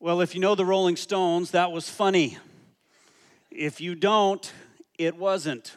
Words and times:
Well, 0.00 0.20
if 0.20 0.32
you 0.36 0.40
know 0.40 0.54
the 0.54 0.64
Rolling 0.64 0.94
Stones, 0.94 1.50
that 1.50 1.72
was 1.72 1.90
funny. 1.90 2.38
If 3.50 3.80
you 3.80 3.96
don't, 3.96 4.52
it 4.96 5.16
wasn't. 5.16 5.76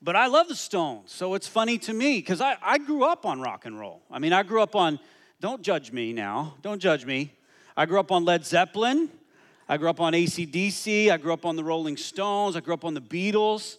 But 0.00 0.16
I 0.16 0.26
love 0.26 0.48
the 0.48 0.54
Stones, 0.54 1.12
so 1.12 1.34
it's 1.34 1.46
funny 1.46 1.76
to 1.80 1.92
me 1.92 2.16
because 2.16 2.40
I, 2.40 2.56
I 2.62 2.78
grew 2.78 3.04
up 3.04 3.26
on 3.26 3.42
rock 3.42 3.66
and 3.66 3.78
roll. 3.78 4.00
I 4.10 4.18
mean, 4.18 4.32
I 4.32 4.42
grew 4.42 4.62
up 4.62 4.74
on, 4.74 4.98
don't 5.38 5.60
judge 5.60 5.92
me 5.92 6.14
now, 6.14 6.54
don't 6.62 6.80
judge 6.80 7.04
me. 7.04 7.30
I 7.76 7.84
grew 7.84 8.00
up 8.00 8.10
on 8.10 8.24
Led 8.24 8.46
Zeppelin, 8.46 9.10
I 9.68 9.76
grew 9.76 9.90
up 9.90 10.00
on 10.00 10.14
ACDC, 10.14 11.10
I 11.10 11.18
grew 11.18 11.34
up 11.34 11.44
on 11.44 11.56
the 11.56 11.64
Rolling 11.64 11.98
Stones, 11.98 12.56
I 12.56 12.60
grew 12.60 12.72
up 12.72 12.86
on 12.86 12.94
the 12.94 13.02
Beatles. 13.02 13.76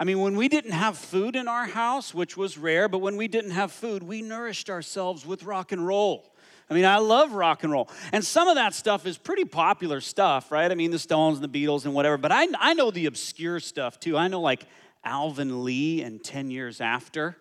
I 0.00 0.04
mean, 0.04 0.20
when 0.20 0.36
we 0.36 0.48
didn't 0.48 0.72
have 0.72 0.96
food 0.96 1.36
in 1.36 1.48
our 1.48 1.66
house, 1.66 2.14
which 2.14 2.34
was 2.38 2.56
rare, 2.56 2.88
but 2.88 3.00
when 3.00 3.18
we 3.18 3.28
didn't 3.28 3.50
have 3.50 3.72
food, 3.72 4.02
we 4.02 4.22
nourished 4.22 4.70
ourselves 4.70 5.26
with 5.26 5.42
rock 5.42 5.70
and 5.70 5.86
roll. 5.86 6.33
I 6.70 6.74
mean, 6.74 6.84
I 6.84 6.96
love 6.98 7.32
rock 7.32 7.62
and 7.62 7.72
roll. 7.72 7.90
And 8.12 8.24
some 8.24 8.48
of 8.48 8.54
that 8.54 8.74
stuff 8.74 9.06
is 9.06 9.18
pretty 9.18 9.44
popular 9.44 10.00
stuff, 10.00 10.50
right? 10.50 10.70
I 10.70 10.74
mean, 10.74 10.90
the 10.90 10.98
Stones 10.98 11.38
and 11.38 11.52
the 11.52 11.66
Beatles 11.66 11.84
and 11.84 11.94
whatever. 11.94 12.16
But 12.16 12.32
I, 12.32 12.46
I 12.58 12.74
know 12.74 12.90
the 12.90 13.06
obscure 13.06 13.60
stuff 13.60 14.00
too. 14.00 14.16
I 14.16 14.28
know 14.28 14.40
like 14.40 14.64
Alvin 15.04 15.64
Lee 15.64 16.02
and 16.02 16.22
10 16.22 16.50
Years 16.50 16.80
After. 16.80 17.36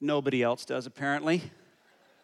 Nobody 0.00 0.42
else 0.42 0.64
does, 0.64 0.86
apparently. 0.86 1.42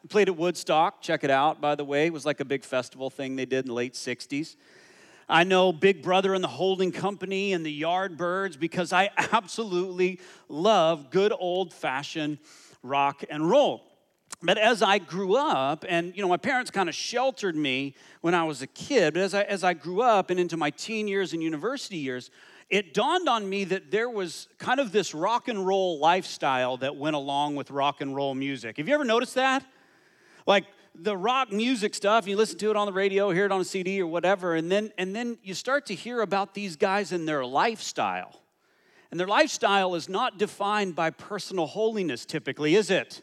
played 0.08 0.28
at 0.28 0.36
Woodstock. 0.36 1.02
Check 1.02 1.24
it 1.24 1.30
out, 1.30 1.60
by 1.60 1.74
the 1.74 1.84
way. 1.84 2.06
It 2.06 2.12
was 2.12 2.24
like 2.24 2.40
a 2.40 2.44
big 2.44 2.64
festival 2.64 3.10
thing 3.10 3.36
they 3.36 3.44
did 3.44 3.64
in 3.64 3.68
the 3.68 3.74
late 3.74 3.92
60s. 3.92 4.56
I 5.28 5.44
know 5.44 5.72
Big 5.72 6.02
Brother 6.02 6.34
and 6.34 6.42
the 6.42 6.48
Holding 6.48 6.92
Company 6.92 7.52
and 7.52 7.66
the 7.66 7.82
Yardbirds 7.82 8.58
because 8.58 8.92
I 8.92 9.10
absolutely 9.32 10.20
love 10.48 11.10
good 11.10 11.32
old 11.36 11.74
fashioned 11.74 12.38
rock 12.82 13.24
and 13.28 13.50
roll. 13.50 13.82
But 14.42 14.58
as 14.58 14.82
I 14.82 14.98
grew 14.98 15.36
up, 15.36 15.84
and 15.88 16.14
you 16.14 16.22
know, 16.22 16.28
my 16.28 16.36
parents 16.36 16.70
kind 16.70 16.88
of 16.88 16.94
sheltered 16.94 17.56
me 17.56 17.94
when 18.20 18.34
I 18.34 18.44
was 18.44 18.62
a 18.62 18.66
kid, 18.66 19.14
but 19.14 19.22
as 19.22 19.34
I, 19.34 19.42
as 19.42 19.64
I 19.64 19.74
grew 19.74 20.02
up 20.02 20.30
and 20.30 20.38
into 20.38 20.56
my 20.56 20.70
teen 20.70 21.08
years 21.08 21.32
and 21.32 21.42
university 21.42 21.96
years, 21.96 22.30
it 22.68 22.92
dawned 22.92 23.28
on 23.28 23.48
me 23.48 23.64
that 23.64 23.90
there 23.90 24.10
was 24.10 24.48
kind 24.58 24.80
of 24.80 24.92
this 24.92 25.14
rock 25.14 25.48
and 25.48 25.66
roll 25.66 25.98
lifestyle 25.98 26.76
that 26.78 26.96
went 26.96 27.16
along 27.16 27.54
with 27.54 27.70
rock 27.70 28.00
and 28.00 28.14
roll 28.14 28.34
music. 28.34 28.76
Have 28.76 28.88
you 28.88 28.94
ever 28.94 29.04
noticed 29.04 29.36
that? 29.36 29.64
Like 30.46 30.66
the 30.94 31.16
rock 31.16 31.52
music 31.52 31.94
stuff, 31.94 32.26
you 32.26 32.36
listen 32.36 32.58
to 32.58 32.70
it 32.70 32.76
on 32.76 32.86
the 32.86 32.92
radio, 32.92 33.30
hear 33.30 33.46
it 33.46 33.52
on 33.52 33.60
a 33.60 33.64
CD 33.64 34.00
or 34.00 34.06
whatever, 34.06 34.54
and 34.54 34.70
then 34.70 34.92
and 34.98 35.14
then 35.14 35.38
you 35.42 35.54
start 35.54 35.86
to 35.86 35.94
hear 35.94 36.20
about 36.20 36.54
these 36.54 36.76
guys 36.76 37.12
and 37.12 37.26
their 37.26 37.44
lifestyle. 37.44 38.42
And 39.10 39.20
their 39.20 39.28
lifestyle 39.28 39.94
is 39.94 40.08
not 40.08 40.36
defined 40.36 40.96
by 40.96 41.10
personal 41.10 41.66
holiness 41.66 42.26
typically, 42.26 42.74
is 42.74 42.90
it? 42.90 43.22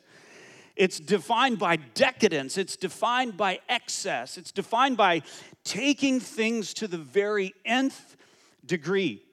It's 0.75 0.99
defined 0.99 1.59
by 1.59 1.75
decadence, 1.75 2.57
it's 2.57 2.75
defined 2.75 3.37
by 3.37 3.59
excess, 3.69 4.37
it's 4.37 4.51
defined 4.51 4.97
by 4.97 5.21
taking 5.63 6.19
things 6.19 6.73
to 6.75 6.87
the 6.87 6.97
very 6.97 7.53
nth 7.65 8.15
degree. 8.65 9.23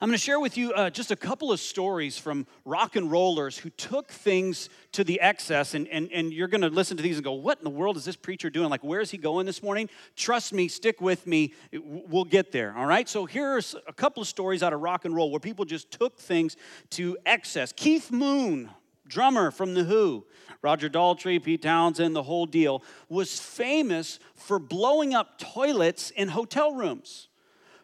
I'm 0.00 0.08
going 0.08 0.16
to 0.16 0.24
share 0.24 0.38
with 0.38 0.56
you 0.56 0.72
uh, 0.74 0.90
just 0.90 1.10
a 1.10 1.16
couple 1.16 1.50
of 1.50 1.58
stories 1.58 2.16
from 2.16 2.46
rock 2.64 2.94
and 2.94 3.10
rollers 3.10 3.58
who 3.58 3.68
took 3.70 4.12
things 4.12 4.68
to 4.92 5.02
the 5.02 5.20
excess, 5.20 5.74
and, 5.74 5.88
and, 5.88 6.08
and 6.12 6.32
you're 6.32 6.46
going 6.46 6.60
to 6.60 6.68
listen 6.68 6.96
to 6.98 7.02
these 7.02 7.16
and 7.16 7.24
go, 7.24 7.32
What 7.32 7.58
in 7.58 7.64
the 7.64 7.70
world 7.70 7.96
is 7.96 8.04
this 8.04 8.14
preacher 8.14 8.48
doing? 8.48 8.70
Like, 8.70 8.84
where 8.84 9.00
is 9.00 9.10
he 9.10 9.18
going 9.18 9.44
this 9.44 9.60
morning? 9.60 9.90
Trust 10.14 10.52
me, 10.52 10.68
stick 10.68 11.00
with 11.00 11.26
me, 11.26 11.52
we'll 11.72 12.24
get 12.24 12.52
there, 12.52 12.76
all 12.76 12.86
right? 12.86 13.08
So, 13.08 13.26
here's 13.26 13.74
a 13.88 13.92
couple 13.92 14.22
of 14.22 14.28
stories 14.28 14.62
out 14.62 14.72
of 14.72 14.80
rock 14.80 15.04
and 15.04 15.16
roll 15.16 15.32
where 15.32 15.40
people 15.40 15.64
just 15.64 15.90
took 15.90 16.16
things 16.16 16.56
to 16.90 17.18
excess. 17.26 17.72
Keith 17.72 18.12
Moon, 18.12 18.70
drummer 19.08 19.50
from 19.50 19.74
The 19.74 19.84
Who, 19.84 20.24
Roger 20.62 20.88
Daltrey, 20.88 21.42
Pete 21.42 21.62
Townshend, 21.62 22.14
the 22.14 22.22
whole 22.22 22.46
deal, 22.46 22.82
was 23.08 23.38
famous 23.40 24.18
for 24.34 24.58
blowing 24.58 25.14
up 25.14 25.38
toilets 25.38 26.10
in 26.10 26.28
hotel 26.28 26.72
rooms 26.74 27.28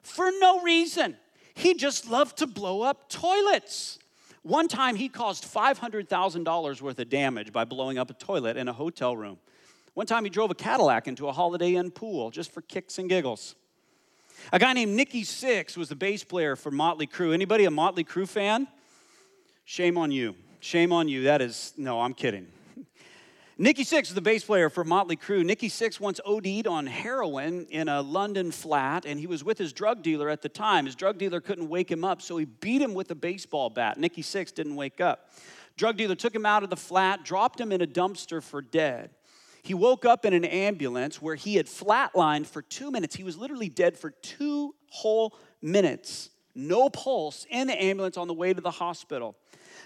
for 0.04 0.30
no 0.38 0.60
reason. 0.60 1.16
He 1.54 1.74
just 1.74 2.08
loved 2.08 2.38
to 2.38 2.46
blow 2.46 2.82
up 2.82 3.08
toilets. 3.08 3.98
One 4.42 4.68
time 4.68 4.96
he 4.96 5.08
caused 5.08 5.44
$500,000 5.44 6.82
worth 6.82 6.98
of 6.98 7.08
damage 7.08 7.52
by 7.52 7.64
blowing 7.64 7.96
up 7.96 8.10
a 8.10 8.14
toilet 8.14 8.56
in 8.56 8.68
a 8.68 8.72
hotel 8.72 9.16
room. 9.16 9.38
One 9.94 10.06
time 10.06 10.24
he 10.24 10.30
drove 10.30 10.50
a 10.50 10.54
Cadillac 10.54 11.08
into 11.08 11.28
a 11.28 11.32
Holiday 11.32 11.76
Inn 11.76 11.90
pool 11.90 12.30
just 12.30 12.52
for 12.52 12.60
kicks 12.60 12.98
and 12.98 13.08
giggles. 13.08 13.54
A 14.52 14.58
guy 14.58 14.72
named 14.74 14.94
Nikki 14.94 15.22
Sixx 15.22 15.76
was 15.76 15.88
the 15.88 15.96
bass 15.96 16.22
player 16.24 16.56
for 16.56 16.70
Motley 16.70 17.06
Crue. 17.06 17.32
Anybody 17.32 17.64
a 17.64 17.70
Motley 17.70 18.04
Crue 18.04 18.28
fan? 18.28 18.66
Shame 19.64 19.96
on 19.96 20.10
you. 20.10 20.34
Shame 20.64 20.94
on 20.94 21.08
you. 21.08 21.24
That 21.24 21.42
is, 21.42 21.74
no, 21.76 22.00
I'm 22.00 22.14
kidding. 22.14 22.46
Nikki 23.58 23.84
Sixx, 23.84 24.04
is 24.04 24.14
the 24.14 24.22
bass 24.22 24.44
player 24.44 24.70
for 24.70 24.82
Motley 24.82 25.14
Crue. 25.14 25.44
Nikki 25.44 25.68
Sixx 25.68 26.00
once 26.00 26.20
OD'd 26.24 26.66
on 26.66 26.86
heroin 26.86 27.66
in 27.68 27.90
a 27.90 28.00
London 28.00 28.50
flat, 28.50 29.04
and 29.04 29.20
he 29.20 29.26
was 29.26 29.44
with 29.44 29.58
his 29.58 29.74
drug 29.74 30.02
dealer 30.02 30.30
at 30.30 30.40
the 30.40 30.48
time. 30.48 30.86
His 30.86 30.94
drug 30.94 31.18
dealer 31.18 31.42
couldn't 31.42 31.68
wake 31.68 31.90
him 31.90 32.02
up, 32.02 32.22
so 32.22 32.38
he 32.38 32.46
beat 32.46 32.80
him 32.80 32.94
with 32.94 33.10
a 33.10 33.14
baseball 33.14 33.68
bat. 33.68 33.98
Nikki 33.98 34.22
Sixx 34.22 34.54
didn't 34.54 34.74
wake 34.74 35.02
up. 35.02 35.32
Drug 35.76 35.98
dealer 35.98 36.14
took 36.14 36.34
him 36.34 36.46
out 36.46 36.62
of 36.62 36.70
the 36.70 36.78
flat, 36.78 37.26
dropped 37.26 37.60
him 37.60 37.70
in 37.70 37.82
a 37.82 37.86
dumpster 37.86 38.42
for 38.42 38.62
dead. 38.62 39.10
He 39.62 39.74
woke 39.74 40.06
up 40.06 40.24
in 40.24 40.32
an 40.32 40.46
ambulance 40.46 41.20
where 41.20 41.34
he 41.34 41.56
had 41.56 41.66
flatlined 41.66 42.46
for 42.46 42.62
two 42.62 42.90
minutes. 42.90 43.14
He 43.14 43.22
was 43.22 43.36
literally 43.36 43.68
dead 43.68 43.98
for 43.98 44.12
two 44.12 44.74
whole 44.88 45.36
minutes. 45.60 46.30
No 46.54 46.88
pulse 46.88 47.46
in 47.50 47.66
the 47.66 47.82
ambulance 47.82 48.16
on 48.16 48.28
the 48.28 48.34
way 48.34 48.54
to 48.54 48.62
the 48.62 48.70
hospital. 48.70 49.36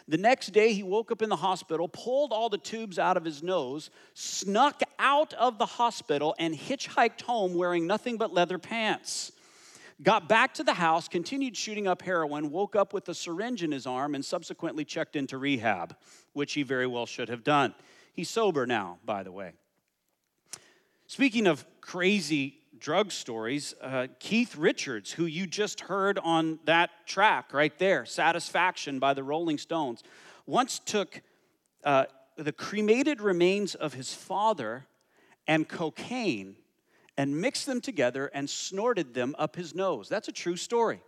The 0.09 0.17
next 0.17 0.53
day, 0.55 0.73
he 0.73 0.83
woke 0.83 1.13
up 1.13 1.21
in 1.21 1.29
the 1.29 1.37
hospital, 1.37 1.87
pulled 1.87 2.33
all 2.33 2.49
the 2.49 2.57
tubes 2.57 2.99
out 2.99 3.19
of 3.19 3.25
his 3.27 3.43
nose, 3.43 3.91
snuck 4.15 4.81
out 4.99 5.35
of 5.35 5.59
the 5.59 5.67
hospital, 5.67 6.35
and 6.39 6.55
hitchhiked 6.55 7.21
home 7.21 7.55
wearing 7.55 7.87
nothing 7.87 8.17
but 8.17 8.33
leather 8.33 8.57
pants. 8.57 9.33
Got 10.03 10.27
back 10.27 10.55
to 10.55 10.65
the 10.65 10.73
house, 10.73 11.09
continued 11.09 11.57
shooting 11.57 11.87
up 11.87 12.01
heroin, 12.01 12.51
woke 12.51 12.75
up 12.75 12.95
with 12.95 13.07
a 13.11 13.15
syringe 13.15 13.63
in 13.63 13.71
his 13.71 13.87
arm, 13.87 14.15
and 14.15 14.25
subsequently 14.25 14.85
checked 14.85 15.15
into 15.15 15.37
rehab, 15.37 15.95
which 16.33 16.55
he 16.55 16.63
very 16.63 16.87
well 16.87 17.05
should 17.05 17.29
have 17.29 17.45
done. 17.45 17.75
He's 18.15 18.31
sober 18.31 18.67
now, 18.67 18.99
by 19.05 19.23
the 19.23 19.33
way. 19.33 19.53
Speaking 21.07 21.47
of 21.47 21.67
crazy 21.83 22.61
drug 22.81 23.13
stories. 23.13 23.75
Uh, 23.81 24.09
Keith 24.19 24.57
Richards, 24.57 25.13
who 25.13 25.27
you 25.27 25.47
just 25.47 25.81
heard 25.83 26.19
on 26.19 26.59
that 26.65 26.91
track 27.07 27.53
right 27.53 27.77
there, 27.79 28.05
Satisfaction 28.05 28.99
by 28.99 29.15
the 29.15 29.23
Rolling 29.23 29.59
Stones, 29.59 30.03
once 30.47 30.79
took 30.79 31.23
uh, 31.85 32.05
the 32.37 32.53
cremated 32.53 33.21
remains 33.21 33.75
of 33.75 33.95
his 33.95 34.15
father 34.15 34.87
and 35.47 35.69
cocaine 35.69 36.57
and 37.17 37.41
mixed 37.41 37.67
them 37.67 37.81
together 37.81 38.31
and 38.33 38.49
snorted 38.49 39.13
them 39.13 39.35
up 39.39 39.57
his 39.57 39.75
nose. 39.75 40.09
That's 40.09 40.29
a 40.29 40.33
true 40.33 40.57
story. 40.57 41.01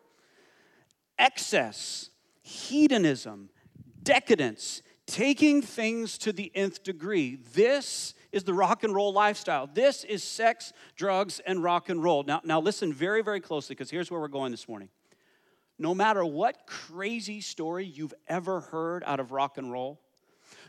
Excess, 1.18 2.10
hedonism, 2.42 3.50
decadence, 4.02 4.82
taking 5.06 5.62
things 5.62 6.18
to 6.18 6.32
the 6.32 6.50
nth 6.54 6.82
degree. 6.82 7.38
This 7.54 8.14
is 8.32 8.44
the 8.44 8.54
rock 8.54 8.84
and 8.84 8.94
roll 8.94 9.12
lifestyle. 9.12 9.68
This 9.72 10.04
is 10.04 10.22
sex, 10.22 10.72
drugs, 10.96 11.40
and 11.46 11.62
rock 11.62 11.88
and 11.88 12.02
roll. 12.02 12.22
Now, 12.22 12.40
now 12.44 12.60
listen 12.60 12.92
very, 12.92 13.22
very 13.22 13.40
closely 13.40 13.74
because 13.74 13.90
here's 13.90 14.10
where 14.10 14.20
we're 14.20 14.28
going 14.28 14.50
this 14.50 14.68
morning. 14.68 14.88
No 15.78 15.94
matter 15.94 16.24
what 16.24 16.66
crazy 16.66 17.40
story 17.40 17.86
you've 17.86 18.14
ever 18.28 18.60
heard 18.60 19.02
out 19.06 19.18
of 19.18 19.32
rock 19.32 19.58
and 19.58 19.72
roll, 19.72 20.00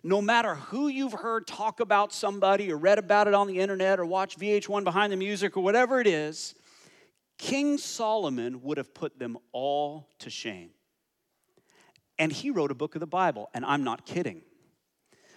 no 0.03 0.21
matter 0.21 0.55
who 0.55 0.87
you've 0.87 1.13
heard 1.13 1.45
talk 1.45 1.79
about 1.79 2.13
somebody 2.13 2.71
or 2.71 2.77
read 2.77 2.97
about 2.97 3.27
it 3.27 3.33
on 3.33 3.47
the 3.47 3.59
internet 3.59 3.99
or 3.99 4.05
watch 4.05 4.37
VH1 4.37 4.83
Behind 4.83 5.11
the 5.11 5.17
Music 5.17 5.55
or 5.57 5.63
whatever 5.63 5.99
it 5.99 6.07
is, 6.07 6.55
King 7.37 7.77
Solomon 7.77 8.61
would 8.61 8.77
have 8.77 8.93
put 8.93 9.19
them 9.19 9.37
all 9.51 10.07
to 10.19 10.29
shame. 10.29 10.69
And 12.17 12.31
he 12.31 12.51
wrote 12.51 12.71
a 12.71 12.75
book 12.75 12.95
of 12.95 12.99
the 12.99 13.07
Bible, 13.07 13.49
and 13.53 13.65
I'm 13.65 13.83
not 13.83 14.05
kidding. 14.05 14.43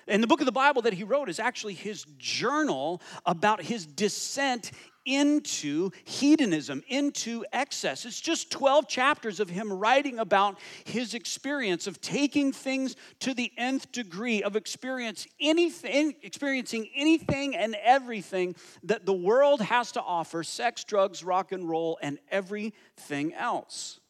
And 0.06 0.22
the 0.22 0.26
book 0.26 0.40
of 0.40 0.46
the 0.46 0.52
Bible 0.52 0.82
that 0.82 0.94
he 0.94 1.04
wrote 1.04 1.28
is 1.28 1.38
actually 1.38 1.74
his 1.74 2.04
journal 2.18 3.00
about 3.24 3.62
his 3.62 3.86
descent 3.86 4.70
into 5.06 5.90
hedonism, 6.04 6.82
into 6.88 7.44
excess. 7.52 8.04
It's 8.04 8.20
just 8.20 8.50
12 8.50 8.88
chapters 8.88 9.38
of 9.38 9.50
him 9.50 9.72
writing 9.72 10.18
about 10.18 10.58
his 10.84 11.14
experience 11.14 11.86
of 11.86 12.00
taking 12.00 12.52
things 12.52 12.96
to 13.20 13.34
the 13.34 13.52
nth 13.56 13.92
degree, 13.92 14.42
of 14.42 14.56
experience 14.56 15.26
anything, 15.40 16.14
experiencing 16.22 16.88
anything 16.94 17.54
and 17.54 17.76
everything 17.82 18.56
that 18.84 19.04
the 19.04 19.12
world 19.12 19.60
has 19.60 19.92
to 19.92 20.02
offer 20.02 20.42
sex, 20.42 20.84
drugs, 20.84 21.22
rock 21.22 21.52
and 21.52 21.68
roll, 21.68 21.98
and 22.00 22.18
everything 22.30 23.34
else. 23.34 24.00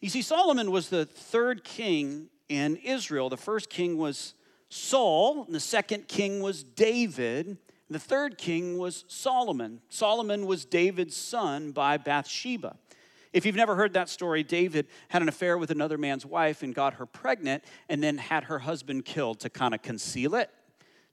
You 0.00 0.08
see, 0.08 0.22
Solomon 0.22 0.70
was 0.70 0.88
the 0.88 1.04
third 1.04 1.64
king 1.64 2.28
in 2.48 2.76
Israel. 2.76 3.28
The 3.28 3.36
first 3.36 3.68
king 3.68 3.98
was 3.98 4.34
Saul, 4.72 5.44
and 5.44 5.54
the 5.54 5.60
second 5.60 6.08
king 6.08 6.40
was 6.40 6.62
David. 6.62 7.58
The 7.90 7.98
third 7.98 8.38
king 8.38 8.78
was 8.78 9.04
Solomon. 9.06 9.82
Solomon 9.90 10.46
was 10.46 10.64
David's 10.64 11.14
son 11.14 11.72
by 11.72 11.98
Bathsheba. 11.98 12.76
If 13.34 13.44
you've 13.44 13.54
never 13.54 13.76
heard 13.76 13.92
that 13.92 14.08
story, 14.08 14.42
David 14.42 14.86
had 15.08 15.20
an 15.20 15.28
affair 15.28 15.58
with 15.58 15.70
another 15.70 15.98
man's 15.98 16.24
wife 16.24 16.62
and 16.62 16.74
got 16.74 16.94
her 16.94 17.04
pregnant 17.04 17.64
and 17.90 18.02
then 18.02 18.16
had 18.16 18.44
her 18.44 18.60
husband 18.60 19.04
killed 19.04 19.40
to 19.40 19.50
kind 19.50 19.74
of 19.74 19.82
conceal 19.82 20.34
it. 20.34 20.48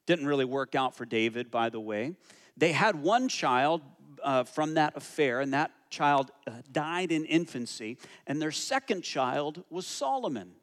Didn't 0.06 0.25
really 0.25 0.45
work 0.45 0.73
out 0.73 0.95
for 0.95 1.03
David, 1.03 1.51
by 1.51 1.67
the 1.67 1.81
way. 1.81 2.15
They 2.56 2.71
had 2.71 2.95
one 2.95 3.27
child 3.27 3.81
uh, 4.23 4.45
from 4.45 4.75
that 4.75 4.95
affair, 4.95 5.41
and 5.41 5.53
that 5.53 5.71
child 5.89 6.31
uh, 6.47 6.51
died 6.71 7.11
in 7.11 7.25
infancy. 7.25 7.97
And 8.25 8.41
their 8.41 8.51
second 8.51 9.01
child 9.01 9.65
was 9.69 9.85
Solomon. 9.85 10.53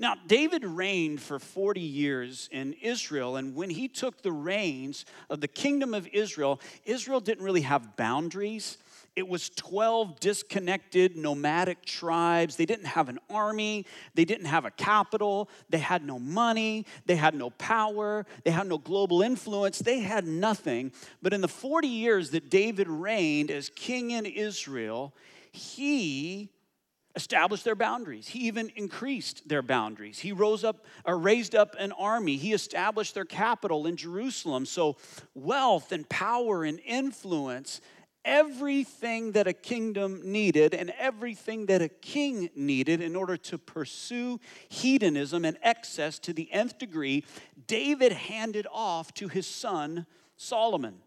Now, 0.00 0.14
David 0.26 0.64
reigned 0.64 1.20
for 1.20 1.40
40 1.40 1.80
years 1.80 2.48
in 2.52 2.74
Israel, 2.74 3.36
and 3.36 3.54
when 3.56 3.70
he 3.70 3.88
took 3.88 4.22
the 4.22 4.30
reins 4.30 5.04
of 5.28 5.40
the 5.40 5.48
kingdom 5.48 5.92
of 5.92 6.06
Israel, 6.12 6.60
Israel 6.84 7.20
didn't 7.20 7.44
really 7.44 7.62
have 7.62 7.96
boundaries. 7.96 8.78
It 9.16 9.26
was 9.26 9.48
12 9.48 10.20
disconnected 10.20 11.16
nomadic 11.16 11.84
tribes. 11.84 12.54
They 12.54 12.66
didn't 12.66 12.86
have 12.86 13.08
an 13.08 13.18
army. 13.28 13.84
They 14.14 14.24
didn't 14.24 14.46
have 14.46 14.64
a 14.64 14.70
capital. 14.70 15.48
They 15.68 15.78
had 15.78 16.06
no 16.06 16.20
money. 16.20 16.86
They 17.06 17.16
had 17.16 17.34
no 17.34 17.50
power. 17.50 18.24
They 18.44 18.52
had 18.52 18.68
no 18.68 18.78
global 18.78 19.22
influence. 19.22 19.80
They 19.80 19.98
had 19.98 20.24
nothing. 20.28 20.92
But 21.20 21.32
in 21.32 21.40
the 21.40 21.48
40 21.48 21.88
years 21.88 22.30
that 22.30 22.48
David 22.48 22.86
reigned 22.86 23.50
as 23.50 23.70
king 23.70 24.12
in 24.12 24.24
Israel, 24.24 25.12
he 25.50 26.50
established 27.18 27.64
their 27.64 27.74
boundaries. 27.74 28.28
He 28.28 28.46
even 28.46 28.70
increased 28.76 29.48
their 29.48 29.60
boundaries. 29.60 30.20
He 30.20 30.30
rose 30.30 30.62
up 30.62 30.86
or 31.04 31.18
raised 31.18 31.56
up 31.56 31.74
an 31.76 31.90
army. 31.92 32.36
He 32.36 32.52
established 32.52 33.14
their 33.14 33.24
capital 33.24 33.86
in 33.86 33.96
Jerusalem. 33.96 34.64
So 34.64 34.96
wealth 35.34 35.90
and 35.90 36.08
power 36.08 36.64
and 36.64 36.78
influence 36.86 37.80
everything 38.24 39.32
that 39.32 39.48
a 39.48 39.52
kingdom 39.52 40.20
needed 40.22 40.74
and 40.74 40.92
everything 40.98 41.66
that 41.66 41.82
a 41.82 41.88
king 41.88 42.50
needed 42.54 43.00
in 43.00 43.16
order 43.16 43.36
to 43.36 43.58
pursue 43.58 44.38
hedonism 44.68 45.44
and 45.44 45.58
excess 45.62 46.18
to 46.20 46.32
the 46.32 46.48
nth 46.52 46.78
degree, 46.78 47.24
David 47.66 48.12
handed 48.12 48.66
off 48.72 49.12
to 49.14 49.26
his 49.26 49.46
son 49.46 50.06
Solomon. 50.36 51.00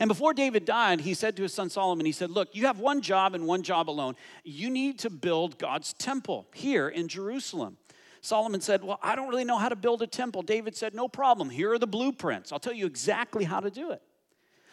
And 0.00 0.08
before 0.08 0.34
David 0.34 0.64
died, 0.64 1.00
he 1.00 1.14
said 1.14 1.36
to 1.36 1.42
his 1.42 1.52
son 1.54 1.70
Solomon, 1.70 2.06
he 2.06 2.12
said, 2.12 2.30
Look, 2.30 2.54
you 2.54 2.66
have 2.66 2.78
one 2.78 3.00
job 3.00 3.34
and 3.34 3.46
one 3.46 3.62
job 3.62 3.88
alone. 3.88 4.16
You 4.44 4.70
need 4.70 4.98
to 5.00 5.10
build 5.10 5.58
God's 5.58 5.92
temple 5.92 6.46
here 6.52 6.88
in 6.88 7.08
Jerusalem. 7.08 7.76
Solomon 8.20 8.60
said, 8.60 8.84
Well, 8.84 8.98
I 9.02 9.16
don't 9.16 9.28
really 9.28 9.44
know 9.44 9.58
how 9.58 9.68
to 9.68 9.76
build 9.76 10.00
a 10.02 10.06
temple. 10.06 10.42
David 10.42 10.76
said, 10.76 10.94
No 10.94 11.08
problem. 11.08 11.50
Here 11.50 11.72
are 11.72 11.78
the 11.78 11.86
blueprints. 11.86 12.52
I'll 12.52 12.60
tell 12.60 12.72
you 12.72 12.86
exactly 12.86 13.44
how 13.44 13.60
to 13.60 13.70
do 13.70 13.90
it. 13.90 14.00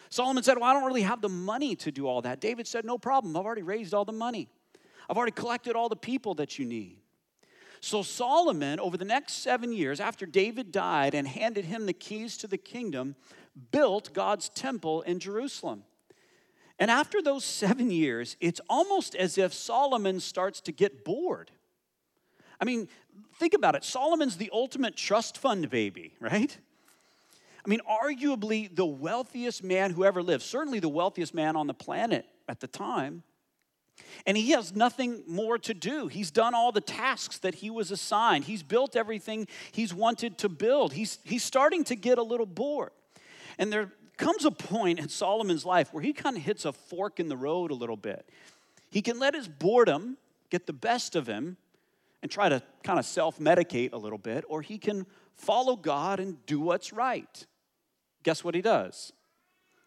Solomon 0.08 0.42
said, 0.42 0.56
Well, 0.56 0.70
I 0.70 0.72
don't 0.72 0.84
really 0.84 1.02
have 1.02 1.20
the 1.20 1.28
money 1.28 1.74
to 1.76 1.90
do 1.90 2.06
all 2.06 2.22
that. 2.22 2.40
David 2.40 2.66
said, 2.66 2.84
No 2.84 2.96
problem. 2.96 3.36
I've 3.36 3.44
already 3.44 3.62
raised 3.62 3.92
all 3.92 4.04
the 4.04 4.12
money, 4.12 4.48
I've 5.08 5.16
already 5.16 5.32
collected 5.32 5.76
all 5.76 5.88
the 5.88 5.96
people 5.96 6.34
that 6.34 6.58
you 6.58 6.64
need. 6.64 6.96
So, 7.82 8.02
Solomon, 8.02 8.78
over 8.78 8.98
the 8.98 9.06
next 9.06 9.42
seven 9.42 9.72
years, 9.72 10.00
after 10.00 10.26
David 10.26 10.70
died 10.70 11.14
and 11.14 11.26
handed 11.26 11.64
him 11.64 11.86
the 11.86 11.94
keys 11.94 12.36
to 12.38 12.46
the 12.46 12.58
kingdom, 12.58 13.16
built 13.72 14.12
God's 14.12 14.48
temple 14.48 15.02
in 15.02 15.18
Jerusalem. 15.18 15.84
And 16.78 16.90
after 16.90 17.20
those 17.20 17.44
seven 17.44 17.90
years, 17.90 18.36
it's 18.40 18.60
almost 18.68 19.14
as 19.14 19.36
if 19.36 19.52
Solomon 19.52 20.18
starts 20.18 20.60
to 20.62 20.72
get 20.72 21.04
bored. 21.04 21.50
I 22.60 22.64
mean, 22.64 22.88
think 23.38 23.54
about 23.54 23.74
it. 23.74 23.84
Solomon's 23.84 24.36
the 24.36 24.50
ultimate 24.52 24.96
trust 24.96 25.36
fund 25.36 25.68
baby, 25.68 26.14
right? 26.20 26.56
I 27.64 27.68
mean, 27.68 27.80
arguably 27.88 28.74
the 28.74 28.86
wealthiest 28.86 29.62
man 29.62 29.90
who 29.90 30.04
ever 30.04 30.22
lived, 30.22 30.42
certainly 30.42 30.80
the 30.80 30.88
wealthiest 30.88 31.34
man 31.34 31.56
on 31.56 31.66
the 31.66 31.74
planet 31.74 32.24
at 32.48 32.60
the 32.60 32.66
time. 32.66 33.22
And 34.24 34.36
he 34.36 34.52
has 34.52 34.74
nothing 34.74 35.22
more 35.26 35.58
to 35.58 35.74
do. 35.74 36.06
He's 36.08 36.30
done 36.30 36.54
all 36.54 36.72
the 36.72 36.80
tasks 36.80 37.38
that 37.38 37.56
he 37.56 37.68
was 37.68 37.90
assigned. 37.90 38.44
He's 38.44 38.62
built 38.62 38.96
everything 38.96 39.46
he's 39.72 39.92
wanted 39.92 40.38
to 40.38 40.48
build. 40.48 40.94
He's, 40.94 41.18
he's 41.24 41.44
starting 41.44 41.84
to 41.84 41.94
get 41.94 42.16
a 42.16 42.22
little 42.22 42.46
bored. 42.46 42.92
And 43.60 43.72
there 43.72 43.92
comes 44.16 44.44
a 44.44 44.50
point 44.50 44.98
in 44.98 45.08
Solomon's 45.08 45.64
life 45.64 45.94
where 45.94 46.02
he 46.02 46.12
kind 46.12 46.36
of 46.36 46.42
hits 46.42 46.64
a 46.64 46.72
fork 46.72 47.20
in 47.20 47.28
the 47.28 47.36
road 47.36 47.70
a 47.70 47.74
little 47.74 47.96
bit. 47.96 48.28
He 48.90 49.02
can 49.02 49.20
let 49.20 49.34
his 49.34 49.46
boredom 49.46 50.16
get 50.50 50.66
the 50.66 50.72
best 50.72 51.14
of 51.14 51.28
him 51.28 51.56
and 52.22 52.28
try 52.28 52.48
to 52.48 52.60
kind 52.82 52.98
of 52.98 53.04
self 53.04 53.38
medicate 53.38 53.92
a 53.92 53.96
little 53.96 54.18
bit, 54.18 54.44
or 54.48 54.60
he 54.60 54.78
can 54.78 55.06
follow 55.36 55.76
God 55.76 56.18
and 56.18 56.44
do 56.46 56.58
what's 56.58 56.92
right 56.92 57.46
guess 58.22 58.44
what 58.44 58.54
he 58.54 58.62
does? 58.62 59.12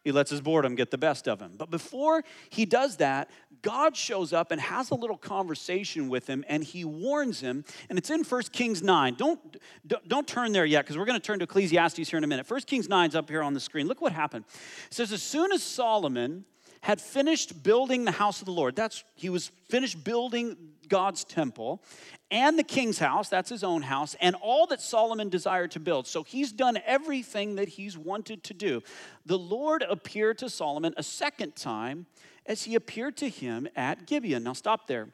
He 0.03 0.11
lets 0.11 0.29
his 0.29 0.41
boredom 0.41 0.75
get 0.75 0.91
the 0.91 0.97
best 0.97 1.27
of 1.27 1.39
him. 1.39 1.53
But 1.57 1.69
before 1.69 2.23
he 2.49 2.65
does 2.65 2.97
that, 2.97 3.29
God 3.61 3.95
shows 3.95 4.33
up 4.33 4.51
and 4.51 4.59
has 4.59 4.91
a 4.91 4.95
little 4.95 5.17
conversation 5.17 6.09
with 6.09 6.27
him 6.27 6.43
and 6.49 6.63
he 6.63 6.83
warns 6.83 7.39
him. 7.39 7.63
And 7.89 7.97
it's 7.97 8.09
in 8.09 8.23
1 8.23 8.41
Kings 8.51 8.83
9. 8.83 9.15
Don't, 9.15 9.57
don't 10.07 10.27
turn 10.27 10.51
there 10.51 10.65
yet 10.65 10.83
because 10.83 10.97
we're 10.97 11.05
going 11.05 11.19
to 11.19 11.25
turn 11.25 11.39
to 11.39 11.43
Ecclesiastes 11.43 12.09
here 12.09 12.17
in 12.17 12.23
a 12.23 12.27
minute. 12.27 12.49
1 12.49 12.61
Kings 12.61 12.89
9 12.89 13.09
is 13.09 13.15
up 13.15 13.29
here 13.29 13.41
on 13.41 13.53
the 13.53 13.59
screen. 13.59 13.87
Look 13.87 14.01
what 14.01 14.11
happened. 14.11 14.43
It 14.87 14.93
says, 14.93 15.13
As 15.13 15.23
soon 15.23 15.53
as 15.53 15.63
Solomon 15.63 16.43
had 16.83 16.99
finished 16.99 17.63
building 17.63 18.03
the 18.03 18.11
house 18.11 18.41
of 18.41 18.45
the 18.45 18.51
Lord, 18.51 18.75
that's 18.75 19.05
he 19.15 19.29
was 19.29 19.47
finished 19.69 20.03
building 20.03 20.57
God's 20.89 21.23
temple, 21.23 21.81
and 22.29 22.59
the 22.59 22.63
king's 22.63 22.99
house, 22.99 23.29
that's 23.29 23.49
his 23.49 23.63
own 23.63 23.83
house, 23.83 24.17
and 24.19 24.35
all 24.41 24.67
that 24.67 24.81
Solomon 24.81 25.29
desired 25.29 25.71
to 25.71 25.79
build. 25.79 26.07
So 26.07 26.23
he's 26.23 26.51
done 26.51 26.77
everything 26.85 27.55
that 27.55 27.69
he's 27.69 27.97
wanted 27.97 28.43
to 28.43 28.53
do. 28.53 28.81
The 29.25 29.37
Lord 29.37 29.85
appeared 29.89 30.37
to 30.39 30.49
Solomon 30.49 30.93
a 30.97 31.03
second 31.03 31.55
time 31.55 32.05
as 32.45 32.63
he 32.63 32.75
appeared 32.75 33.15
to 33.17 33.29
him 33.29 33.69
at 33.77 34.05
Gibeon. 34.05 34.43
Now 34.43 34.51
stop 34.51 34.87
there. 34.87 35.07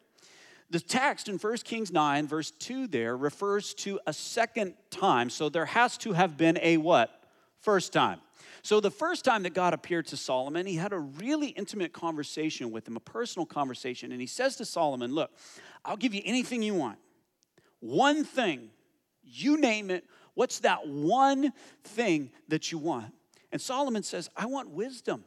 The 0.71 0.79
text 0.79 1.29
in 1.29 1.37
1 1.37 1.57
Kings 1.57 1.91
9, 1.91 2.27
verse 2.27 2.49
2 2.49 2.87
there 2.87 3.15
refers 3.15 3.75
to 3.75 3.99
a 4.07 4.13
second 4.13 4.73
time. 4.89 5.29
So 5.29 5.49
there 5.49 5.65
has 5.65 5.97
to 5.99 6.13
have 6.13 6.35
been 6.35 6.57
a 6.63 6.77
what? 6.77 7.11
First 7.61 7.93
time. 7.93 8.21
So, 8.61 8.79
the 8.79 8.91
first 8.91 9.25
time 9.25 9.43
that 9.43 9.53
God 9.53 9.73
appeared 9.73 10.07
to 10.07 10.17
Solomon, 10.17 10.65
he 10.65 10.75
had 10.75 10.93
a 10.93 10.99
really 10.99 11.47
intimate 11.49 11.93
conversation 11.93 12.71
with 12.71 12.87
him, 12.87 12.97
a 12.97 13.01
personal 13.01 13.45
conversation. 13.45 14.11
And 14.11 14.19
he 14.21 14.27
says 14.27 14.55
to 14.57 14.65
Solomon, 14.65 15.13
Look, 15.13 15.31
I'll 15.85 15.97
give 15.97 16.13
you 16.13 16.21
anything 16.25 16.61
you 16.61 16.73
want. 16.73 16.97
One 17.79 18.23
thing, 18.23 18.69
you 19.23 19.57
name 19.59 19.89
it. 19.89 20.05
What's 20.33 20.59
that 20.59 20.87
one 20.87 21.53
thing 21.83 22.31
that 22.47 22.71
you 22.71 22.77
want? 22.77 23.13
And 23.51 23.61
Solomon 23.61 24.03
says, 24.03 24.29
I 24.35 24.45
want 24.45 24.69
wisdom. 24.69 25.23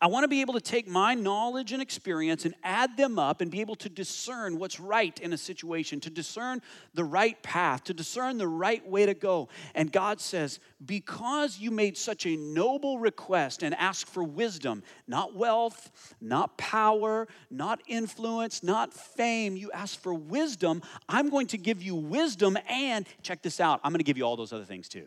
I 0.00 0.06
want 0.06 0.24
to 0.24 0.28
be 0.28 0.40
able 0.40 0.54
to 0.54 0.60
take 0.60 0.86
my 0.88 1.14
knowledge 1.14 1.72
and 1.72 1.82
experience 1.82 2.44
and 2.44 2.54
add 2.62 2.96
them 2.96 3.18
up 3.18 3.40
and 3.40 3.50
be 3.50 3.60
able 3.60 3.76
to 3.76 3.88
discern 3.88 4.58
what's 4.58 4.80
right 4.80 5.18
in 5.20 5.32
a 5.32 5.36
situation, 5.36 6.00
to 6.00 6.10
discern 6.10 6.62
the 6.94 7.04
right 7.04 7.40
path, 7.42 7.84
to 7.84 7.94
discern 7.94 8.38
the 8.38 8.48
right 8.48 8.86
way 8.88 9.06
to 9.06 9.14
go. 9.14 9.48
And 9.74 9.90
God 9.90 10.20
says, 10.20 10.58
Because 10.84 11.58
you 11.58 11.70
made 11.70 11.96
such 11.96 12.26
a 12.26 12.36
noble 12.36 12.98
request 12.98 13.62
and 13.62 13.74
asked 13.74 14.08
for 14.08 14.24
wisdom, 14.24 14.82
not 15.06 15.34
wealth, 15.34 16.14
not 16.20 16.56
power, 16.58 17.28
not 17.50 17.80
influence, 17.86 18.62
not 18.62 18.92
fame, 18.92 19.56
you 19.56 19.70
asked 19.72 20.02
for 20.02 20.14
wisdom, 20.14 20.82
I'm 21.08 21.30
going 21.30 21.46
to 21.48 21.58
give 21.58 21.82
you 21.82 21.94
wisdom 21.94 22.58
and, 22.68 23.06
check 23.22 23.42
this 23.42 23.60
out, 23.60 23.80
I'm 23.84 23.92
going 23.92 23.98
to 23.98 24.04
give 24.04 24.18
you 24.18 24.24
all 24.24 24.36
those 24.36 24.52
other 24.52 24.64
things 24.64 24.88
too. 24.88 25.06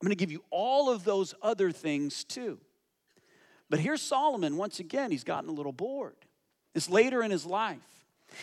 I'm 0.00 0.06
going 0.06 0.16
to 0.16 0.16
give 0.16 0.32
you 0.32 0.42
all 0.50 0.88
of 0.88 1.04
those 1.04 1.34
other 1.42 1.70
things 1.70 2.24
too. 2.24 2.58
But 3.70 3.78
here's 3.78 4.02
Solomon, 4.02 4.56
once 4.56 4.80
again, 4.80 5.12
he's 5.12 5.24
gotten 5.24 5.48
a 5.48 5.52
little 5.52 5.72
bored. 5.72 6.16
It's 6.74 6.90
later 6.90 7.22
in 7.22 7.30
his 7.30 7.46
life. 7.46 7.78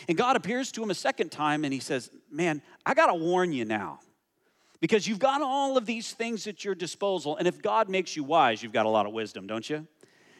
And 0.08 0.18
God 0.18 0.36
appears 0.36 0.72
to 0.72 0.82
him 0.82 0.90
a 0.90 0.94
second 0.94 1.30
time 1.30 1.64
and 1.64 1.72
he 1.72 1.80
says, 1.80 2.10
Man, 2.30 2.60
I 2.84 2.94
got 2.94 3.06
to 3.06 3.14
warn 3.14 3.52
you 3.52 3.64
now. 3.64 4.00
Because 4.80 5.06
you've 5.06 5.18
got 5.18 5.42
all 5.42 5.76
of 5.76 5.86
these 5.86 6.12
things 6.12 6.46
at 6.46 6.64
your 6.64 6.74
disposal. 6.74 7.36
And 7.36 7.48
if 7.48 7.60
God 7.60 7.88
makes 7.88 8.16
you 8.16 8.22
wise, 8.22 8.62
you've 8.62 8.72
got 8.72 8.86
a 8.86 8.88
lot 8.88 9.06
of 9.06 9.12
wisdom, 9.12 9.46
don't 9.46 9.68
you? 9.68 9.86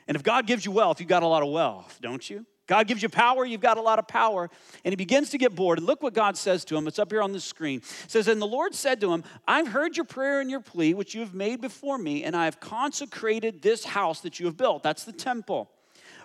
And 0.06 0.16
if 0.16 0.22
God 0.22 0.46
gives 0.46 0.64
you 0.64 0.70
wealth, 0.70 1.00
you've 1.00 1.08
got 1.08 1.22
a 1.22 1.26
lot 1.26 1.42
of 1.42 1.50
wealth, 1.50 1.98
don't 2.00 2.28
you? 2.28 2.46
God 2.68 2.86
gives 2.86 3.02
you 3.02 3.08
power, 3.08 3.44
you've 3.44 3.62
got 3.62 3.78
a 3.78 3.82
lot 3.82 3.98
of 3.98 4.06
power. 4.06 4.48
And 4.84 4.92
he 4.92 4.96
begins 4.96 5.30
to 5.30 5.38
get 5.38 5.54
bored. 5.54 5.78
And 5.78 5.86
look 5.86 6.02
what 6.02 6.14
God 6.14 6.36
says 6.36 6.64
to 6.66 6.76
him. 6.76 6.86
It's 6.86 6.98
up 6.98 7.10
here 7.10 7.22
on 7.22 7.32
the 7.32 7.40
screen. 7.40 7.78
It 8.04 8.10
says, 8.10 8.28
And 8.28 8.40
the 8.40 8.46
Lord 8.46 8.74
said 8.74 9.00
to 9.00 9.12
him, 9.12 9.24
I've 9.48 9.68
heard 9.68 9.96
your 9.96 10.04
prayer 10.04 10.40
and 10.40 10.50
your 10.50 10.60
plea, 10.60 10.94
which 10.94 11.14
you 11.14 11.22
have 11.22 11.34
made 11.34 11.60
before 11.60 11.98
me, 11.98 12.22
and 12.22 12.36
I 12.36 12.44
have 12.44 12.60
consecrated 12.60 13.62
this 13.62 13.84
house 13.84 14.20
that 14.20 14.38
you 14.38 14.46
have 14.46 14.56
built. 14.56 14.82
That's 14.82 15.04
the 15.04 15.12
temple. 15.12 15.70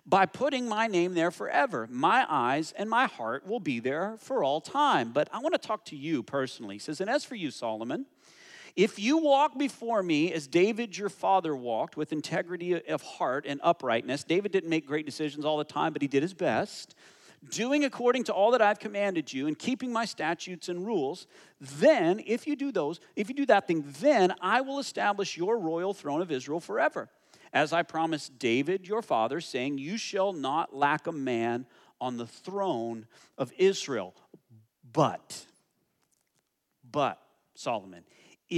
By 0.05 0.25
putting 0.25 0.67
my 0.67 0.87
name 0.87 1.13
there 1.13 1.31
forever. 1.31 1.87
My 1.89 2.25
eyes 2.29 2.73
and 2.77 2.89
my 2.89 3.05
heart 3.05 3.47
will 3.47 3.61
be 3.61 3.79
there 3.79 4.17
for 4.19 4.43
all 4.43 4.59
time. 4.59 5.13
But 5.13 5.29
I 5.31 5.39
want 5.39 5.53
to 5.53 5.65
talk 5.65 5.85
to 5.85 5.95
you 5.95 6.23
personally. 6.23 6.75
He 6.75 6.79
says, 6.79 6.99
And 6.99 7.09
as 7.09 7.23
for 7.23 7.35
you, 7.35 7.51
Solomon, 7.51 8.05
if 8.75 8.97
you 8.97 9.17
walk 9.19 9.57
before 9.57 10.01
me 10.01 10.33
as 10.33 10.47
David 10.47 10.97
your 10.97 11.09
father 11.09 11.55
walked, 11.55 11.95
with 11.95 12.11
integrity 12.11 12.73
of 12.73 13.01
heart 13.03 13.45
and 13.47 13.59
uprightness, 13.63 14.23
David 14.23 14.51
didn't 14.51 14.69
make 14.69 14.87
great 14.87 15.05
decisions 15.05 15.45
all 15.45 15.57
the 15.57 15.63
time, 15.63 15.93
but 15.93 16.01
he 16.01 16.07
did 16.07 16.23
his 16.23 16.33
best, 16.33 16.95
doing 17.49 17.83
according 17.83 18.23
to 18.25 18.33
all 18.33 18.51
that 18.51 18.61
I've 18.61 18.79
commanded 18.79 19.31
you 19.31 19.47
and 19.47 19.57
keeping 19.57 19.91
my 19.91 20.05
statutes 20.05 20.69
and 20.69 20.85
rules, 20.85 21.27
then, 21.59 22.21
if 22.25 22.47
you 22.47 22.55
do 22.55 22.71
those, 22.71 22.99
if 23.15 23.29
you 23.29 23.35
do 23.35 23.45
that 23.47 23.67
thing, 23.67 23.85
then 23.99 24.33
I 24.41 24.61
will 24.61 24.79
establish 24.79 25.37
your 25.37 25.59
royal 25.59 25.93
throne 25.93 26.21
of 26.21 26.31
Israel 26.31 26.59
forever. 26.59 27.09
As 27.51 27.73
I 27.73 27.83
promised 27.83 28.39
David 28.39 28.87
your 28.87 29.03
father, 29.03 29.39
saying, 29.39 29.77
You 29.77 29.97
shall 29.97 30.33
not 30.33 30.75
lack 30.75 31.05
a 31.05 31.11
man 31.11 31.67
on 32.01 32.17
the 32.17 32.25
throne 32.25 33.05
of 33.37 33.53
Israel. 33.57 34.15
But, 34.91 35.45
but, 36.89 37.21
Solomon, 37.53 38.03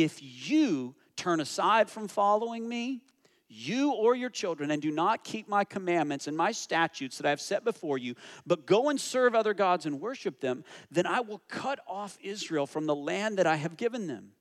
if 0.03 0.19
you 0.21 0.93
turn 1.15 1.39
aside 1.39 1.89
from 1.89 2.09
following 2.09 2.67
me, 2.67 3.01
you 3.47 3.93
or 3.93 4.15
your 4.15 4.29
children, 4.29 4.71
and 4.71 4.81
do 4.81 4.91
not 4.91 5.23
keep 5.23 5.47
my 5.47 5.63
commandments 5.63 6.27
and 6.27 6.35
my 6.35 6.51
statutes 6.51 7.17
that 7.17 7.25
I 7.25 7.29
have 7.29 7.39
set 7.39 7.63
before 7.63 7.97
you, 7.97 8.15
but 8.45 8.65
go 8.65 8.89
and 8.89 8.99
serve 8.99 9.35
other 9.35 9.53
gods 9.53 9.85
and 9.85 10.01
worship 10.01 10.41
them, 10.41 10.65
then 10.91 11.05
I 11.05 11.21
will 11.21 11.41
cut 11.47 11.79
off 11.87 12.17
Israel 12.21 12.67
from 12.67 12.87
the 12.87 12.95
land 12.95 13.37
that 13.37 13.47
I 13.47 13.55
have 13.55 13.77
given 13.77 14.07
them. 14.07 14.31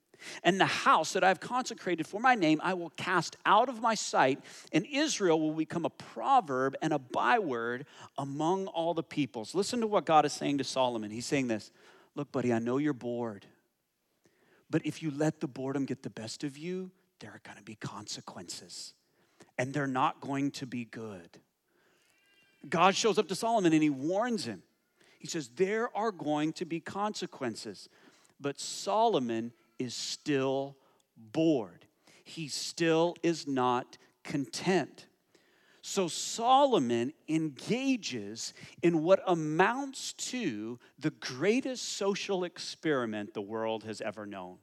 And 0.43 0.59
the 0.59 0.67
house 0.67 1.13
that 1.13 1.23
I 1.23 1.29
have 1.29 1.39
consecrated 1.39 2.07
for 2.07 2.19
my 2.19 2.35
name, 2.35 2.61
I 2.65 2.75
will 2.75 2.91
cast 2.91 3.37
out 3.45 3.69
of 3.69 3.81
my 3.81 3.95
sight, 3.95 4.41
and 4.73 4.87
Israel 4.91 5.39
will 5.39 5.53
become 5.53 5.85
a 5.85 5.91
proverb 5.91 6.77
and 6.81 6.93
a 6.93 6.99
byword 6.99 7.87
among 8.19 8.67
all 8.69 8.95
the 8.95 9.03
peoples. 9.03 9.55
Listen 9.55 9.81
to 9.83 9.87
what 9.87 10.07
God 10.07 10.25
is 10.25 10.33
saying 10.33 10.59
to 10.59 10.65
Solomon. 10.65 11.11
He's 11.11 11.27
saying 11.27 11.49
this 11.49 11.71
Look, 12.17 12.33
buddy, 12.33 12.53
I 12.53 12.59
know 12.59 12.79
you're 12.79 12.93
bored, 12.93 13.47
but 14.71 14.85
if 14.85 15.03
you 15.03 15.11
let 15.11 15.41
the 15.41 15.49
boredom 15.49 15.85
get 15.85 16.03
the 16.03 16.11
best 16.11 16.45
of 16.45 16.57
you, 16.57 16.91
there 17.21 17.31
are 17.31 17.41
going 17.45 17.59
to 17.59 17.63
be 17.63 17.75
consequences, 17.77 18.95
and 19.59 19.73
they're 19.73 19.87
not 19.87 20.21
going 20.21 20.51
to 20.53 20.67
be 20.67 20.85
good. 20.85 21.39
God 22.69 22.95
shows 22.95 23.19
up 23.19 23.29
to 23.29 23.35
Solomon 23.35 23.73
and 23.73 23.83
he 23.83 23.91
warns 23.91 24.47
him. 24.47 24.63
He 25.19 25.29
says, 25.29 25.51
There 25.55 25.95
are 25.97 26.13
going 26.13 26.53
to 26.55 26.65
be 26.65 26.81
consequences. 26.81 27.89
But 28.41 28.59
Solomon 28.59 29.53
is 29.79 29.95
still 29.95 30.77
bored, 31.17 31.87
he 32.25 32.49
still 32.49 33.17
is 33.23 33.47
not 33.47 33.97
content. 34.23 35.07
So 35.87 36.09
Solomon 36.09 37.13
engages 37.29 38.55
in 38.83 39.03
what 39.03 39.21
amounts 39.27 40.15
to 40.15 40.79
the 40.99 41.11
greatest 41.11 41.85
social 41.99 42.45
experiment 42.45 43.35
the 43.35 43.43
world 43.43 43.85
has 43.85 44.01
ever 44.01 44.25
known. 44.25 44.57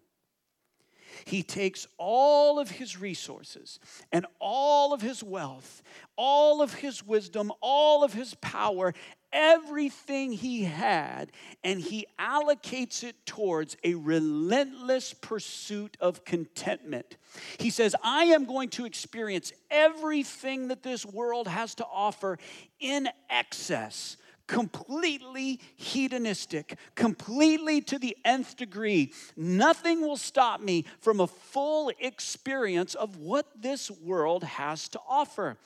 He 1.25 1.43
takes 1.43 1.85
all 1.99 2.57
of 2.57 2.71
his 2.71 2.99
resources 2.99 3.79
and 4.11 4.25
all 4.39 4.93
of 4.93 5.03
his 5.03 5.21
wealth, 5.21 5.83
all 6.15 6.59
of 6.59 6.73
his 6.73 7.05
wisdom, 7.05 7.51
all 7.61 8.03
of 8.03 8.13
his 8.13 8.33
power, 8.41 8.91
everything 9.33 10.31
he 10.31 10.63
had, 10.63 11.31
and 11.63 11.79
he 11.79 12.07
allocates 12.19 13.03
it 13.03 13.25
towards 13.25 13.77
a 13.83 13.95
relentless 13.95 15.13
pursuit 15.13 15.97
of 15.99 16.25
contentment. 16.25 17.17
He 17.59 17.69
says, 17.69 17.95
I 18.03 18.25
am 18.25 18.45
going 18.45 18.69
to 18.71 18.85
experience 18.85 19.53
everything 19.69 20.67
that 20.69 20.83
this 20.83 21.05
world 21.05 21.47
has 21.47 21.75
to 21.75 21.85
offer 21.85 22.37
in 22.79 23.09
excess 23.29 24.17
completely 24.51 25.61
hedonistic, 25.77 26.77
completely 26.95 27.79
to 27.79 27.97
the 27.97 28.17
nth 28.25 28.57
degree. 28.57 29.13
Nothing 29.37 30.01
will 30.01 30.17
stop 30.17 30.59
me 30.59 30.83
from 30.99 31.21
a 31.21 31.27
full 31.27 31.89
experience 31.99 32.93
of 32.93 33.15
what 33.15 33.45
this 33.61 33.89
world 33.89 34.43
has 34.43 34.89
to 34.89 34.99
offer. 35.07 35.57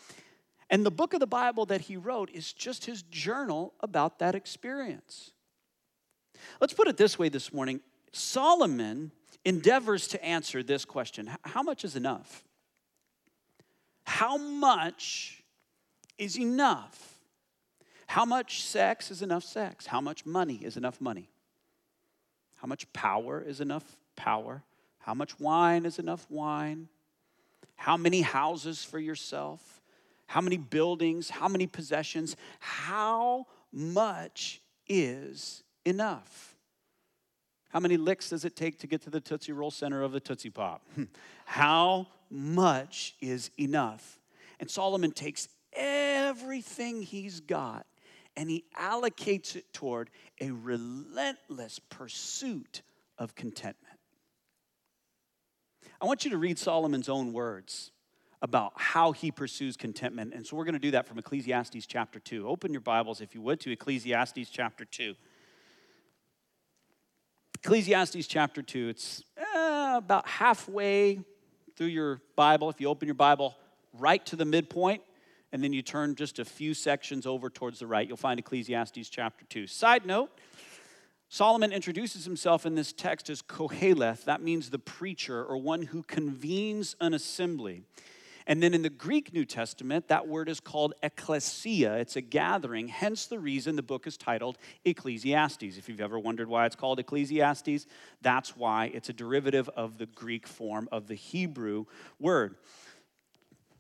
And 0.70 0.86
the 0.86 0.92
book 0.92 1.14
of 1.14 1.20
the 1.20 1.28
Bible 1.28 1.66
that 1.68 1.82
he 1.82 1.96
wrote 1.96 2.30
is 2.32 2.52
just 2.52 2.86
his 2.86 3.04
journal 3.04 3.74
about 3.82 4.20
that 4.20 4.36
experience. 4.36 5.32
Let's 6.60 6.74
put 6.74 6.88
it 6.88 6.98
this 6.98 7.20
way 7.20 7.30
this 7.30 7.54
morning 7.54 7.82
Solomon 8.12 9.12
endeavors 9.44 10.08
to 10.10 10.24
answer 10.24 10.64
this 10.64 10.86
question 10.86 11.30
How 11.44 11.62
much 11.62 11.84
is 11.84 11.96
enough? 11.96 12.44
How 14.06 14.38
much 14.38 15.44
is 16.18 16.40
enough? 16.40 17.20
How 18.08 18.26
much 18.26 18.64
sex 18.64 19.12
is 19.12 19.22
enough 19.22 19.44
sex? 19.44 19.88
How 19.88 20.00
much 20.00 20.26
money 20.26 20.56
is 20.56 20.78
enough 20.78 21.02
money? 21.02 21.30
How 22.56 22.68
much 22.68 22.92
power 22.94 23.42
is 23.42 23.62
enough 23.62 23.98
power? 24.16 24.64
How 25.00 25.14
much 25.14 25.40
wine 25.40 25.86
is 25.86 26.00
enough 26.00 26.26
wine? 26.30 26.88
How 27.76 27.98
many 27.98 28.22
houses 28.22 28.84
for 28.84 29.00
yourself? 29.00 29.75
How 30.28 30.42
many 30.42 30.58
buildings? 30.58 31.30
How 31.30 31.48
many 31.48 31.68
possessions? 31.68 32.36
How 32.60 33.48
much 33.72 34.62
is 34.88 35.64
enough? 35.86 36.56
How 37.70 37.80
many 37.80 37.98
licks 37.98 38.30
does 38.30 38.46
it 38.46 38.56
take 38.56 38.80
to 38.80 38.88
get 38.88 39.02
to 39.02 39.10
the 39.10 39.20
Tootsie 39.20 39.52
Roll 39.52 39.72
center 39.72 40.02
of 40.02 40.12
the 40.12 40.20
Tootsie 40.20 40.50
Pop? 40.50 40.82
How 41.46 42.08
much 42.30 43.16
is 43.22 43.52
enough? 43.60 44.18
And 44.60 44.70
Solomon 44.70 45.12
takes 45.12 45.50
everything 45.74 47.02
he's 47.02 47.42
got 47.42 47.86
and 48.38 48.50
he 48.50 48.66
allocates 48.78 49.56
it 49.56 49.72
toward 49.74 50.10
a 50.42 50.52
relentless 50.52 51.80
pursuit 51.90 52.82
of 53.18 53.36
contentment. 53.36 54.00
I 56.02 56.06
want 56.06 56.26
you 56.26 56.32
to 56.32 56.38
read 56.38 56.60
Solomon's 56.60 57.10
own 57.10 57.34
words 57.34 57.92
about 58.42 58.74
how 58.76 59.12
he 59.12 59.32
pursues 59.32 59.78
contentment. 59.78 60.34
And 60.34 60.46
so 60.46 60.56
we're 60.56 60.66
going 60.66 60.74
to 60.74 60.80
do 60.80 60.92
that 60.92 61.08
from 61.08 61.18
Ecclesiastes 61.18 61.86
chapter 61.86 62.20
2. 62.20 62.48
Open 62.48 62.72
your 62.72 62.82
Bibles, 62.82 63.22
if 63.22 63.34
you 63.34 63.42
would, 63.42 63.60
to 63.62 63.72
Ecclesiastes 63.72 64.50
chapter 64.50 64.86
2. 64.86 65.16
Ecclesiastes 67.64 68.28
chapter 68.28 68.62
2, 68.62 68.90
it's 68.90 69.24
uh, 69.56 69.94
about 69.98 70.28
halfway 70.28 71.20
through 71.76 71.88
your 71.88 72.22
Bible. 72.36 72.70
If 72.70 72.80
you 72.80 72.88
open 72.90 73.08
your 73.08 73.16
Bible 73.16 73.56
right 73.94 74.24
to 74.28 74.36
the 74.36 74.46
midpoint, 74.46 75.02
and 75.52 75.64
then 75.64 75.72
you 75.72 75.82
turn 75.82 76.16
just 76.16 76.38
a 76.40 76.46
few 76.46 76.74
sections 76.74 77.26
over 77.26 77.50
towards 77.50 77.80
the 77.80 77.88
right, 77.88 78.06
you'll 78.06 78.18
find 78.18 78.40
Ecclesiastes 78.40 79.08
chapter 79.10 79.46
2. 79.46 79.68
Side 79.68 80.06
note, 80.06 80.30
Solomon 81.30 81.72
introduces 81.72 82.26
himself 82.26 82.66
in 82.66 82.76
this 82.76 82.94
text 82.94 83.30
as 83.30 83.42
Koheleth. 83.42 84.26
That 84.26 84.42
means 84.42 84.70
the 84.70 84.80
preacher 84.80 85.44
or 85.44 85.58
one 85.58 85.84
who 85.84 86.04
convenes 86.04 86.96
an 87.00 87.14
assembly. 87.14 87.84
And 88.48 88.62
then 88.62 88.74
in 88.74 88.84
the 88.84 88.90
Greek 88.90 89.34
New 89.34 89.46
Testament, 89.46 90.08
that 90.08 90.28
word 90.28 90.50
is 90.50 90.60
called 90.60 90.94
ecclesia. 91.02 91.96
It's 91.98 92.16
a 92.16 92.22
gathering, 92.22 92.88
hence 92.88 93.26
the 93.26 93.40
reason 93.40 93.76
the 93.76 93.84
book 93.84 94.06
is 94.06 94.18
titled 94.18 94.58
Ecclesiastes. 94.84 95.78
If 95.78 95.90
you've 95.90 96.02
ever 96.02 96.20
wondered 96.20 96.48
why 96.48 96.66
it's 96.66 96.76
called 96.76 97.00
Ecclesiastes, 97.00 97.88
that's 98.22 98.56
why 98.56 98.92
it's 98.94 99.10
a 99.10 99.14
derivative 99.14 99.70
of 99.70 99.98
the 99.98 100.06
Greek 100.06 100.48
form 100.48 100.88
of 100.92 101.08
the 101.08 101.16
Hebrew 101.16 101.86
word. 102.20 102.56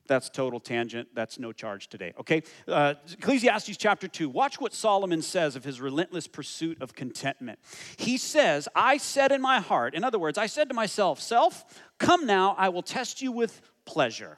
That's 0.08 0.30
total 0.30 0.60
tangent. 0.60 1.10
That's 1.16 1.40
no 1.40 1.52
charge 1.52 1.88
today. 1.88 2.14
Okay? 2.20 2.44
Uh, 2.68 2.94
Ecclesiastes 3.12 3.78
chapter 3.78 4.08
2. 4.08 4.30
Watch 4.30 4.60
what 4.62 4.74
Solomon 4.74 5.22
says 5.22 5.56
of 5.56 5.64
his 5.64 5.82
relentless 5.82 6.28
pursuit 6.28 6.80
of 6.82 6.94
contentment. 6.94 7.60
He 7.98 8.18
says, 8.18 8.68
I 8.76 8.98
said 8.98 9.32
in 9.32 9.42
my 9.42 9.60
heart, 9.60 9.96
in 9.96 10.04
other 10.04 10.20
words, 10.20 10.38
I 10.38 10.46
said 10.46 10.70
to 10.70 10.76
myself, 10.76 11.20
Self, 11.20 11.66
come 11.98 12.28
now, 12.28 12.56
I 12.58 12.70
will 12.70 12.84
test 12.84 13.22
you 13.22 13.32
with 13.32 13.62
pleasure. 13.86 14.38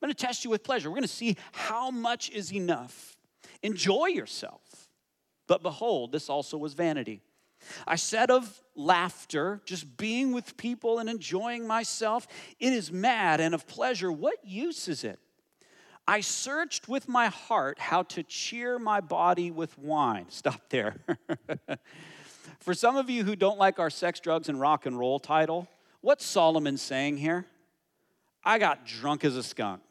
I'm 0.00 0.08
going 0.08 0.14
to 0.14 0.26
test 0.26 0.44
you 0.44 0.50
with 0.50 0.62
pleasure. 0.62 0.90
We're 0.90 0.96
going 0.96 1.02
to 1.02 1.08
see 1.08 1.36
how 1.52 1.90
much 1.90 2.30
is 2.30 2.52
enough. 2.52 3.16
Enjoy 3.62 4.06
yourself. 4.06 4.60
But 5.46 5.62
behold, 5.62 6.12
this 6.12 6.28
also 6.28 6.58
was 6.58 6.74
vanity. 6.74 7.22
I 7.86 7.96
said 7.96 8.30
of 8.30 8.62
laughter, 8.74 9.60
just 9.64 9.96
being 9.96 10.32
with 10.32 10.56
people 10.56 10.98
and 10.98 11.08
enjoying 11.08 11.66
myself, 11.66 12.26
it 12.60 12.72
is 12.72 12.92
mad 12.92 13.40
and 13.40 13.54
of 13.54 13.66
pleasure. 13.66 14.12
What 14.12 14.36
use 14.44 14.88
is 14.88 15.02
it? 15.02 15.18
I 16.06 16.20
searched 16.20 16.88
with 16.88 17.08
my 17.08 17.26
heart 17.26 17.78
how 17.78 18.04
to 18.04 18.22
cheer 18.22 18.78
my 18.78 19.00
body 19.00 19.50
with 19.50 19.76
wine. 19.78 20.26
Stop 20.28 20.68
there. 20.68 20.96
For 22.60 22.74
some 22.74 22.96
of 22.96 23.10
you 23.10 23.24
who 23.24 23.36
don't 23.36 23.58
like 23.58 23.78
our 23.78 23.90
sex, 23.90 24.20
drugs, 24.20 24.48
and 24.48 24.60
rock 24.60 24.86
and 24.86 24.98
roll 24.98 25.18
title, 25.18 25.68
what's 26.00 26.24
Solomon 26.24 26.76
saying 26.76 27.16
here? 27.16 27.46
I 28.46 28.58
got 28.58 28.86
drunk 28.86 29.24
as 29.24 29.36
a 29.36 29.42
skunk. 29.42 29.82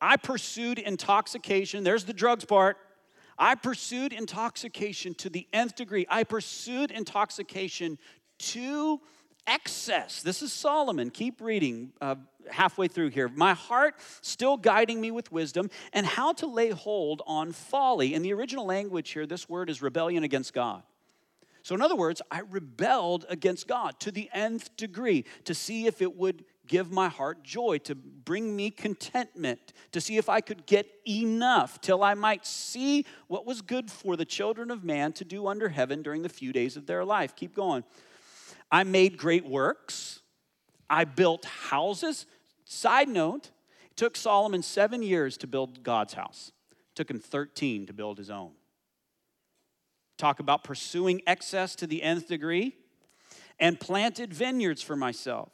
I 0.00 0.16
pursued 0.16 0.80
intoxication. 0.80 1.84
There's 1.84 2.04
the 2.04 2.12
drugs 2.12 2.44
part. 2.44 2.76
I 3.38 3.54
pursued 3.54 4.12
intoxication 4.12 5.14
to 5.14 5.30
the 5.30 5.46
nth 5.52 5.76
degree. 5.76 6.06
I 6.10 6.24
pursued 6.24 6.90
intoxication 6.90 7.98
to 8.38 9.00
excess. 9.46 10.22
This 10.22 10.42
is 10.42 10.52
Solomon. 10.52 11.10
Keep 11.10 11.40
reading 11.40 11.92
uh, 12.00 12.16
halfway 12.50 12.88
through 12.88 13.10
here. 13.10 13.28
My 13.28 13.54
heart 13.54 13.94
still 14.22 14.56
guiding 14.56 15.00
me 15.00 15.12
with 15.12 15.30
wisdom 15.30 15.70
and 15.92 16.04
how 16.04 16.32
to 16.34 16.46
lay 16.46 16.70
hold 16.70 17.22
on 17.26 17.52
folly. 17.52 18.12
In 18.12 18.22
the 18.22 18.32
original 18.32 18.66
language 18.66 19.10
here, 19.10 19.26
this 19.26 19.48
word 19.48 19.70
is 19.70 19.80
rebellion 19.80 20.24
against 20.24 20.52
God. 20.52 20.82
So, 21.66 21.74
in 21.74 21.82
other 21.82 21.96
words, 21.96 22.22
I 22.30 22.42
rebelled 22.48 23.26
against 23.28 23.66
God 23.66 23.98
to 23.98 24.12
the 24.12 24.30
nth 24.32 24.76
degree 24.76 25.24
to 25.46 25.52
see 25.52 25.88
if 25.88 26.00
it 26.00 26.16
would 26.16 26.44
give 26.68 26.92
my 26.92 27.08
heart 27.08 27.42
joy, 27.42 27.78
to 27.78 27.96
bring 27.96 28.54
me 28.54 28.70
contentment, 28.70 29.72
to 29.90 30.00
see 30.00 30.16
if 30.16 30.28
I 30.28 30.40
could 30.40 30.66
get 30.66 30.86
enough 31.08 31.80
till 31.80 32.04
I 32.04 32.14
might 32.14 32.46
see 32.46 33.04
what 33.26 33.46
was 33.46 33.62
good 33.62 33.90
for 33.90 34.14
the 34.14 34.24
children 34.24 34.70
of 34.70 34.84
man 34.84 35.12
to 35.14 35.24
do 35.24 35.48
under 35.48 35.68
heaven 35.68 36.02
during 36.02 36.22
the 36.22 36.28
few 36.28 36.52
days 36.52 36.76
of 36.76 36.86
their 36.86 37.04
life. 37.04 37.34
Keep 37.34 37.56
going. 37.56 37.82
I 38.70 38.84
made 38.84 39.18
great 39.18 39.44
works, 39.44 40.20
I 40.88 41.02
built 41.02 41.46
houses. 41.46 42.26
Side 42.64 43.08
note, 43.08 43.50
it 43.90 43.96
took 43.96 44.16
Solomon 44.16 44.62
seven 44.62 45.02
years 45.02 45.36
to 45.38 45.48
build 45.48 45.82
God's 45.82 46.14
house, 46.14 46.52
it 46.70 46.94
took 46.94 47.10
him 47.10 47.18
13 47.18 47.86
to 47.86 47.92
build 47.92 48.18
his 48.18 48.30
own. 48.30 48.52
Talk 50.16 50.40
about 50.40 50.64
pursuing 50.64 51.22
excess 51.26 51.74
to 51.76 51.86
the 51.86 52.02
nth 52.02 52.28
degree. 52.28 52.74
and 53.58 53.80
planted 53.80 54.34
vineyards 54.34 54.82
for 54.82 54.96
myself. 54.96 55.50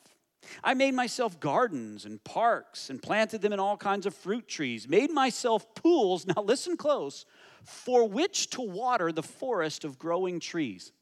I 0.64 0.74
made 0.74 0.94
myself 0.94 1.38
gardens 1.38 2.04
and 2.04 2.22
parks 2.24 2.90
and 2.90 3.00
planted 3.00 3.42
them 3.42 3.52
in 3.52 3.60
all 3.60 3.76
kinds 3.76 4.06
of 4.06 4.14
fruit 4.14 4.48
trees, 4.48 4.88
made 4.88 5.10
myself 5.10 5.72
pools, 5.74 6.26
now 6.36 6.42
listen 6.42 6.76
close, 6.76 7.24
for 7.64 8.08
which 8.08 8.50
to 8.50 8.60
water 8.60 9.12
the 9.12 9.22
forest 9.22 9.84
of 9.84 9.98
growing 9.98 10.40
trees. 10.40 10.92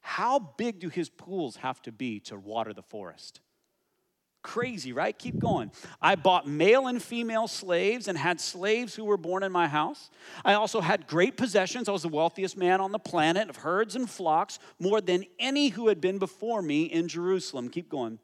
How 0.00 0.38
big 0.38 0.78
do 0.78 0.88
his 0.88 1.08
pools 1.08 1.56
have 1.56 1.80
to 1.82 1.92
be 1.92 2.20
to 2.20 2.36
water 2.36 2.72
the 2.72 2.82
forest? 2.82 3.40
Crazy, 4.42 4.92
right? 4.92 5.16
Keep 5.18 5.38
going. 5.38 5.70
I 6.00 6.14
bought 6.14 6.48
male 6.48 6.86
and 6.86 7.02
female 7.02 7.46
slaves 7.46 8.08
and 8.08 8.16
had 8.16 8.40
slaves 8.40 8.94
who 8.94 9.04
were 9.04 9.18
born 9.18 9.42
in 9.42 9.52
my 9.52 9.68
house. 9.68 10.10
I 10.44 10.54
also 10.54 10.80
had 10.80 11.06
great 11.06 11.36
possessions. 11.36 11.88
I 11.88 11.92
was 11.92 12.02
the 12.02 12.08
wealthiest 12.08 12.56
man 12.56 12.80
on 12.80 12.90
the 12.90 12.98
planet 12.98 13.50
of 13.50 13.56
herds 13.56 13.96
and 13.96 14.08
flocks, 14.08 14.58
more 14.78 15.02
than 15.02 15.24
any 15.38 15.68
who 15.68 15.88
had 15.88 16.00
been 16.00 16.18
before 16.18 16.62
me 16.62 16.84
in 16.84 17.06
Jerusalem. 17.06 17.68
Keep 17.68 17.90
going. 17.90 18.18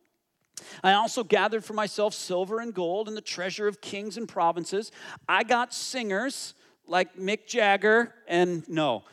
I 0.83 0.95
also 0.95 1.23
gathered 1.23 1.65
for 1.65 1.75
myself 1.75 2.15
silver 2.15 2.61
and 2.61 2.73
gold 2.73 3.09
and 3.09 3.17
the 3.17 3.21
treasure 3.21 3.69
of 3.69 3.83
kings 3.83 4.17
and 4.17 4.27
provinces. 4.27 4.93
I 5.29 5.43
got 5.43 5.75
singers 5.75 6.55
like 6.87 7.17
Mick 7.17 7.47
Jagger 7.47 8.15
and 8.27 8.67
no, 8.69 9.05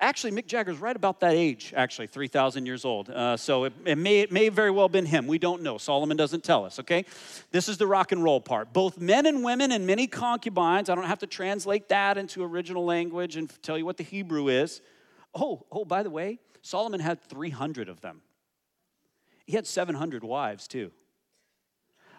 actually 0.00 0.32
Mick 0.32 0.46
Jagger's 0.46 0.78
right 0.78 0.96
about 0.96 1.20
that 1.20 1.34
age, 1.34 1.72
actually 1.76 2.06
3,000 2.06 2.66
years 2.66 2.84
old. 2.84 3.10
Uh, 3.10 3.36
so 3.36 3.64
it, 3.64 3.72
it, 3.84 3.98
may, 3.98 4.20
it 4.20 4.32
may 4.32 4.48
very 4.48 4.70
well 4.70 4.86
have 4.86 4.92
been 4.92 5.06
him. 5.06 5.26
We 5.26 5.38
don't 5.38 5.62
know. 5.62 5.78
Solomon 5.78 6.16
doesn't 6.16 6.42
tell 6.42 6.64
us, 6.64 6.78
okay? 6.80 7.04
This 7.50 7.68
is 7.68 7.78
the 7.78 7.86
rock 7.86 8.12
and 8.12 8.24
roll 8.24 8.40
part. 8.40 8.72
Both 8.72 8.98
men 8.98 9.26
and 9.26 9.44
women 9.44 9.72
and 9.72 9.86
many 9.86 10.06
concubines. 10.06 10.88
I 10.88 10.94
don't 10.94 11.04
have 11.04 11.20
to 11.20 11.26
translate 11.26 11.88
that 11.90 12.18
into 12.18 12.42
original 12.42 12.84
language 12.84 13.36
and 13.36 13.50
tell 13.62 13.76
you 13.76 13.84
what 13.84 13.96
the 13.96 14.04
Hebrew 14.04 14.48
is. 14.48 14.80
Oh, 15.34 15.66
oh, 15.70 15.84
by 15.84 16.02
the 16.02 16.10
way, 16.10 16.38
Solomon 16.62 17.00
had 17.00 17.22
300 17.22 17.88
of 17.88 18.00
them. 18.00 18.22
He 19.46 19.56
had 19.56 19.66
700 19.66 20.24
wives 20.24 20.66
too. 20.68 20.92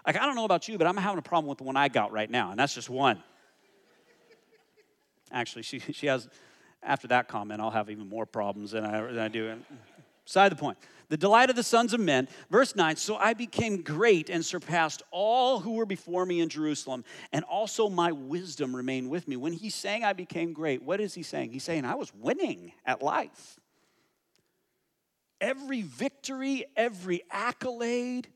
Like, 0.06 0.18
I 0.18 0.26
don't 0.26 0.36
know 0.36 0.46
about 0.46 0.68
you, 0.68 0.78
but 0.78 0.88
I'm 0.88 0.98
having 0.98 1.20
a 1.20 1.24
problem 1.24 1.48
with 1.48 1.60
the 1.60 1.64
one 1.64 1.78
I 1.78 1.88
got 1.88 2.12
right 2.12 2.30
now, 2.30 2.52
and 2.52 2.60
that's 2.60 2.74
just 2.74 2.90
one. 2.90 3.22
Actually, 5.32 5.62
she, 5.62 5.80
she 5.80 6.08
has, 6.08 6.28
after 6.84 7.08
that 7.10 7.28
comment, 7.28 7.62
I'll 7.62 7.72
have 7.72 7.90
even 7.90 8.08
more 8.10 8.26
problems 8.26 8.72
than 8.72 8.86
I, 8.86 9.02
than 9.02 9.20
I 9.20 9.28
do. 9.28 9.56
Side 10.26 10.52
the 10.52 10.56
point. 10.56 10.78
The 11.10 11.18
delight 11.18 11.50
of 11.50 11.58
the 11.58 11.64
sons 11.64 11.94
of 11.94 12.00
men. 12.00 12.30
Verse 12.50 12.76
9 12.76 12.96
So 12.96 13.18
I 13.18 13.34
became 13.34 13.82
great 13.82 14.30
and 14.30 14.46
surpassed 14.46 15.04
all 15.12 15.60
who 15.60 15.74
were 15.74 15.86
before 15.86 16.26
me 16.26 16.40
in 16.40 16.48
Jerusalem, 16.48 17.04
and 17.34 17.44
also 17.46 17.90
my 17.90 18.12
wisdom 18.12 18.76
remained 18.76 19.10
with 19.10 19.28
me. 19.28 19.36
When 19.36 19.54
he's 19.54 19.76
saying 19.76 20.04
I 20.04 20.14
became 20.14 20.54
great, 20.54 20.82
what 20.84 21.02
is 21.02 21.14
he 21.14 21.24
saying? 21.24 21.52
He's 21.52 21.64
saying 21.64 21.86
I 21.86 21.96
was 21.96 22.14
winning 22.14 22.72
at 22.86 23.02
life 23.02 23.60
every 25.42 25.82
victory, 25.82 26.66
every 26.78 27.24
accolade, 27.32 28.28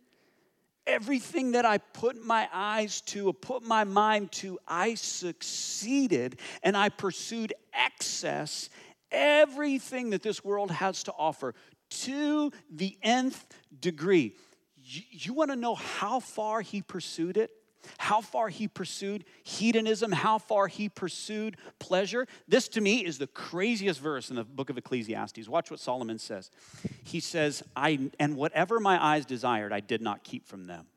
everything 0.88 1.52
that 1.54 1.66
I 1.66 1.78
put 1.78 2.24
my 2.24 2.48
eyes 2.54 3.02
to, 3.02 3.32
put 3.34 3.64
my 3.64 3.84
mind 3.84 4.32
to, 4.34 4.60
I 4.68 4.96
succeeded 4.96 6.40
and 6.64 6.78
I 6.78 6.90
pursued 6.90 7.54
excess, 7.74 8.70
everything 9.12 10.12
that 10.12 10.24
this 10.24 10.44
world 10.44 10.72
has 10.72 11.04
to 11.04 11.14
offer 11.18 11.56
to 11.90 12.52
the 12.72 12.98
nth 13.02 13.46
degree. 13.80 14.36
You, 14.78 15.02
you 15.12 15.34
want 15.34 15.52
to 15.52 15.56
know 15.56 15.76
how 15.76 16.20
far 16.20 16.62
he 16.62 16.82
pursued 16.82 17.38
it? 17.38 17.52
How 17.98 18.22
far 18.22 18.50
he 18.50 18.68
pursued 18.68 19.26
hedonism, 19.44 20.12
how 20.12 20.38
far 20.38 20.68
he 20.68 20.90
pursued 20.90 21.58
pleasure. 21.80 22.28
This 22.48 22.68
to 22.70 22.82
me 22.82 23.06
is 23.06 23.18
the 23.18 23.28
craziest 23.28 24.00
verse 24.00 24.30
in 24.30 24.36
the 24.36 24.44
book 24.44 24.70
of 24.70 24.78
Ecclesiastes. 24.78 25.48
Watch 25.48 25.72
what 25.72 25.80
Solomon 25.80 26.20
says. 26.20 26.52
He 27.04 27.20
says, 27.20 27.64
I 27.76 28.12
and 28.20 28.36
whatever 28.36 28.80
my 28.80 29.04
eyes 29.04 29.26
desired, 29.26 29.74
I 29.74 29.80
did 29.80 30.02
not 30.02 30.24
keep 30.24 30.46
from 30.46 30.68
them. 30.68 30.88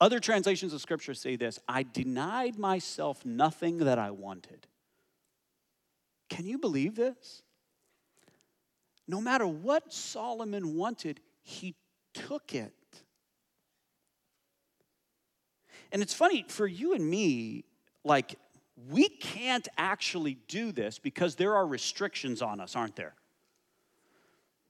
Other 0.00 0.20
translations 0.20 0.74
of 0.74 0.80
scripture 0.80 1.14
say 1.14 1.36
this 1.36 1.58
I 1.68 1.82
denied 1.82 2.58
myself 2.58 3.24
nothing 3.24 3.78
that 3.78 3.98
I 3.98 4.10
wanted. 4.10 4.66
Can 6.28 6.46
you 6.46 6.58
believe 6.58 6.96
this? 6.96 7.42
No 9.08 9.20
matter 9.20 9.46
what 9.46 9.92
Solomon 9.92 10.74
wanted, 10.74 11.20
he 11.42 11.76
took 12.12 12.54
it. 12.54 12.72
And 15.92 16.02
it's 16.02 16.14
funny 16.14 16.44
for 16.48 16.66
you 16.66 16.94
and 16.94 17.08
me, 17.08 17.64
like, 18.04 18.36
we 18.90 19.08
can't 19.08 19.66
actually 19.78 20.38
do 20.48 20.72
this 20.72 20.98
because 20.98 21.34
there 21.36 21.54
are 21.54 21.66
restrictions 21.66 22.42
on 22.42 22.60
us, 22.60 22.76
aren't 22.76 22.96
there? 22.96 23.14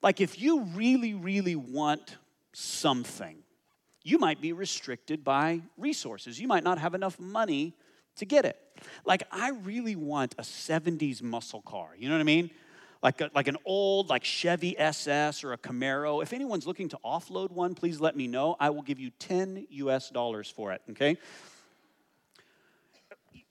Like, 0.02 0.20
if 0.20 0.40
you 0.40 0.62
really, 0.74 1.14
really 1.14 1.56
want 1.56 2.16
something, 2.52 3.38
you 4.04 4.18
might 4.18 4.40
be 4.40 4.52
restricted 4.52 5.24
by 5.24 5.62
resources. 5.76 6.38
You 6.38 6.46
might 6.46 6.62
not 6.62 6.78
have 6.78 6.94
enough 6.94 7.18
money 7.18 7.74
to 8.16 8.24
get 8.24 8.44
it. 8.44 8.56
Like, 9.04 9.24
I 9.32 9.50
really 9.50 9.96
want 9.96 10.34
a 10.38 10.42
70s 10.42 11.22
muscle 11.22 11.62
car. 11.62 11.90
You 11.98 12.08
know 12.08 12.14
what 12.14 12.20
I 12.20 12.24
mean? 12.24 12.50
Like, 13.06 13.20
a, 13.20 13.30
like 13.36 13.46
an 13.46 13.56
old 13.64 14.08
like 14.08 14.24
Chevy 14.24 14.76
SS 14.76 15.44
or 15.44 15.52
a 15.52 15.56
Camaro. 15.56 16.24
If 16.24 16.32
anyone's 16.32 16.66
looking 16.66 16.88
to 16.88 16.98
offload 17.04 17.52
one, 17.52 17.76
please 17.76 18.00
let 18.00 18.16
me 18.16 18.26
know. 18.26 18.56
I 18.58 18.70
will 18.70 18.82
give 18.82 18.98
you 18.98 19.10
10 19.20 19.68
US 19.70 20.10
dollars 20.10 20.50
for 20.50 20.72
it, 20.72 20.82
okay? 20.90 21.16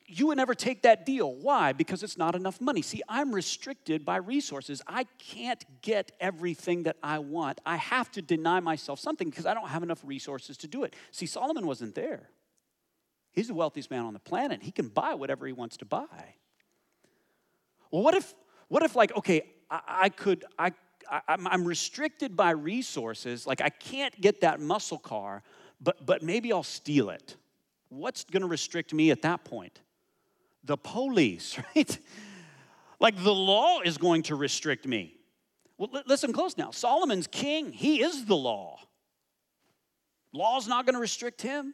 You 0.08 0.28
would 0.28 0.36
never 0.36 0.56
take 0.56 0.82
that 0.82 1.06
deal. 1.06 1.34
Why? 1.34 1.72
Because 1.72 2.04
it's 2.04 2.18
not 2.18 2.36
enough 2.36 2.60
money. 2.60 2.82
See, 2.82 3.02
I'm 3.08 3.34
restricted 3.34 4.04
by 4.04 4.18
resources. 4.18 4.82
I 4.88 5.06
can't 5.20 5.64
get 5.82 6.12
everything 6.20 6.84
that 6.84 6.98
I 7.02 7.20
want. 7.20 7.62
I 7.66 7.78
have 7.78 8.12
to 8.12 8.22
deny 8.22 8.60
myself 8.60 9.00
something 9.00 9.30
because 9.30 9.46
I 9.46 9.54
don't 9.54 9.70
have 9.70 9.84
enough 9.84 10.02
resources 10.04 10.58
to 10.58 10.68
do 10.68 10.84
it. 10.84 10.98
See, 11.12 11.28
Solomon 11.28 11.66
wasn't 11.66 11.96
there. 11.96 12.30
He's 13.32 13.48
the 13.48 13.54
wealthiest 13.54 13.90
man 13.90 14.04
on 14.04 14.12
the 14.12 14.20
planet. 14.20 14.64
He 14.64 14.72
can 14.72 14.90
buy 14.90 15.14
whatever 15.14 15.48
he 15.48 15.54
wants 15.54 15.78
to 15.78 15.86
buy. 15.86 16.36
Well, 17.90 18.04
what 18.04 18.16
if 18.16 18.34
what 18.68 18.84
if, 18.84 18.96
like, 18.96 19.16
okay, 19.16 19.42
I, 19.70 19.82
I 19.88 20.10
could, 20.10 20.46
I, 20.58 20.72
I, 21.10 21.22
I'm 21.28 21.66
restricted 21.66 22.36
by 22.36 22.52
resources, 22.52 23.46
like, 23.46 23.62
I 23.62 23.70
can't 23.70 24.20
get 24.20 24.42
that 24.42 24.60
muscle 24.60 24.98
car, 24.98 25.44
but, 25.82 26.06
but 26.06 26.24
maybe 26.24 26.52
I'll 26.52 26.64
steal 26.64 27.10
it. 27.10 27.36
What's 27.90 28.24
gonna 28.24 28.48
restrict 28.48 28.94
me 28.94 29.12
at 29.12 29.22
that 29.22 29.44
point? 29.44 29.82
The 30.64 30.78
police, 30.78 31.58
right? 31.76 31.98
like, 33.00 33.22
the 33.24 33.34
law 33.34 33.82
is 33.82 33.98
going 33.98 34.24
to 34.24 34.36
restrict 34.36 34.88
me. 34.88 35.16
Well, 35.78 35.90
listen 36.08 36.32
close 36.32 36.58
now. 36.58 36.72
Solomon's 36.72 37.28
king, 37.28 37.72
he 37.72 38.02
is 38.02 38.26
the 38.26 38.36
law. 38.36 38.80
Law's 40.34 40.68
not 40.68 40.86
gonna 40.86 41.00
restrict 41.00 41.42
him. 41.42 41.74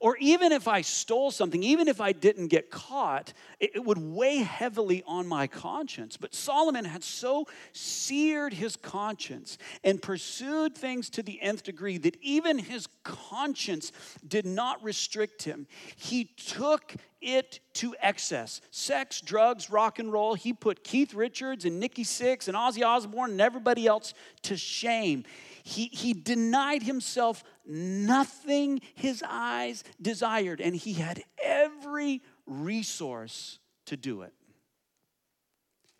Or 0.00 0.16
even 0.18 0.52
if 0.52 0.68
I 0.68 0.82
stole 0.82 1.30
something, 1.30 1.62
even 1.62 1.88
if 1.88 2.00
I 2.00 2.12
didn't 2.12 2.48
get 2.48 2.70
caught, 2.70 3.32
it, 3.60 3.84
would 3.84 3.98
weigh 3.98 4.38
heavily 4.38 5.02
on 5.06 5.26
my 5.26 5.46
conscience. 5.46 6.16
But 6.16 6.34
Solomon 6.34 6.84
had 6.84 7.04
so 7.04 7.46
seared 7.72 8.52
his 8.52 8.76
conscience 8.76 9.58
and 9.84 10.02
pursued 10.02 10.76
things 10.76 11.08
to 11.10 11.22
the 11.22 11.40
nth 11.40 11.62
degree 11.62 11.98
that 11.98 12.16
even 12.20 12.58
his 12.58 12.88
conscience 13.04 13.92
did 14.26 14.46
not 14.46 14.82
restrict 14.82 15.44
him. 15.44 15.66
He 15.96 16.24
took 16.24 16.94
it 17.20 17.60
to 17.74 17.94
excess. 18.00 18.60
Sex, 18.70 19.20
drugs, 19.20 19.70
rock 19.70 19.98
and 19.98 20.12
roll. 20.12 20.34
He 20.34 20.52
put 20.52 20.84
Keith 20.84 21.14
Richards 21.14 21.64
and 21.64 21.80
Nikki 21.80 22.04
Sixx 22.04 22.48
and 22.48 22.56
Ozzy 22.56 22.84
Osbourne 22.84 23.32
and 23.32 23.40
everybody 23.40 23.86
else 23.86 24.14
to 24.42 24.56
shame. 24.56 25.24
He, 25.62 25.86
he 25.86 26.12
denied 26.12 26.84
himself 26.84 27.42
nothing 27.66 28.80
his 28.94 29.22
eyes 29.26 29.84
desired, 30.00 30.60
and 30.60 30.74
he 30.74 30.94
had 30.94 31.22
every 31.42 32.22
resource 32.46 33.58
to 33.86 33.96
do 33.96 34.22
it. 34.22 34.32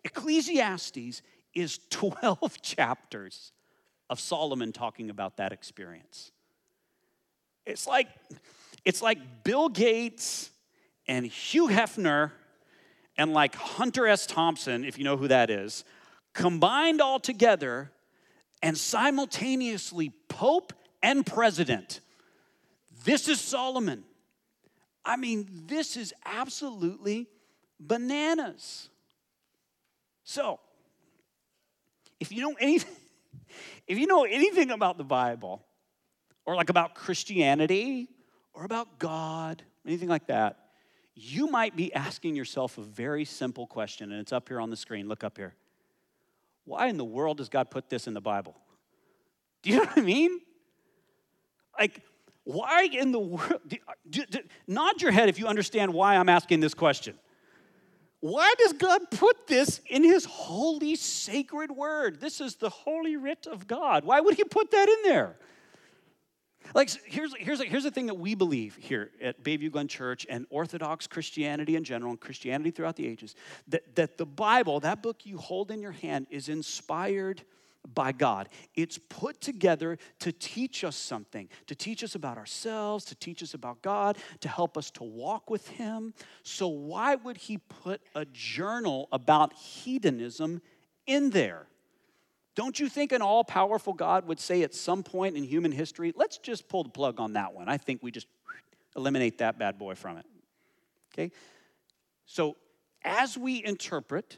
Ecclesiastes 0.03 1.21
is 1.53 1.79
12 1.89 2.61
chapters 2.61 3.51
of 4.09 4.19
Solomon 4.19 4.71
talking 4.71 5.09
about 5.09 5.37
that 5.37 5.51
experience. 5.51 6.31
It's 7.65 7.85
like, 7.85 8.07
it's 8.85 9.01
like 9.01 9.43
Bill 9.43 9.67
Gates 9.67 10.49
and 11.07 11.25
Hugh 11.25 11.67
Hefner 11.67 12.31
and 13.17 13.33
like 13.33 13.55
Hunter 13.55 14.07
S. 14.07 14.25
Thompson, 14.25 14.85
if 14.85 14.97
you 14.97 15.03
know 15.03 15.17
who 15.17 15.27
that 15.27 15.49
is, 15.49 15.83
combined 16.33 17.01
all 17.01 17.19
together 17.19 17.91
and 18.61 18.77
simultaneously 18.77 20.11
Pope 20.29 20.71
and 21.01 21.25
President. 21.25 21.99
This 23.03 23.27
is 23.27 23.39
Solomon. 23.39 24.03
I 25.05 25.15
mean, 25.15 25.47
this 25.67 25.95
is 25.95 26.13
absolutely 26.25 27.27
bananas. 27.79 28.89
So, 30.23 30.59
if 32.19 32.31
you 32.31 32.41
know 32.41 32.55
anything, 32.59 32.95
if 33.87 33.97
you 33.97 34.07
know 34.07 34.25
anything 34.25 34.71
about 34.71 34.97
the 34.97 35.03
Bible, 35.03 35.63
or 36.45 36.55
like 36.55 36.69
about 36.69 36.95
Christianity, 36.95 38.09
or 38.53 38.65
about 38.65 38.99
God, 38.99 39.63
anything 39.85 40.09
like 40.09 40.27
that, 40.27 40.57
you 41.15 41.47
might 41.47 41.75
be 41.75 41.93
asking 41.93 42.35
yourself 42.35 42.77
a 42.77 42.81
very 42.81 43.25
simple 43.25 43.65
question, 43.65 44.11
and 44.11 44.19
it's 44.19 44.33
up 44.33 44.49
here 44.49 44.59
on 44.59 44.69
the 44.69 44.77
screen. 44.77 45.07
Look 45.07 45.23
up 45.23 45.37
here. 45.37 45.53
why 46.65 46.87
in 46.87 46.97
the 46.97 47.05
world 47.05 47.37
does 47.37 47.49
God 47.49 47.71
put 47.71 47.89
this 47.89 48.07
in 48.07 48.13
the 48.13 48.21
Bible? 48.21 48.55
Do 49.61 49.69
you 49.69 49.77
know 49.77 49.83
what 49.83 49.97
I 49.97 50.01
mean? 50.01 50.41
Like, 51.79 52.01
why 52.43 52.87
in 52.91 53.11
the 53.11 53.19
world? 53.19 53.61
Do, 53.67 53.77
do, 54.09 54.25
do, 54.25 54.39
nod 54.67 55.01
your 55.01 55.11
head 55.11 55.29
if 55.29 55.37
you 55.37 55.47
understand 55.47 55.93
why 55.93 56.15
I'm 56.15 56.29
asking 56.29 56.61
this 56.61 56.73
question. 56.73 57.15
Why 58.19 58.53
does 58.57 58.73
God 58.73 59.11
put 59.11 59.47
this 59.47 59.79
in 59.87 60.03
His 60.03 60.25
holy, 60.25 60.95
sacred 60.95 61.71
word? 61.71 62.19
This 62.19 62.41
is 62.41 62.55
the 62.55 62.69
holy 62.69 63.15
writ 63.15 63.47
of 63.47 63.67
God. 63.67 64.05
Why 64.05 64.19
would 64.21 64.35
He 64.35 64.43
put 64.43 64.71
that 64.71 64.89
in 64.89 65.11
there? 65.11 65.37
Like, 66.73 66.89
here's, 67.05 67.33
here's, 67.37 67.61
here's 67.61 67.83
the 67.83 67.91
thing 67.91 68.07
that 68.07 68.15
we 68.15 68.35
believe 68.35 68.75
here 68.75 69.11
at 69.21 69.43
Bayview 69.43 69.71
Glen 69.71 69.87
Church 69.87 70.25
and 70.29 70.45
Orthodox 70.49 71.07
Christianity 71.07 71.75
in 71.75 71.83
general, 71.83 72.11
and 72.11 72.19
Christianity 72.19 72.71
throughout 72.71 72.95
the 72.95 73.07
ages, 73.07 73.35
that, 73.67 73.95
that 73.95 74.17
the 74.17 74.25
Bible, 74.25 74.79
that 74.81 75.01
book 75.01 75.25
you 75.25 75.37
hold 75.37 75.71
in 75.71 75.81
your 75.81 75.91
hand, 75.91 76.27
is 76.29 76.49
inspired 76.49 77.43
by 77.93 78.11
God. 78.11 78.49
It's 78.75 78.97
put 78.97 79.41
together 79.41 79.97
to 80.19 80.31
teach 80.31 80.83
us 80.83 80.95
something, 80.95 81.49
to 81.67 81.75
teach 81.75 82.03
us 82.03 82.15
about 82.15 82.37
ourselves, 82.37 83.05
to 83.05 83.15
teach 83.15 83.41
us 83.43 83.53
about 83.53 83.81
God, 83.81 84.17
to 84.41 84.49
help 84.49 84.77
us 84.77 84.91
to 84.91 85.03
walk 85.03 85.49
with 85.49 85.67
Him. 85.69 86.13
So, 86.43 86.67
why 86.67 87.15
would 87.15 87.37
He 87.37 87.57
put 87.57 88.01
a 88.15 88.25
journal 88.25 89.07
about 89.11 89.53
hedonism 89.53 90.61
in 91.05 91.29
there? 91.29 91.67
Don't 92.55 92.79
you 92.79 92.89
think 92.89 93.11
an 93.11 93.21
all 93.21 93.43
powerful 93.43 93.93
God 93.93 94.27
would 94.27 94.39
say 94.39 94.63
at 94.63 94.73
some 94.73 95.03
point 95.03 95.37
in 95.37 95.43
human 95.43 95.71
history, 95.71 96.11
let's 96.15 96.39
just 96.39 96.67
pull 96.67 96.83
the 96.83 96.89
plug 96.89 97.19
on 97.19 97.33
that 97.33 97.53
one? 97.53 97.69
I 97.69 97.77
think 97.77 98.01
we 98.01 98.09
just 98.09 98.27
eliminate 98.95 99.37
that 99.37 99.59
bad 99.59 99.77
boy 99.77 99.93
from 99.93 100.17
it. 100.17 100.25
Okay? 101.13 101.31
So, 102.25 102.57
as 103.03 103.37
we 103.37 103.63
interpret, 103.63 104.37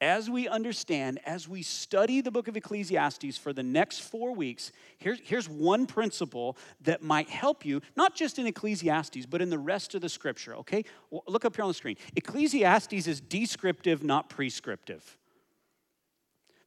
as 0.00 0.30
we 0.30 0.46
understand, 0.46 1.18
as 1.26 1.48
we 1.48 1.62
study 1.62 2.20
the 2.20 2.30
book 2.30 2.46
of 2.46 2.56
Ecclesiastes 2.56 3.36
for 3.36 3.52
the 3.52 3.62
next 3.62 4.00
four 4.00 4.32
weeks, 4.32 4.70
here's, 4.98 5.18
here's 5.24 5.48
one 5.48 5.86
principle 5.86 6.56
that 6.82 7.02
might 7.02 7.28
help 7.28 7.64
you, 7.64 7.82
not 7.96 8.14
just 8.14 8.38
in 8.38 8.46
Ecclesiastes, 8.46 9.26
but 9.26 9.42
in 9.42 9.50
the 9.50 9.58
rest 9.58 9.94
of 9.94 10.00
the 10.00 10.08
scripture, 10.08 10.54
okay? 10.56 10.84
Well, 11.10 11.24
look 11.26 11.44
up 11.44 11.56
here 11.56 11.64
on 11.64 11.68
the 11.70 11.74
screen. 11.74 11.96
Ecclesiastes 12.14 13.06
is 13.06 13.20
descriptive, 13.20 14.04
not 14.04 14.28
prescriptive. 14.28 15.18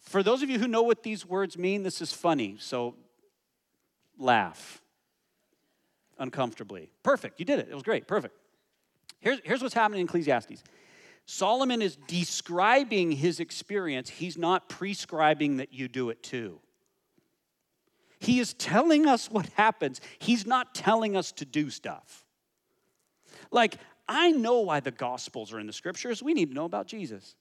For 0.02 0.24
those 0.24 0.42
of 0.42 0.50
you 0.50 0.60
who 0.60 0.68
know 0.68 0.82
what 0.82 1.04
these 1.04 1.26
words 1.26 1.58
mean, 1.58 1.84
this 1.84 2.02
is 2.02 2.12
funny, 2.12 2.58
so 2.60 2.96
laugh 4.18 4.82
uncomfortably. 6.20 6.90
Perfect, 7.02 7.40
you 7.40 7.46
did 7.46 7.60
it. 7.60 7.68
It 7.72 7.74
was 7.74 7.84
great, 7.84 8.08
perfect. 8.08 8.36
Here's, 9.20 9.40
here's 9.44 9.62
what's 9.62 9.74
happening 9.74 10.02
in 10.02 10.08
Ecclesiastes 10.08 10.64
Solomon 11.26 11.82
is 11.82 11.98
describing 12.08 13.12
his 13.12 13.40
experience, 13.40 14.10
he's 14.10 14.38
not 14.38 14.70
prescribing 14.70 15.58
that 15.58 15.74
you 15.74 15.88
do 15.88 16.10
it 16.10 16.22
too. 16.24 16.60
He 18.20 18.40
is 18.40 18.54
telling 18.54 19.08
us 19.08 19.32
what 19.32 19.48
happens, 19.54 20.02
he's 20.20 20.46
not 20.46 20.76
telling 20.76 21.16
us 21.16 21.32
to 21.34 21.46
do 21.46 21.70
stuff. 21.70 22.26
Like, 23.52 23.78
I 24.08 24.32
know 24.32 24.60
why 24.60 24.80
the 24.80 24.92
Gospels 24.92 25.54
are 25.54 25.60
in 25.60 25.68
the 25.68 25.74
scriptures. 25.74 26.22
We 26.22 26.34
need 26.34 26.50
to 26.50 26.54
know 26.54 26.66
about 26.66 26.88
Jesus. 26.88 27.36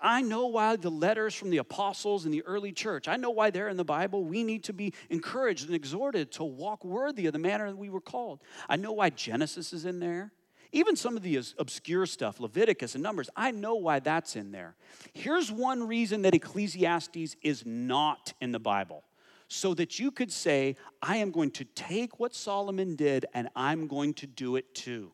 I 0.00 0.22
know 0.22 0.46
why 0.46 0.76
the 0.76 0.90
letters 0.90 1.34
from 1.34 1.50
the 1.50 1.58
apostles 1.58 2.24
in 2.24 2.32
the 2.32 2.42
early 2.44 2.72
church, 2.72 3.06
I 3.08 3.16
know 3.16 3.30
why 3.30 3.50
they're 3.50 3.68
in 3.68 3.76
the 3.76 3.84
Bible. 3.84 4.24
We 4.24 4.42
need 4.42 4.64
to 4.64 4.72
be 4.72 4.94
encouraged 5.10 5.66
and 5.66 5.74
exhorted 5.74 6.32
to 6.32 6.44
walk 6.44 6.84
worthy 6.84 7.26
of 7.26 7.32
the 7.32 7.38
manner 7.38 7.68
that 7.68 7.76
we 7.76 7.90
were 7.90 8.00
called. 8.00 8.40
I 8.68 8.76
know 8.76 8.92
why 8.92 9.10
Genesis 9.10 9.72
is 9.72 9.84
in 9.84 10.00
there. 10.00 10.32
Even 10.74 10.96
some 10.96 11.16
of 11.16 11.22
the 11.22 11.40
obscure 11.56 12.04
stuff, 12.04 12.40
Leviticus 12.40 12.96
and 12.96 13.02
Numbers, 13.02 13.30
I 13.36 13.52
know 13.52 13.76
why 13.76 14.00
that's 14.00 14.34
in 14.34 14.50
there. 14.50 14.74
Here's 15.12 15.50
one 15.50 15.86
reason 15.86 16.22
that 16.22 16.34
Ecclesiastes 16.34 17.36
is 17.42 17.64
not 17.64 18.32
in 18.40 18.50
the 18.50 18.58
Bible 18.58 19.04
so 19.46 19.72
that 19.74 20.00
you 20.00 20.10
could 20.10 20.32
say, 20.32 20.74
I 21.00 21.18
am 21.18 21.30
going 21.30 21.52
to 21.52 21.64
take 21.64 22.18
what 22.18 22.34
Solomon 22.34 22.96
did 22.96 23.24
and 23.34 23.48
I'm 23.54 23.86
going 23.86 24.14
to 24.14 24.26
do 24.26 24.56
it 24.56 24.74
too. 24.74 25.12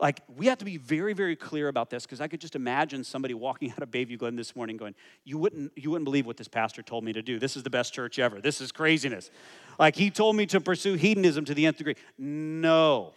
Like, 0.00 0.20
we 0.36 0.46
have 0.46 0.58
to 0.58 0.64
be 0.64 0.78
very, 0.78 1.12
very 1.12 1.36
clear 1.36 1.68
about 1.68 1.88
this 1.88 2.04
because 2.04 2.20
I 2.20 2.26
could 2.26 2.40
just 2.40 2.56
imagine 2.56 3.04
somebody 3.04 3.34
walking 3.34 3.70
out 3.70 3.82
of 3.82 3.90
Bayview 3.92 4.18
Glen 4.18 4.34
this 4.34 4.56
morning 4.56 4.76
going, 4.76 4.96
you 5.24 5.38
wouldn't, 5.38 5.72
you 5.76 5.92
wouldn't 5.92 6.06
believe 6.06 6.26
what 6.26 6.36
this 6.36 6.48
pastor 6.48 6.82
told 6.82 7.04
me 7.04 7.12
to 7.12 7.22
do. 7.22 7.38
This 7.38 7.56
is 7.56 7.62
the 7.62 7.70
best 7.70 7.94
church 7.94 8.18
ever. 8.18 8.40
This 8.40 8.60
is 8.60 8.72
craziness. 8.72 9.30
Like, 9.78 9.94
he 9.94 10.10
told 10.10 10.34
me 10.34 10.46
to 10.46 10.60
pursue 10.60 10.94
hedonism 10.94 11.44
to 11.44 11.54
the 11.54 11.66
nth 11.66 11.78
degree. 11.78 11.94
No. 12.16 13.12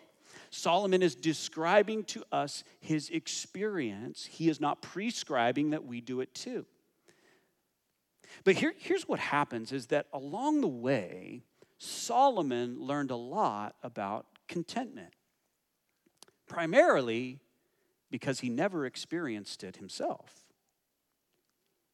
Solomon 0.52 1.02
is 1.02 1.16
describing 1.16 2.04
to 2.04 2.24
us 2.32 2.64
his 2.80 3.10
experience. 3.10 4.26
He 4.26 4.50
is 4.50 4.60
not 4.60 4.82
prescribing 4.82 5.72
that 5.72 5.86
we 5.86 6.02
do 6.02 6.20
it 6.20 6.36
too. 6.36 6.66
But 8.44 8.56
here, 8.56 8.74
here's 8.78 9.08
what 9.08 9.20
happens 9.20 9.72
is 9.72 9.88
that 9.88 10.08
along 10.14 10.62
the 10.62 10.68
way, 10.68 11.44
Solomon 11.78 12.80
learned 12.80 13.12
a 13.12 13.16
lot 13.16 13.76
about 13.82 14.26
contentment 14.48 15.14
primarily 16.48 17.40
because 18.10 18.42
he 18.42 18.50
never 18.50 18.86
experienced 18.86 19.64
it 19.64 19.78
himself. 19.78 20.44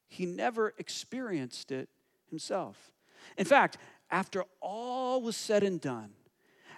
He 0.07 0.25
never 0.25 0.73
experienced 0.79 1.71
it 1.71 1.89
himself. 2.27 2.91
In 3.37 3.45
fact, 3.45 3.77
after 4.09 4.45
all 4.59 5.21
was 5.21 5.37
said 5.37 5.63
and 5.63 5.79
done, 5.79 6.11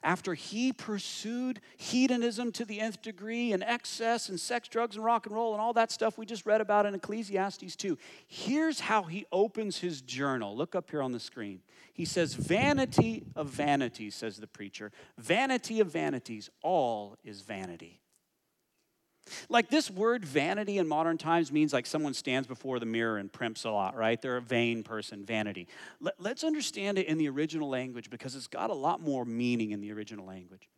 after 0.03 0.33
he 0.33 0.71
pursued 0.71 1.62
hedonism 1.77 2.51
to 2.53 2.65
the 2.65 2.79
nth 2.79 3.01
degree 3.01 3.51
and 3.51 3.63
excess 3.63 4.29
and 4.29 4.39
sex, 4.39 4.67
drugs, 4.67 4.95
and 4.95 5.05
rock 5.05 5.25
and 5.25 5.35
roll 5.35 5.53
and 5.53 5.62
all 5.62 5.73
that 5.73 5.91
stuff 5.91 6.17
we 6.17 6.25
just 6.25 6.45
read 6.45 6.62
about 6.62 6.85
in 6.85 6.95
Ecclesiastes 6.95 7.75
2, 7.75 7.97
here's 8.27 8.79
how 8.79 9.03
he 9.03 9.25
opens 9.31 9.77
his 9.77 10.01
journal. 10.01 10.55
Look 10.55 10.75
up 10.75 10.89
here 10.89 11.01
on 11.01 11.12
the 11.12 11.19
screen. 11.19 11.62
He 11.93 12.05
says, 12.05 12.33
Vanity 12.33 13.23
of 13.35 13.47
vanities, 13.47 14.15
says 14.15 14.38
the 14.38 14.47
preacher. 14.47 14.91
Vanity 15.17 15.79
of 15.79 15.91
vanities, 15.91 16.49
all 16.62 17.17
is 17.23 17.41
vanity. 17.41 17.98
Like 19.49 19.69
this 19.69 19.89
word 19.89 20.25
vanity 20.25 20.77
in 20.77 20.87
modern 20.87 21.17
times 21.17 21.51
means 21.51 21.73
like 21.73 21.85
someone 21.85 22.13
stands 22.13 22.47
before 22.47 22.79
the 22.79 22.85
mirror 22.85 23.17
and 23.17 23.31
primps 23.31 23.65
a 23.65 23.71
lot, 23.71 23.95
right? 23.95 24.21
They're 24.21 24.37
a 24.37 24.41
vain 24.41 24.83
person, 24.83 25.25
vanity. 25.25 25.67
Let, 25.99 26.37
us 26.37 26.43
understand 26.43 26.97
it 26.97 27.07
in 27.07 27.17
the 27.17 27.29
original 27.29 27.69
language 27.69 28.09
because 28.09 28.35
it's 28.35 28.47
got 28.47 28.69
a 28.69 28.75
lot 28.75 29.01
more 29.01 29.25
meaning 29.25 29.71
in 29.71 29.81
the 29.81 29.91
original 29.91 30.25
language. 30.25 30.69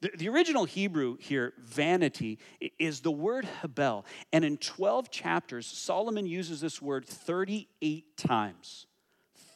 The, 0.00 0.10
the 0.16 0.28
original 0.28 0.64
Hebrew 0.64 1.16
here, 1.18 1.54
vanity, 1.58 2.38
is 2.78 3.00
the 3.00 3.10
word 3.10 3.44
hebel. 3.44 4.04
And 4.32 4.44
in 4.44 4.58
12 4.58 5.10
chapters, 5.10 5.66
Solomon 5.66 6.26
uses 6.26 6.60
this 6.60 6.82
word 6.82 7.06
38 7.06 8.16
times. 8.16 8.86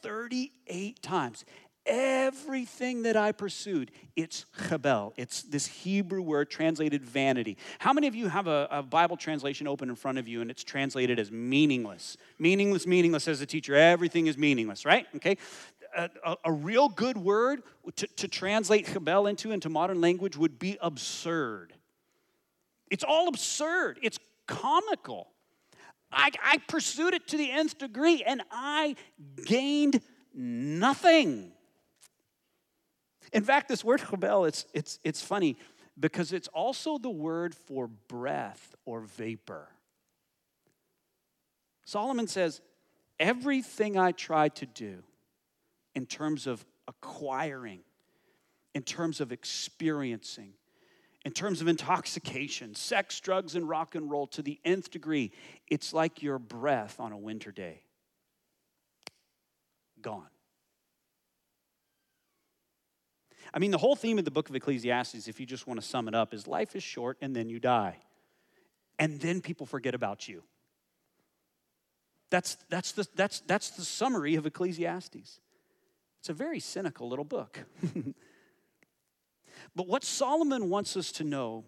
38 0.02 1.02
times 1.02 1.44
everything 1.86 3.02
that 3.02 3.16
I 3.16 3.32
pursued, 3.32 3.90
it's 4.16 4.46
chabel. 4.56 5.12
It's 5.16 5.42
this 5.42 5.66
Hebrew 5.66 6.22
word 6.22 6.50
translated 6.50 7.04
vanity. 7.04 7.56
How 7.78 7.92
many 7.92 8.06
of 8.06 8.14
you 8.14 8.28
have 8.28 8.46
a, 8.46 8.68
a, 8.70 8.82
Bible 8.82 9.16
translation 9.16 9.66
open 9.66 9.88
in 9.88 9.96
front 9.96 10.18
of 10.18 10.28
you 10.28 10.40
and 10.40 10.50
it's 10.50 10.64
translated 10.64 11.18
as 11.18 11.30
meaningless? 11.30 12.16
Meaningless, 12.38 12.86
meaningless, 12.86 13.28
as 13.28 13.40
a 13.40 13.46
teacher. 13.46 13.74
Everything 13.74 14.26
is 14.26 14.36
meaningless, 14.36 14.84
right? 14.84 15.06
Okay. 15.16 15.36
A, 15.96 16.08
a, 16.24 16.36
a 16.44 16.52
real 16.52 16.88
good 16.88 17.16
word 17.16 17.62
to, 17.96 18.06
to 18.06 18.28
translate 18.28 18.86
chabel 18.86 19.28
into 19.28 19.50
into 19.50 19.68
modern 19.68 20.00
language 20.00 20.36
would 20.36 20.58
be 20.58 20.78
absurd. 20.80 21.72
It's 22.90 23.04
all 23.04 23.28
absurd. 23.28 23.98
It's 24.02 24.18
comical. 24.46 25.28
I, 26.12 26.30
I 26.42 26.58
pursued 26.68 27.14
it 27.14 27.28
to 27.28 27.36
the 27.36 27.50
nth 27.50 27.78
degree 27.78 28.22
and 28.24 28.42
I 28.50 28.96
gained 29.44 30.00
nothing. 30.34 31.52
In 33.32 33.44
fact, 33.44 33.68
this 33.68 33.84
word 33.84 34.00
chabel, 34.00 34.48
it's, 34.48 34.66
it's, 34.74 34.98
it's 35.04 35.22
funny 35.22 35.56
because 35.98 36.32
it's 36.32 36.48
also 36.48 36.98
the 36.98 37.10
word 37.10 37.54
for 37.54 37.86
breath 37.86 38.74
or 38.84 39.00
vapor. 39.00 39.68
Solomon 41.84 42.26
says, 42.26 42.60
everything 43.18 43.98
I 43.98 44.12
tried 44.12 44.56
to 44.56 44.66
do 44.66 45.02
in 45.94 46.06
terms 46.06 46.46
of 46.46 46.64
acquiring, 46.88 47.80
in 48.74 48.82
terms 48.82 49.20
of 49.20 49.32
experiencing, 49.32 50.54
in 51.24 51.32
terms 51.32 51.60
of 51.60 51.68
intoxication, 51.68 52.74
sex, 52.74 53.20
drugs, 53.20 53.54
and 53.54 53.68
rock 53.68 53.94
and 53.94 54.10
roll 54.10 54.26
to 54.28 54.42
the 54.42 54.58
nth 54.64 54.90
degree, 54.90 55.32
it's 55.68 55.92
like 55.92 56.22
your 56.22 56.38
breath 56.38 56.98
on 56.98 57.12
a 57.12 57.18
winter 57.18 57.52
day. 57.52 57.82
Gone. 60.00 60.28
I 63.52 63.58
mean, 63.58 63.70
the 63.70 63.78
whole 63.78 63.96
theme 63.96 64.18
of 64.18 64.24
the 64.24 64.30
book 64.30 64.48
of 64.48 64.54
Ecclesiastes, 64.54 65.26
if 65.26 65.40
you 65.40 65.46
just 65.46 65.66
want 65.66 65.80
to 65.80 65.86
sum 65.86 66.08
it 66.08 66.14
up, 66.14 66.32
is 66.32 66.46
life 66.46 66.76
is 66.76 66.82
short 66.82 67.16
and 67.20 67.34
then 67.34 67.48
you 67.48 67.58
die. 67.58 67.96
And 68.98 69.20
then 69.20 69.40
people 69.40 69.66
forget 69.66 69.94
about 69.94 70.28
you. 70.28 70.42
That's, 72.30 72.56
that's, 72.68 72.92
the, 72.92 73.06
that's, 73.16 73.40
that's 73.40 73.70
the 73.70 73.84
summary 73.84 74.36
of 74.36 74.46
Ecclesiastes. 74.46 75.40
It's 76.20 76.28
a 76.28 76.32
very 76.32 76.60
cynical 76.60 77.08
little 77.08 77.24
book. 77.24 77.64
but 79.74 79.88
what 79.88 80.04
Solomon 80.04 80.68
wants 80.68 80.96
us 80.96 81.10
to 81.12 81.24
know 81.24 81.64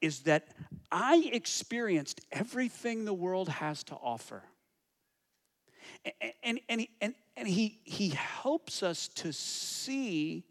is 0.00 0.20
that 0.20 0.48
I 0.92 1.28
experienced 1.32 2.20
everything 2.30 3.04
the 3.04 3.14
world 3.14 3.48
has 3.48 3.82
to 3.84 3.94
offer. 3.94 4.44
And, 6.42 6.60
and, 6.68 6.86
and, 7.00 7.14
and 7.36 7.48
he, 7.48 7.80
he 7.84 8.10
helps 8.10 8.82
us 8.82 9.08
to 9.08 9.32
see 9.32 10.44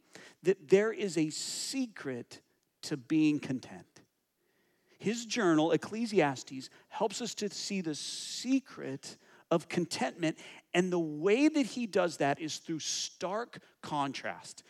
that 0.43 0.69
there 0.69 0.91
is 0.91 1.17
a 1.17 1.29
secret 1.29 2.41
to 2.83 2.97
being 2.97 3.39
content. 3.39 3.85
His 4.99 5.25
journal, 5.25 5.71
Ecclesiastes, 5.71 6.69
helps 6.89 7.21
us 7.21 7.33
to 7.35 7.49
see 7.49 7.81
the 7.81 7.95
secret 7.95 9.17
of 9.51 9.67
contentment. 9.69 10.37
And 10.73 10.91
the 10.91 10.99
way 10.99 11.47
that 11.47 11.65
he 11.65 11.85
does 11.85 12.17
that 12.17 12.39
is 12.39 12.57
through 12.57 12.79
stark 12.79 13.59
contrast. 13.81 14.63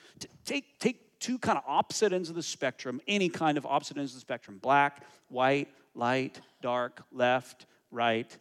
Take, 0.44 0.80
take 0.80 1.20
two 1.20 1.38
kind 1.40 1.58
of 1.58 1.64
opposite 1.68 2.12
ends 2.12 2.30
of 2.30 2.36
the 2.36 2.44
spectrum, 2.44 3.00
any 3.08 3.30
kind 3.30 3.58
of 3.58 3.66
opposite 3.66 3.98
ends 3.98 4.12
of 4.12 4.18
the 4.18 4.22
spectrum 4.22 4.60
black, 4.62 5.04
white, 5.30 5.70
light, 5.96 6.42
dark, 6.62 7.04
left, 7.12 7.66
right, 7.92 8.38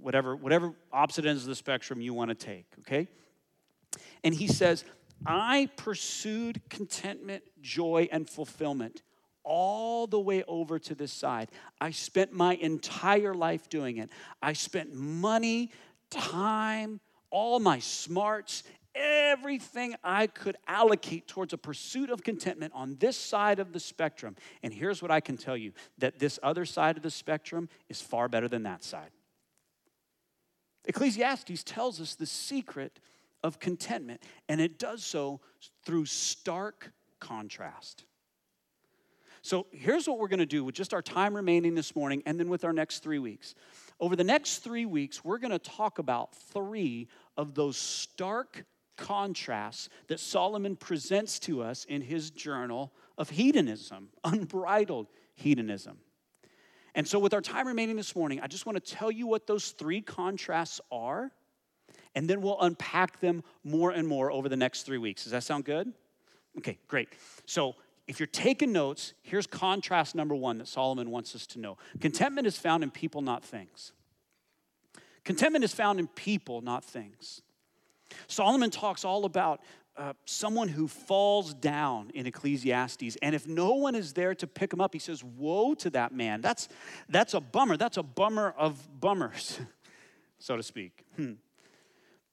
whatever, 0.00 0.36
whatever 0.36 0.72
opposite 0.92 1.26
ends 1.26 1.42
of 1.42 1.48
the 1.48 1.54
spectrum 1.54 2.00
you 2.00 2.14
want 2.14 2.30
to 2.30 2.34
take, 2.34 2.66
okay? 2.80 3.08
And 4.24 4.34
he 4.34 4.46
says, 4.46 4.84
I 5.26 5.68
pursued 5.76 6.60
contentment, 6.68 7.42
joy, 7.60 8.08
and 8.10 8.28
fulfillment 8.28 9.02
all 9.44 10.06
the 10.06 10.20
way 10.20 10.44
over 10.46 10.78
to 10.78 10.94
this 10.94 11.12
side. 11.12 11.48
I 11.80 11.90
spent 11.90 12.32
my 12.32 12.54
entire 12.54 13.34
life 13.34 13.68
doing 13.68 13.96
it. 13.96 14.10
I 14.42 14.52
spent 14.52 14.94
money, 14.94 15.72
time, 16.10 17.00
all 17.30 17.58
my 17.58 17.78
smarts, 17.78 18.62
everything 18.94 19.94
I 20.02 20.26
could 20.26 20.56
allocate 20.66 21.28
towards 21.28 21.52
a 21.52 21.58
pursuit 21.58 22.10
of 22.10 22.22
contentment 22.22 22.72
on 22.74 22.96
this 22.98 23.16
side 23.16 23.58
of 23.58 23.72
the 23.72 23.80
spectrum. 23.80 24.36
And 24.62 24.72
here's 24.72 25.00
what 25.00 25.10
I 25.10 25.20
can 25.20 25.36
tell 25.36 25.56
you 25.56 25.72
that 25.98 26.18
this 26.18 26.38
other 26.42 26.64
side 26.64 26.96
of 26.96 27.02
the 27.02 27.10
spectrum 27.10 27.68
is 27.88 28.02
far 28.02 28.28
better 28.28 28.48
than 28.48 28.64
that 28.64 28.84
side. 28.84 29.10
Ecclesiastes 30.84 31.62
tells 31.64 32.00
us 32.00 32.14
the 32.14 32.26
secret 32.26 32.98
of 33.42 33.58
contentment, 33.60 34.22
and 34.48 34.60
it 34.60 34.78
does 34.78 35.04
so 35.04 35.40
through 35.84 36.06
stark 36.06 36.92
contrast. 37.20 38.04
So 39.42 39.66
here's 39.70 40.08
what 40.08 40.18
we're 40.18 40.28
going 40.28 40.40
to 40.40 40.46
do 40.46 40.64
with 40.64 40.74
just 40.74 40.92
our 40.92 41.02
time 41.02 41.34
remaining 41.34 41.74
this 41.74 41.94
morning 41.94 42.22
and 42.26 42.38
then 42.38 42.48
with 42.48 42.64
our 42.64 42.72
next 42.72 43.02
three 43.02 43.18
weeks. 43.18 43.54
Over 44.00 44.16
the 44.16 44.24
next 44.24 44.58
three 44.58 44.86
weeks, 44.86 45.24
we're 45.24 45.38
going 45.38 45.52
to 45.52 45.58
talk 45.58 45.98
about 45.98 46.34
three 46.34 47.08
of 47.36 47.54
those 47.54 47.76
stark 47.76 48.64
contrasts 48.96 49.88
that 50.08 50.20
Solomon 50.20 50.76
presents 50.76 51.38
to 51.40 51.62
us 51.62 51.84
in 51.84 52.02
his 52.02 52.30
journal 52.30 52.92
of 53.16 53.30
hedonism, 53.30 54.08
unbridled 54.24 55.08
hedonism. 55.34 55.98
And 56.94 57.06
so, 57.06 57.18
with 57.18 57.32
our 57.32 57.40
time 57.40 57.68
remaining 57.68 57.96
this 57.96 58.16
morning, 58.16 58.40
I 58.40 58.48
just 58.48 58.66
want 58.66 58.82
to 58.84 58.94
tell 58.94 59.10
you 59.10 59.26
what 59.26 59.46
those 59.46 59.70
three 59.70 60.00
contrasts 60.00 60.80
are, 60.90 61.30
and 62.14 62.28
then 62.28 62.40
we'll 62.40 62.60
unpack 62.60 63.20
them 63.20 63.42
more 63.64 63.90
and 63.90 64.06
more 64.06 64.30
over 64.30 64.48
the 64.48 64.56
next 64.56 64.82
three 64.82 64.98
weeks. 64.98 65.24
Does 65.24 65.32
that 65.32 65.42
sound 65.42 65.64
good? 65.64 65.92
Okay, 66.56 66.78
great. 66.88 67.08
So, 67.46 67.76
if 68.06 68.18
you're 68.18 68.26
taking 68.26 68.72
notes, 68.72 69.12
here's 69.22 69.46
contrast 69.46 70.14
number 70.14 70.34
one 70.34 70.56
that 70.58 70.66
Solomon 70.66 71.10
wants 71.10 71.34
us 71.34 71.46
to 71.48 71.58
know 71.58 71.76
contentment 72.00 72.46
is 72.46 72.58
found 72.58 72.82
in 72.82 72.90
people, 72.90 73.20
not 73.20 73.44
things. 73.44 73.92
Contentment 75.24 75.62
is 75.62 75.74
found 75.74 76.00
in 76.00 76.06
people, 76.08 76.62
not 76.62 76.82
things. 76.82 77.42
Solomon 78.26 78.70
talks 78.70 79.04
all 79.04 79.26
about 79.26 79.60
uh, 79.98 80.14
someone 80.24 80.68
who 80.68 80.88
falls 80.88 81.52
down 81.52 82.10
in 82.14 82.26
Ecclesiastes, 82.26 83.16
and 83.20 83.34
if 83.34 83.46
no 83.46 83.74
one 83.74 83.94
is 83.94 84.14
there 84.14 84.34
to 84.36 84.46
pick 84.46 84.72
him 84.72 84.80
up, 84.80 84.94
he 84.94 84.98
says, 84.98 85.22
Woe 85.22 85.74
to 85.74 85.90
that 85.90 86.12
man. 86.12 86.40
That's, 86.40 86.68
that's 87.08 87.34
a 87.34 87.40
bummer. 87.40 87.76
That's 87.76 87.98
a 87.98 88.02
bummer 88.02 88.54
of 88.56 88.88
bummers, 89.00 89.60
so 90.38 90.56
to 90.56 90.62
speak. 90.62 91.04
Hmm. 91.16 91.32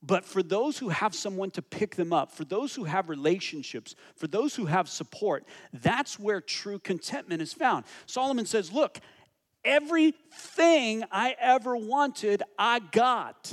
But 0.06 0.24
for 0.26 0.44
those 0.44 0.78
who 0.78 0.90
have 0.90 1.16
someone 1.16 1.52
to 1.52 1.62
pick 1.62 1.96
them 1.96 2.14
up, 2.14 2.32
for 2.32 2.46
those 2.46 2.76
who 2.76 2.84
have 2.84 3.10
relationships, 3.10 3.96
for 4.16 4.28
those 4.28 4.56
who 4.56 4.66
have 4.66 4.88
support, 4.88 5.46
that's 5.74 6.20
where 6.20 6.42
true 6.42 6.78
contentment 6.78 7.42
is 7.42 7.54
found. 7.54 7.86
Solomon 8.06 8.46
says, 8.46 8.72
Look, 8.72 9.00
everything 9.64 11.04
I 11.12 11.36
ever 11.40 11.76
wanted, 11.76 12.44
I 12.60 12.80
got 12.80 13.52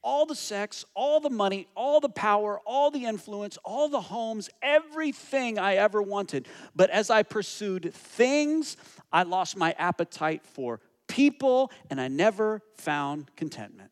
all 0.00 0.26
the 0.26 0.36
sex, 0.36 0.84
all 0.94 1.18
the 1.18 1.30
money, 1.30 1.66
all 1.74 1.98
the 1.98 2.08
power, 2.08 2.60
all 2.64 2.92
the 2.92 3.06
influence, 3.06 3.58
all 3.64 3.88
the 3.88 4.00
homes, 4.00 4.48
everything 4.62 5.58
I 5.58 5.74
ever 5.74 6.00
wanted. 6.00 6.46
But 6.76 6.90
as 6.90 7.10
I 7.10 7.24
pursued 7.24 7.92
things, 7.92 8.76
I 9.12 9.24
lost 9.24 9.56
my 9.56 9.74
appetite 9.76 10.46
for 10.46 10.80
people 11.08 11.72
and 11.90 12.00
I 12.00 12.06
never 12.06 12.62
found 12.76 13.34
contentment. 13.34 13.90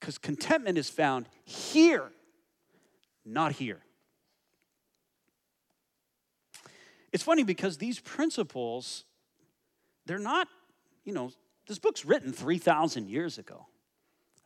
Because 0.00 0.16
contentment 0.18 0.78
is 0.78 0.88
found 0.88 1.28
here, 1.44 2.10
not 3.24 3.52
here. 3.52 3.80
It's 7.12 7.22
funny 7.22 7.42
because 7.42 7.76
these 7.76 8.00
principles, 8.00 9.04
they're 10.06 10.18
not, 10.18 10.48
you 11.04 11.12
know, 11.12 11.30
this 11.66 11.78
book's 11.78 12.04
written 12.04 12.32
3,000 12.32 13.08
years 13.08 13.38
ago. 13.38 13.66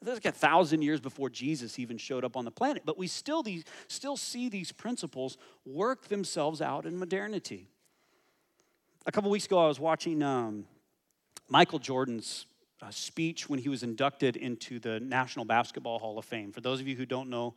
That's 0.02 0.16
like 0.16 0.34
a 0.34 0.36
thousand 0.36 0.82
years 0.82 1.00
before 1.00 1.30
Jesus 1.30 1.78
even 1.78 1.96
showed 1.96 2.24
up 2.24 2.36
on 2.36 2.44
the 2.44 2.50
planet. 2.50 2.82
But 2.84 2.98
we 2.98 3.06
still, 3.06 3.42
these, 3.42 3.64
still 3.88 4.18
see 4.18 4.50
these 4.50 4.70
principles 4.70 5.38
work 5.64 6.08
themselves 6.08 6.60
out 6.60 6.84
in 6.84 6.98
modernity. 6.98 7.68
A 9.06 9.12
couple 9.12 9.30
weeks 9.30 9.46
ago, 9.46 9.64
I 9.64 9.68
was 9.68 9.80
watching 9.80 10.22
um, 10.22 10.66
Michael 11.48 11.78
Jordan's 11.78 12.46
uh, 12.84 12.90
speech 12.90 13.48
when 13.48 13.58
he 13.58 13.68
was 13.68 13.82
inducted 13.82 14.36
into 14.36 14.78
the 14.78 15.00
National 15.00 15.44
Basketball 15.44 15.98
Hall 15.98 16.18
of 16.18 16.24
Fame. 16.24 16.52
For 16.52 16.60
those 16.60 16.80
of 16.80 16.88
you 16.88 16.96
who 16.96 17.06
don't 17.06 17.30
know 17.30 17.54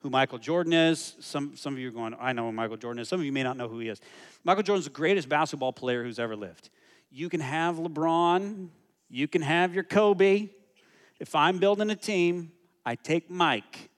who 0.00 0.08
Michael 0.08 0.38
Jordan 0.38 0.72
is, 0.72 1.16
some, 1.20 1.54
some 1.56 1.74
of 1.74 1.78
you 1.78 1.88
are 1.88 1.92
going, 1.92 2.16
I 2.18 2.32
know 2.32 2.46
who 2.46 2.52
Michael 2.52 2.78
Jordan 2.78 3.02
is. 3.02 3.08
Some 3.08 3.20
of 3.20 3.26
you 3.26 3.32
may 3.32 3.42
not 3.42 3.58
know 3.58 3.68
who 3.68 3.78
he 3.80 3.88
is. 3.88 4.00
Michael 4.44 4.62
Jordan's 4.62 4.86
the 4.86 4.90
greatest 4.90 5.28
basketball 5.28 5.72
player 5.72 6.02
who's 6.02 6.18
ever 6.18 6.34
lived. 6.34 6.70
You 7.10 7.28
can 7.28 7.40
have 7.40 7.76
LeBron, 7.76 8.68
you 9.10 9.28
can 9.28 9.42
have 9.42 9.74
your 9.74 9.84
Kobe, 9.84 10.48
if 11.18 11.34
I'm 11.34 11.58
building 11.58 11.90
a 11.90 11.96
team, 11.96 12.50
I 12.86 12.94
take 12.94 13.30
Mike. 13.30 13.90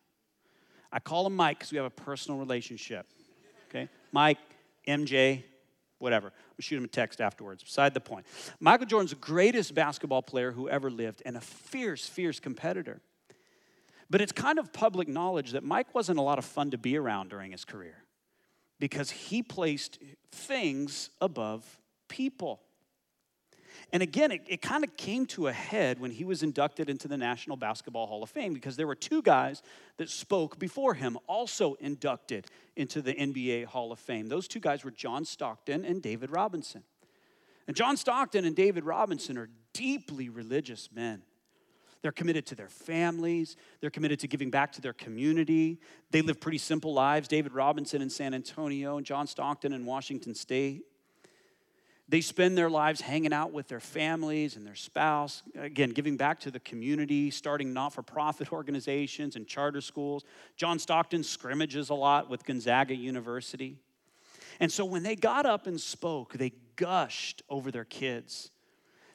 I 0.91 0.99
call 0.99 1.27
him 1.27 1.37
Mike 1.37 1.61
because 1.61 1.71
we 1.71 1.77
have 1.77 1.87
a 1.87 1.91
personal 1.91 2.41
relationship. 2.41 3.07
Okay? 3.69 3.89
Mike, 4.11 4.39
MJ, 4.89 5.45
whatever. 5.99 6.33
Shoot 6.61 6.79
him 6.79 6.85
a 6.85 6.89
text 6.89 7.21
afterwards. 7.21 7.63
Beside 7.63 7.95
the 7.95 8.01
point. 8.01 8.27
Michael 8.61 8.87
Jordan's 8.87 9.11
the 9.11 9.17
greatest 9.17 9.75
basketball 9.75 10.23
player 10.23 10.53
who 10.53 10.69
ever 10.69 10.91
lived 10.91 11.23
and 11.25 11.37
a 11.37 11.41
fierce, 11.41 12.07
fierce 12.07 12.41
competitor. 12.41 13.01
But 14.11 14.21
it's 14.21 14.33
kind 14.33 14.59
of 14.59 14.73
public 14.73 15.09
knowledge 15.09 15.53
that 15.53 15.65
Mike 15.65 15.95
wasn't 15.95 16.19
a 16.19 16.23
lot 16.23 16.39
of 16.39 16.45
fun 16.45 16.71
to 16.73 16.79
be 16.79 16.99
around 16.99 17.31
during 17.31 17.53
his 17.53 17.65
career 17.65 17.97
because 18.79 19.11
he 19.11 19.43
placed 19.43 19.99
things 20.31 21.09
above 21.21 21.79
people. 22.09 22.61
And 23.93 24.03
again, 24.03 24.31
it, 24.31 24.43
it 24.47 24.63
kind 24.63 24.85
of 24.85 24.97
came 24.97 25.27
to 25.27 25.49
a 25.49 25.53
head 25.53 25.99
when 26.01 26.11
he 26.11 26.25
was 26.25 26.43
inducted 26.43 26.89
into 26.89 27.09
the 27.09 27.17
National 27.17 27.57
Basketball 27.57 28.07
Hall 28.07 28.23
of 28.23 28.31
Fame 28.31 28.55
because 28.55 28.77
there 28.77 28.87
were 28.87 28.95
two 28.95 29.23
guys 29.23 29.63
that 29.99 30.09
spoke 30.09 30.59
before 30.59 30.95
him, 30.95 31.19
also 31.27 31.75
inducted 31.75 32.47
into 32.77 33.03
the 33.03 33.15
NBA 33.15 33.67
Hall 33.67 33.93
of 33.93 33.99
Fame. 33.99 34.29
Those 34.29 34.49
two 34.49 34.61
guys 34.61 34.85
were 34.85 34.91
John 34.91 35.25
Stockton 35.25 35.85
and 35.85 36.03
David 36.03 36.31
Robinson. 36.31 36.83
And 37.67 37.77
John 37.77 37.97
Stockton 37.97 38.45
and 38.45 38.57
David 38.57 38.85
Robinson 38.85 39.39
are 39.39 39.49
deeply 39.73 40.29
religious 40.29 40.89
men. 40.93 41.23
They're 42.03 42.13
committed 42.13 42.47
to 42.47 42.57
their 42.57 42.69
families. 42.69 43.57
They're 43.81 43.91
committed 43.91 44.19
to 44.21 44.29
giving 44.29 44.51
back 44.51 44.73
to 44.73 44.81
their 44.81 44.93
community. 44.93 45.79
They 46.11 46.21
live 46.21 46.41
pretty 46.41 46.59
simple 46.59 46.93
lives. 46.93 47.29
David 47.29 47.53
Robinson 47.53 48.03
in 48.03 48.11
San 48.11 48.35
Antonio 48.35 48.97
and 48.97 49.07
John 49.07 49.29
Stockton 49.29 49.73
in 49.73 49.87
Washington 49.87 50.35
State. 50.35 50.83
They 52.09 52.21
spend 52.21 52.59
their 52.59 52.69
lives 52.69 53.01
hanging 53.01 53.33
out 53.33 53.53
with 53.53 53.69
their 53.69 53.81
families 53.81 54.57
and 54.57 54.67
their 54.67 54.75
spouse, 54.75 55.43
again, 55.59 55.91
giving 55.91 56.17
back 56.17 56.41
to 56.41 56.51
the 56.51 56.61
community, 56.61 57.31
starting 57.31 57.73
not 57.73 57.95
for 57.95 58.03
profit 58.03 58.53
organizations 58.53 59.37
and 59.37 59.47
charter 59.47 59.81
schools. 59.81 60.25
John 60.57 60.79
Stockton 60.79 61.23
scrimmages 61.23 61.91
a 61.91 61.95
lot 61.95 62.29
with 62.29 62.45
Gonzaga 62.45 62.95
University. 62.95 63.79
And 64.61 64.71
so 64.71 64.85
when 64.85 65.03
they 65.03 65.17
got 65.17 65.47
up 65.47 65.67
and 65.67 65.81
spoke, 65.81 66.35
they 66.35 66.53
gushed 66.77 67.43
over 67.49 67.71
their 67.71 67.85
kids. 67.85 68.51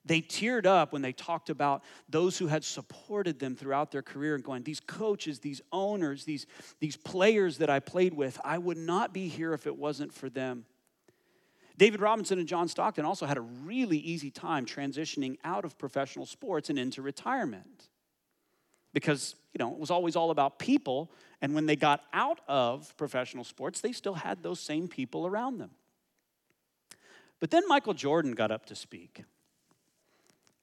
They 0.08 0.21
teared 0.21 0.65
up 0.65 0.93
when 0.93 1.02
they 1.02 1.12
talked 1.12 1.50
about 1.50 1.84
those 2.08 2.38
who 2.38 2.47
had 2.47 2.63
supported 2.63 3.39
them 3.39 3.56
throughout 3.56 3.91
their 3.91 4.02
career 4.02 4.36
and 4.36 4.43
going, 4.43 4.63
These 4.63 4.80
coaches, 4.80 5.39
these 5.39 5.62
owners, 5.71 6.23
these, 6.23 6.47
these 6.80 6.95
players 6.95 7.58
that 7.58 7.69
I 7.69 7.80
played 7.80 8.13
with, 8.13 8.39
I 8.43 8.58
would 8.58 8.78
not 8.78 9.13
be 9.13 9.28
here 9.28 9.54
if 9.54 9.67
it 9.67 9.78
wasn't 9.78 10.13
for 10.13 10.30
them. 10.30 10.65
David 11.78 12.02
Robinson 12.02 12.40
and 12.40 12.48
John 12.48 12.68
Stockton 12.68 13.06
also 13.06 13.26
had 13.26 13.38
a 13.38 13.42
really 13.42 13.98
easy 13.98 14.32
time 14.32 14.66
transitioning 14.66 15.38
out 15.44 15.63
of 15.63 15.78
professional 15.78 16.26
sports 16.26 16.70
and 16.70 16.80
into 16.80 17.02
retirement 17.02 17.90
because, 18.94 19.36
you 19.54 19.60
know, 19.60 19.72
it 19.72 19.78
was 19.78 19.92
always 19.92 20.16
all 20.16 20.32
about 20.32 20.58
people. 20.58 21.12
And 21.42 21.54
when 21.54 21.68
they 21.68 21.76
got 21.76 22.02
out 22.13 22.40
of 22.48 22.96
professional 22.98 23.44
sports, 23.44 23.80
they 23.80 23.92
still 23.92 24.16
had 24.16 24.42
those 24.42 24.60
same 24.60 24.88
people 24.88 25.28
around 25.28 25.60
them. 25.60 25.70
But 27.40 27.52
then 27.52 27.68
Michael 27.68 27.94
Jordan 27.94 28.32
got 28.32 28.50
up 28.50 28.66
to 28.68 28.76
speak. 28.76 29.24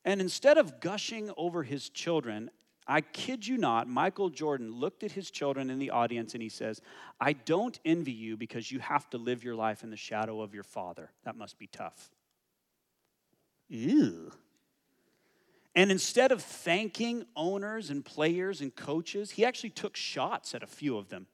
And 0.05 0.21
instead 0.21 0.59
of 0.59 0.81
gushing 0.81 1.31
over 1.37 1.63
his 1.63 1.89
children, 1.89 2.51
I 2.87 3.01
kid 3.01 3.47
you 3.47 3.57
not, 3.57 3.89
Michael 3.89 4.29
Jordan 4.29 4.71
looked 4.71 5.05
at 5.05 5.13
his 5.13 5.31
children 5.31 5.71
in 5.71 5.79
the 5.79 5.91
audience 5.91 6.35
and 6.35 6.43
he 6.43 6.51
says, 6.51 6.83
I 7.19 7.33
don't 7.33 7.79
envy 7.85 8.13
you 8.13 8.37
because 8.37 8.71
you 8.71 8.79
have 8.81 9.09
to 9.11 9.19
live 9.19 9.43
your 9.43 9.55
life 9.55 9.83
in 9.83 9.91
the 9.91 9.97
shadow 9.97 10.43
of 10.43 10.53
your 10.53 10.65
father. 10.65 11.11
That 11.25 11.37
must 11.37 11.59
be 11.59 11.67
tough. 11.67 12.11
Ew. 13.69 14.33
And 15.75 15.91
instead 15.91 16.31
of 16.31 16.43
thanking 16.43 17.25
owners 17.35 17.91
and 17.91 18.05
players 18.05 18.61
and 18.61 18.75
coaches, 18.75 19.33
he 19.33 19.45
actually 19.45 19.71
took 19.71 19.97
shots 19.97 20.55
at 20.55 20.63
a 20.63 20.67
few 20.67 20.99
of 20.99 21.09
them. 21.09 21.27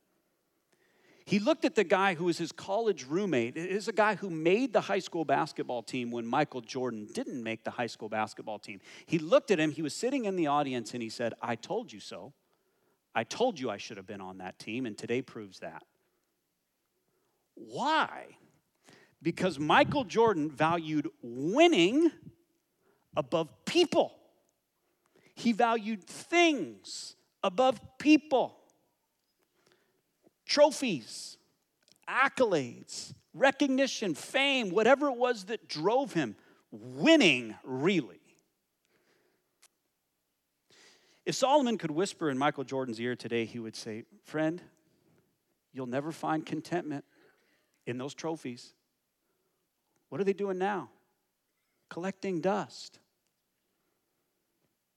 He 1.31 1.39
looked 1.39 1.65
at 1.65 1.77
the 1.77 1.85
guy 1.85 2.15
who 2.15 2.25
was 2.25 2.39
his 2.39 2.51
college 2.51 3.07
roommate. 3.07 3.57
It 3.57 3.71
is 3.71 3.87
a 3.87 3.93
guy 3.93 4.17
who 4.17 4.31
made 4.31 4.73
the 4.73 4.81
high 4.81 4.99
school 4.99 5.25
basketball 5.25 5.81
team 5.81 6.11
when 6.11 6.27
Michael 6.27 6.61
Jordan 6.61 7.07
didn't 7.15 7.41
make 7.41 7.63
the 7.63 7.71
high 7.71 7.87
school 7.87 8.09
basketball 8.09 8.59
team. 8.59 8.81
He 9.07 9.21
looked 9.21 9.53
at 9.53 9.61
him, 9.61 9.71
he 9.71 9.81
was 9.81 9.95
sitting 9.95 10.25
in 10.25 10.35
the 10.35 10.49
audience, 10.49 10.93
and 10.93 11.01
he 11.01 11.09
said, 11.09 11.35
I 11.41 11.55
told 11.55 11.93
you 11.93 12.01
so. 12.01 12.33
I 13.15 13.23
told 13.23 13.61
you 13.61 13.71
I 13.71 13.77
should 13.77 13.97
have 13.97 14.09
been 14.09 14.21
on 14.21 14.39
that 14.39 14.59
team, 14.59 14.87
and 14.87 14.99
today 14.99 15.23
proves 15.23 15.61
that. 15.61 15.85
Why? 17.55 18.25
Because 19.23 19.57
Michael 19.57 20.03
Jordan 20.03 20.51
valued 20.51 21.11
winning 21.23 22.11
above 23.17 23.51
people. 23.67 24.17
He 25.37 25.53
valued 25.53 26.03
things 26.03 27.15
above 27.45 27.81
people 28.01 28.60
trophies, 30.51 31.39
accolades, 32.09 33.15
recognition, 33.33 34.15
fame, 34.15 34.71
whatever 34.71 35.07
it 35.07 35.17
was 35.17 35.45
that 35.45 35.69
drove 35.69 36.13
him, 36.13 36.37
winning 36.73 37.55
really. 37.63 38.21
If 41.25 41.37
Solomon 41.37 41.79
could 41.79 41.93
whisper 41.93 42.29
in 42.29 42.37
Michael 42.37 42.65
Jordan's 42.65 43.01
ear 43.01 43.15
today, 43.15 43.45
he 43.45 43.61
would 43.61 43.77
say, 43.77 44.05
Friend, 44.25 44.61
you'll 45.73 45.87
never 45.87 46.11
find 46.11 46.45
contentment 46.45 47.05
in 47.87 47.97
those 47.97 48.15
trophies. 48.15 48.75
What 50.09 50.21
are 50.21 50.25
they 50.25 50.33
doing 50.33 50.59
now? 50.59 50.91
Collecting 51.89 52.41
dust. 52.41 52.99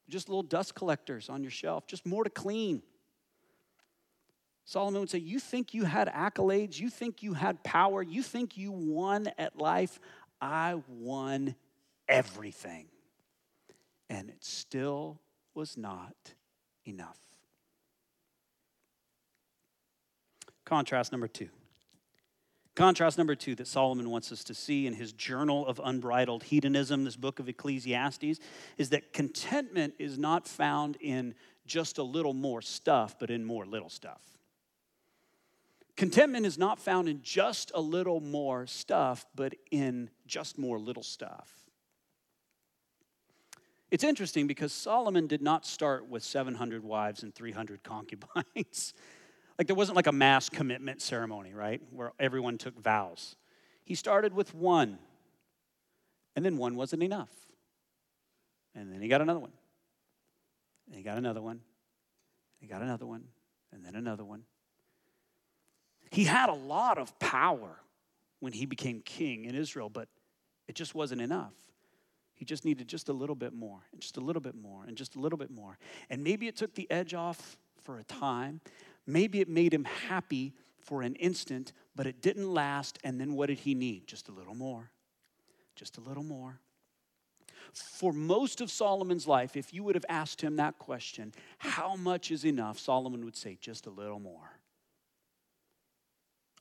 Just 0.09 0.27
little 0.29 0.43
dust 0.43 0.73
collectors 0.73 1.29
on 1.29 1.43
your 1.43 1.51
shelf, 1.51 1.85
just 1.85 2.05
more 2.05 2.23
to 2.23 2.29
clean. 2.29 2.81
Solomon 4.65 5.02
would 5.02 5.10
say, 5.10 5.19
You 5.19 5.39
think 5.39 5.73
you 5.73 5.84
had 5.84 6.08
accolades, 6.08 6.80
you 6.80 6.89
think 6.89 7.21
you 7.21 7.34
had 7.34 7.63
power, 7.63 8.02
you 8.02 8.23
think 8.23 8.58
you 8.58 8.71
won 8.71 9.30
at 9.38 9.58
life. 9.58 9.99
I 10.41 10.82
won 10.88 11.56
everything. 12.08 12.88
And 14.10 14.30
it 14.30 14.43
still 14.43 15.19
was 15.54 15.78
not 15.78 16.15
enough. 16.86 17.17
Contrast 20.65 21.12
number 21.12 21.28
two. 21.28 21.49
Contrast 22.76 23.19
number 23.19 23.36
two 23.36 23.54
that 23.56 23.67
Solomon 23.67 24.10
wants 24.10 24.32
us 24.32 24.43
to 24.45 24.54
see 24.56 24.88
in 24.88 24.93
his 24.93 25.13
journal 25.13 25.67
of 25.67 25.80
unbridled 25.84 26.43
hedonism, 26.43 27.04
this 27.04 27.15
book 27.15 27.39
of 27.39 27.47
Ecclesiastes, 27.47 28.39
is 28.78 28.89
that 28.89 29.13
contentment 29.13 29.93
is 29.99 30.17
not 30.17 30.47
found 30.47 30.97
in 30.99 31.36
just 31.67 31.99
a 31.99 32.04
little 32.04 32.34
more 32.34 32.62
stuff, 32.62 33.15
but 33.19 33.30
in 33.30 33.45
more 33.45 33.65
little 33.65 33.89
stuff. 33.89 34.33
Contentment 35.95 36.45
is 36.45 36.58
not 36.58 36.79
found 36.79 37.08
in 37.08 37.21
just 37.21 37.71
a 37.75 37.82
little 37.82 38.19
more 38.19 38.65
stuff, 38.65 39.25
but 39.36 39.53
in 39.71 40.10
just 40.25 40.58
more 40.58 40.79
little 40.79 41.03
stuff. 41.03 41.51
It's 43.91 44.03
interesting 44.03 44.47
because 44.47 44.73
Solomon 44.73 45.27
did 45.27 45.43
not 45.43 45.67
start 45.67 46.10
with 46.10 46.23
700 46.23 46.84
wives 46.84 47.21
and 47.21 47.34
300 47.34 47.84
concubines. 47.84 48.95
like 49.60 49.67
there 49.67 49.75
wasn't 49.75 49.95
like 49.95 50.08
a 50.08 50.12
mass 50.12 50.49
commitment 50.49 50.99
ceremony, 50.99 51.53
right? 51.53 51.79
Where 51.91 52.12
everyone 52.19 52.58
took 52.58 52.79
vows. 52.79 53.36
He 53.86 53.93
started 53.93 54.34
with 54.34 54.56
one, 54.56 54.97
and 56.36 56.43
then 56.43 56.58
one 56.58 56.75
wasn't 56.75 57.03
enough. 57.03 57.29
And 58.73 58.91
then 58.91 58.99
he 58.99 59.08
got 59.08 59.21
another 59.21 59.39
one. 59.39 59.51
And 60.88 60.95
he 60.95 61.03
got 61.03 61.19
another 61.19 61.41
one. 61.41 61.60
He 62.60 62.65
got 62.65 62.82
another 62.82 63.06
one. 63.06 63.25
And 63.71 63.86
then 63.86 63.95
another 63.95 64.25
one. 64.25 64.43
He 66.13 66.26
had 66.26 66.49
a 66.49 66.54
lot 66.54 66.99
of 66.99 67.17
power 67.17 67.80
when 68.39 68.54
he 68.54 68.67
became 68.67 69.02
king 69.02 69.45
in 69.45 69.56
Israel, 69.56 69.89
but 69.89 70.08
it 70.67 70.76
just 70.76 70.93
wasn't 70.93 71.21
enough. 71.21 71.56
He 72.36 72.45
just 72.45 72.65
needed 72.65 72.88
just 72.88 73.10
a 73.10 73.13
little 73.13 73.34
bit 73.34 73.52
more, 73.52 73.80
and 73.91 73.99
just 73.99 74.17
a 74.17 74.19
little 74.19 74.39
bit 74.39 74.54
more, 74.54 74.84
and 74.86 74.95
just 74.95 75.15
a 75.15 75.19
little 75.19 75.39
bit 75.39 75.49
more. 75.49 75.80
And 76.12 76.23
maybe 76.23 76.47
it 76.47 76.56
took 76.56 76.76
the 76.76 76.89
edge 76.91 77.15
off 77.15 77.58
for 77.82 77.97
a 77.97 78.04
time. 78.04 78.62
Maybe 79.08 79.41
it 79.41 79.49
made 79.49 79.73
him 79.73 79.86
happy 79.86 80.54
for 80.80 81.02
an 81.02 81.15
instant, 81.15 81.73
but 81.95 82.06
it 82.06 82.21
didn't 82.21 82.54
last. 82.54 82.99
And 83.04 83.19
then 83.19 83.34
what 83.34 83.47
did 83.47 83.58
he 83.58 83.73
need? 83.73 84.06
Just 84.06 84.30
a 84.30 84.32
little 84.32 84.54
more. 84.54 84.91
Just 85.76 85.97
a 85.97 86.02
little 86.02 86.21
more. 86.21 86.60
For 87.73 88.13
most 88.13 88.62
of 88.62 88.69
Solomon's 88.69 89.28
life, 89.28 89.58
if 89.58 89.73
you 89.73 89.84
would 89.84 89.95
have 89.95 90.06
asked 90.08 90.41
him 90.41 90.58
that 90.58 90.78
question, 90.78 91.34
how 91.58 91.95
much 91.95 92.30
is 92.30 92.45
enough? 92.45 92.78
Solomon 92.78 93.26
would 93.26 93.36
say, 93.36 93.58
just 93.60 93.88
a 93.88 93.89
little 93.89 94.19
more. 94.19 94.52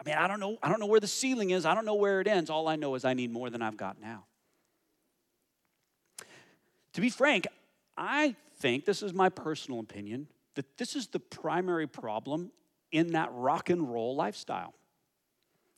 I 0.04 0.08
mean, 0.08 0.18
I 0.18 0.26
don't 0.26 0.40
know, 0.40 0.58
I 0.62 0.68
don't 0.68 0.80
know 0.80 0.86
where 0.86 1.00
the 1.00 1.06
ceiling 1.06 1.50
is. 1.50 1.64
I 1.64 1.74
don't 1.74 1.84
know 1.84 1.94
where 1.94 2.20
it 2.20 2.26
ends. 2.26 2.50
All 2.50 2.66
I 2.66 2.76
know 2.76 2.94
is 2.96 3.04
I 3.04 3.14
need 3.14 3.30
more 3.30 3.50
than 3.50 3.62
I've 3.62 3.76
got 3.76 4.00
now. 4.00 4.24
To 6.94 7.00
be 7.00 7.08
frank, 7.08 7.46
I 7.96 8.34
think 8.58 8.84
this 8.84 9.02
is 9.02 9.14
my 9.14 9.28
personal 9.28 9.80
opinion 9.80 10.26
that 10.54 10.76
this 10.76 10.96
is 10.96 11.06
the 11.06 11.20
primary 11.20 11.86
problem 11.86 12.50
in 12.90 13.12
that 13.12 13.30
rock 13.32 13.70
and 13.70 13.90
roll 13.90 14.14
lifestyle. 14.14 14.74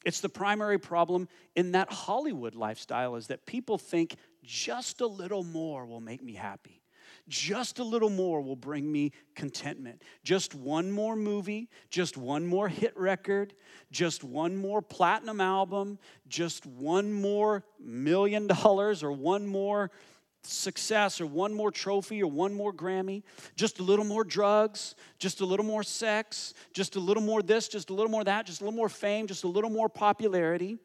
It's 0.04 0.20
the 0.20 0.28
primary 0.28 0.78
problem 0.78 1.28
in 1.54 1.72
that 1.72 1.92
Hollywood 1.92 2.54
lifestyle 2.54 3.16
is 3.16 3.28
that 3.28 3.46
people 3.46 3.78
think 3.78 4.16
just 4.42 5.00
a 5.00 5.06
little 5.06 5.44
more 5.44 5.86
will 5.86 6.00
make 6.00 6.22
me 6.22 6.34
happy. 6.34 6.83
Just 7.28 7.78
a 7.78 7.84
little 7.84 8.10
more 8.10 8.42
will 8.42 8.56
bring 8.56 8.90
me 8.90 9.12
contentment. 9.34 10.02
Just 10.22 10.54
one 10.54 10.90
more 10.90 11.16
movie, 11.16 11.70
just 11.88 12.16
one 12.16 12.46
more 12.46 12.68
hit 12.68 12.94
record, 12.98 13.54
just 13.90 14.22
one 14.22 14.56
more 14.56 14.82
platinum 14.82 15.40
album, 15.40 15.98
just 16.28 16.66
one 16.66 17.10
more 17.12 17.64
million 17.80 18.46
dollars 18.46 19.02
or 19.02 19.10
one 19.10 19.46
more 19.46 19.90
success 20.46 21.20
or 21.20 21.26
one 21.26 21.54
more 21.54 21.70
trophy 21.70 22.22
or 22.22 22.30
one 22.30 22.52
more 22.52 22.72
Grammy, 22.72 23.22
just 23.56 23.78
a 23.78 23.82
little 23.82 24.04
more 24.04 24.24
drugs, 24.24 24.94
just 25.18 25.40
a 25.40 25.46
little 25.46 25.64
more 25.64 25.82
sex, 25.82 26.52
just 26.72 26.96
a 26.96 27.00
little 27.00 27.22
more 27.22 27.42
this, 27.42 27.68
just 27.68 27.90
a 27.90 27.94
little 27.94 28.10
more 28.10 28.24
that, 28.24 28.46
just 28.46 28.60
a 28.60 28.64
little 28.64 28.76
more 28.76 28.90
fame, 28.90 29.26
just 29.26 29.44
a 29.44 29.48
little 29.48 29.70
more 29.70 29.88
popularity. 29.88 30.78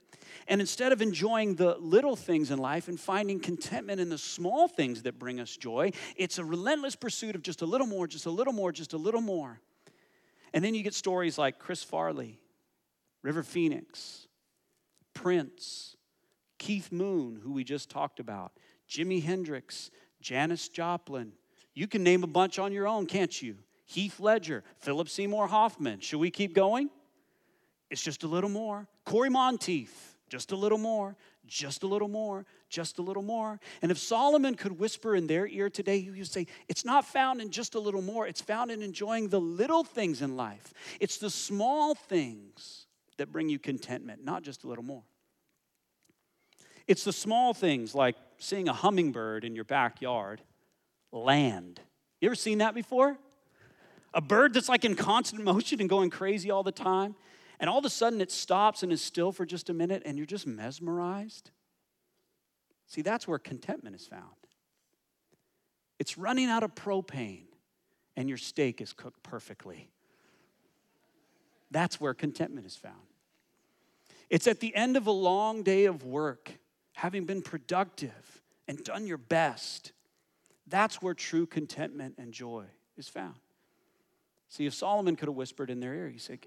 And 0.47 0.61
instead 0.61 0.91
of 0.91 1.01
enjoying 1.01 1.55
the 1.55 1.75
little 1.77 2.15
things 2.15 2.51
in 2.51 2.59
life 2.59 2.87
and 2.87 2.99
finding 2.99 3.39
contentment 3.39 3.99
in 3.99 4.09
the 4.09 4.17
small 4.17 4.67
things 4.67 5.03
that 5.03 5.19
bring 5.19 5.39
us 5.39 5.55
joy, 5.55 5.91
it's 6.15 6.37
a 6.37 6.45
relentless 6.45 6.95
pursuit 6.95 7.35
of 7.35 7.41
just 7.41 7.61
a 7.61 7.65
little 7.65 7.87
more, 7.87 8.07
just 8.07 8.25
a 8.25 8.31
little 8.31 8.53
more, 8.53 8.71
just 8.71 8.93
a 8.93 8.97
little 8.97 9.21
more. 9.21 9.59
And 10.53 10.63
then 10.63 10.73
you 10.73 10.83
get 10.83 10.93
stories 10.93 11.37
like 11.37 11.59
Chris 11.59 11.83
Farley, 11.83 12.39
River 13.21 13.43
Phoenix, 13.43 14.27
Prince, 15.13 15.95
Keith 16.57 16.91
Moon, 16.91 17.39
who 17.43 17.53
we 17.53 17.63
just 17.63 17.89
talked 17.89 18.19
about, 18.19 18.53
Jimi 18.89 19.23
Hendrix, 19.23 19.91
Janis 20.21 20.69
Joplin. 20.69 21.33
You 21.73 21.87
can 21.87 22.03
name 22.03 22.23
a 22.23 22.27
bunch 22.27 22.59
on 22.59 22.71
your 22.71 22.87
own, 22.87 23.05
can't 23.05 23.41
you? 23.41 23.57
Heath 23.85 24.19
Ledger, 24.19 24.63
Philip 24.77 25.09
Seymour 25.09 25.47
Hoffman. 25.47 25.99
Should 25.99 26.19
we 26.19 26.29
keep 26.29 26.53
going? 26.53 26.89
It's 27.89 28.03
just 28.03 28.23
a 28.23 28.27
little 28.27 28.49
more. 28.49 28.87
Cory 29.03 29.29
Monteith, 29.29 30.15
just 30.29 30.51
a 30.51 30.55
little 30.55 30.77
more, 30.77 31.17
just 31.47 31.83
a 31.83 31.87
little 31.87 32.07
more, 32.07 32.45
just 32.69 32.99
a 32.99 33.01
little 33.01 33.23
more. 33.23 33.59
And 33.81 33.91
if 33.91 33.97
Solomon 33.97 34.55
could 34.55 34.79
whisper 34.79 35.15
in 35.15 35.27
their 35.27 35.47
ear 35.47 35.69
today, 35.69 35.99
he 35.99 36.11
would 36.11 36.27
say, 36.27 36.47
It's 36.67 36.85
not 36.85 37.05
found 37.05 37.41
in 37.41 37.49
just 37.49 37.75
a 37.75 37.79
little 37.79 38.01
more, 38.01 38.27
it's 38.27 38.41
found 38.41 38.71
in 38.71 38.81
enjoying 38.81 39.29
the 39.29 39.41
little 39.41 39.83
things 39.83 40.21
in 40.21 40.37
life. 40.37 40.73
It's 40.99 41.17
the 41.17 41.29
small 41.29 41.95
things 41.95 42.85
that 43.17 43.31
bring 43.31 43.49
you 43.49 43.59
contentment, 43.59 44.23
not 44.23 44.43
just 44.43 44.63
a 44.63 44.67
little 44.67 44.83
more. 44.83 45.03
It's 46.87 47.03
the 47.03 47.13
small 47.13 47.53
things 47.53 47.93
like 47.93 48.15
seeing 48.37 48.67
a 48.69 48.73
hummingbird 48.73 49.43
in 49.43 49.55
your 49.55 49.65
backyard 49.65 50.41
land. 51.11 51.79
You 52.21 52.27
ever 52.27 52.35
seen 52.35 52.59
that 52.59 52.73
before? 52.73 53.17
A 54.13 54.21
bird 54.21 54.53
that's 54.53 54.69
like 54.69 54.85
in 54.85 54.95
constant 54.95 55.43
motion 55.43 55.79
and 55.79 55.89
going 55.89 56.09
crazy 56.09 56.49
all 56.49 56.63
the 56.63 56.71
time 56.71 57.15
and 57.59 57.69
all 57.69 57.77
of 57.77 57.85
a 57.85 57.89
sudden 57.89 58.21
it 58.21 58.31
stops 58.31 58.83
and 58.83 58.91
is 58.91 59.01
still 59.01 59.31
for 59.31 59.45
just 59.45 59.69
a 59.69 59.73
minute 59.73 60.03
and 60.05 60.17
you're 60.17 60.25
just 60.25 60.47
mesmerized. 60.47 61.51
See, 62.87 63.01
that's 63.01 63.27
where 63.27 63.39
contentment 63.39 63.95
is 63.95 64.07
found. 64.07 64.23
It's 65.99 66.17
running 66.17 66.47
out 66.47 66.63
of 66.63 66.73
propane 66.73 67.43
and 68.15 68.29
your 68.29 68.37
steak 68.37 68.81
is 68.81 68.93
cooked 68.93 69.21
perfectly. 69.23 69.89
That's 71.71 72.01
where 72.01 72.13
contentment 72.13 72.65
is 72.65 72.75
found. 72.75 72.95
It's 74.29 74.47
at 74.47 74.59
the 74.59 74.73
end 74.75 74.95
of 74.97 75.07
a 75.07 75.11
long 75.11 75.63
day 75.63 75.85
of 75.85 76.03
work, 76.03 76.51
having 76.93 77.25
been 77.25 77.41
productive 77.41 78.41
and 78.67 78.83
done 78.83 79.07
your 79.07 79.17
best. 79.17 79.91
That's 80.67 81.01
where 81.01 81.13
true 81.13 81.45
contentment 81.45 82.15
and 82.17 82.31
joy 82.31 82.65
is 82.97 83.07
found. 83.07 83.35
See, 84.49 84.65
if 84.65 84.73
Solomon 84.73 85.15
could 85.15 85.27
have 85.27 85.35
whispered 85.35 85.69
in 85.69 85.79
their 85.79 85.93
ear, 85.93 86.09
he 86.09 86.17
said, 86.17 86.39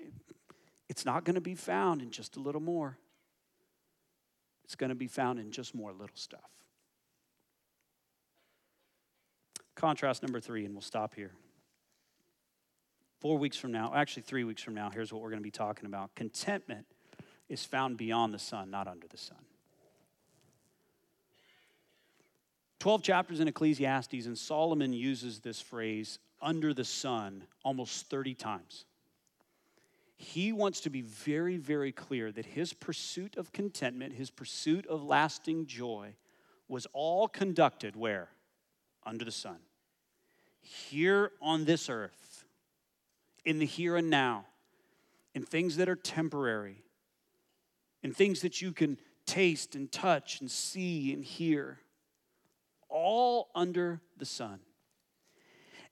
It's 0.92 1.06
not 1.06 1.24
going 1.24 1.36
to 1.36 1.40
be 1.40 1.54
found 1.54 2.02
in 2.02 2.10
just 2.10 2.36
a 2.36 2.38
little 2.38 2.60
more. 2.60 2.98
It's 4.66 4.74
going 4.74 4.90
to 4.90 4.94
be 4.94 5.06
found 5.06 5.38
in 5.38 5.50
just 5.50 5.74
more 5.74 5.90
little 5.90 6.10
stuff. 6.12 6.50
Contrast 9.74 10.22
number 10.22 10.38
three, 10.38 10.66
and 10.66 10.74
we'll 10.74 10.82
stop 10.82 11.14
here. 11.14 11.30
Four 13.20 13.38
weeks 13.38 13.56
from 13.56 13.72
now, 13.72 13.94
actually, 13.96 14.24
three 14.24 14.44
weeks 14.44 14.62
from 14.62 14.74
now, 14.74 14.90
here's 14.90 15.10
what 15.10 15.22
we're 15.22 15.30
going 15.30 15.40
to 15.40 15.42
be 15.42 15.50
talking 15.50 15.86
about. 15.86 16.14
Contentment 16.14 16.84
is 17.48 17.64
found 17.64 17.96
beyond 17.96 18.34
the 18.34 18.38
sun, 18.38 18.70
not 18.70 18.86
under 18.86 19.08
the 19.08 19.16
sun. 19.16 19.38
12 22.80 23.02
chapters 23.02 23.40
in 23.40 23.48
Ecclesiastes, 23.48 24.26
and 24.26 24.36
Solomon 24.36 24.92
uses 24.92 25.40
this 25.40 25.58
phrase, 25.58 26.18
under 26.42 26.74
the 26.74 26.84
sun, 26.84 27.44
almost 27.64 28.10
30 28.10 28.34
times. 28.34 28.84
He 30.22 30.52
wants 30.52 30.80
to 30.82 30.90
be 30.90 31.00
very, 31.00 31.56
very 31.56 31.90
clear 31.90 32.30
that 32.30 32.46
his 32.46 32.72
pursuit 32.72 33.36
of 33.36 33.52
contentment, 33.52 34.14
his 34.14 34.30
pursuit 34.30 34.86
of 34.86 35.02
lasting 35.02 35.66
joy, 35.66 36.14
was 36.68 36.86
all 36.92 37.26
conducted 37.26 37.96
where? 37.96 38.28
Under 39.04 39.24
the 39.24 39.32
sun. 39.32 39.56
Here 40.60 41.32
on 41.42 41.64
this 41.64 41.90
earth, 41.90 42.44
in 43.44 43.58
the 43.58 43.66
here 43.66 43.96
and 43.96 44.10
now, 44.10 44.46
in 45.34 45.42
things 45.42 45.76
that 45.78 45.88
are 45.88 45.96
temporary, 45.96 46.84
in 48.04 48.12
things 48.14 48.42
that 48.42 48.62
you 48.62 48.70
can 48.70 48.98
taste 49.26 49.74
and 49.74 49.90
touch 49.90 50.40
and 50.40 50.48
see 50.48 51.12
and 51.12 51.24
hear 51.24 51.80
all 52.88 53.50
under 53.56 54.00
the 54.18 54.24
sun. 54.24 54.60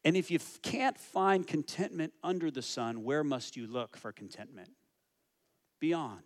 And 0.04 0.16
if 0.16 0.30
you 0.30 0.38
can't 0.62 0.98
find 0.98 1.46
contentment 1.46 2.12
under 2.22 2.50
the 2.50 2.62
sun, 2.62 3.04
where 3.04 3.22
must 3.22 3.56
you 3.56 3.66
look 3.66 3.96
for 3.96 4.12
contentment? 4.12 4.70
Beyond, 5.78 6.22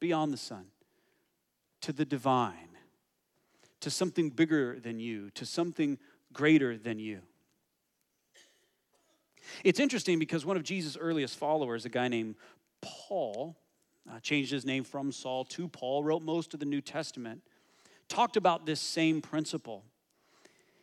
beyond 0.00 0.32
the 0.32 0.38
sun, 0.38 0.66
to 1.80 1.92
the 1.92 2.04
divine, 2.04 2.76
to 3.80 3.90
something 3.90 4.30
bigger 4.30 4.78
than 4.78 5.00
you, 5.00 5.30
to 5.30 5.44
something 5.44 5.98
greater 6.32 6.78
than 6.78 6.98
you. 6.98 7.20
It's 9.64 9.80
interesting 9.80 10.18
because 10.18 10.46
one 10.46 10.56
of 10.56 10.62
Jesus' 10.62 10.96
earliest 10.96 11.36
followers, 11.36 11.84
a 11.84 11.88
guy 11.88 12.08
named 12.08 12.36
Paul, 12.80 13.56
uh, 14.10 14.18
changed 14.20 14.50
his 14.50 14.64
name 14.64 14.84
from 14.84 15.12
Saul 15.12 15.44
to 15.46 15.68
Paul, 15.68 16.02
wrote 16.02 16.22
most 16.22 16.54
of 16.54 16.60
the 16.60 16.66
New 16.66 16.80
Testament 16.80 17.42
talked 18.12 18.36
about 18.36 18.66
this 18.66 18.80
same 18.80 19.22
principle. 19.22 19.84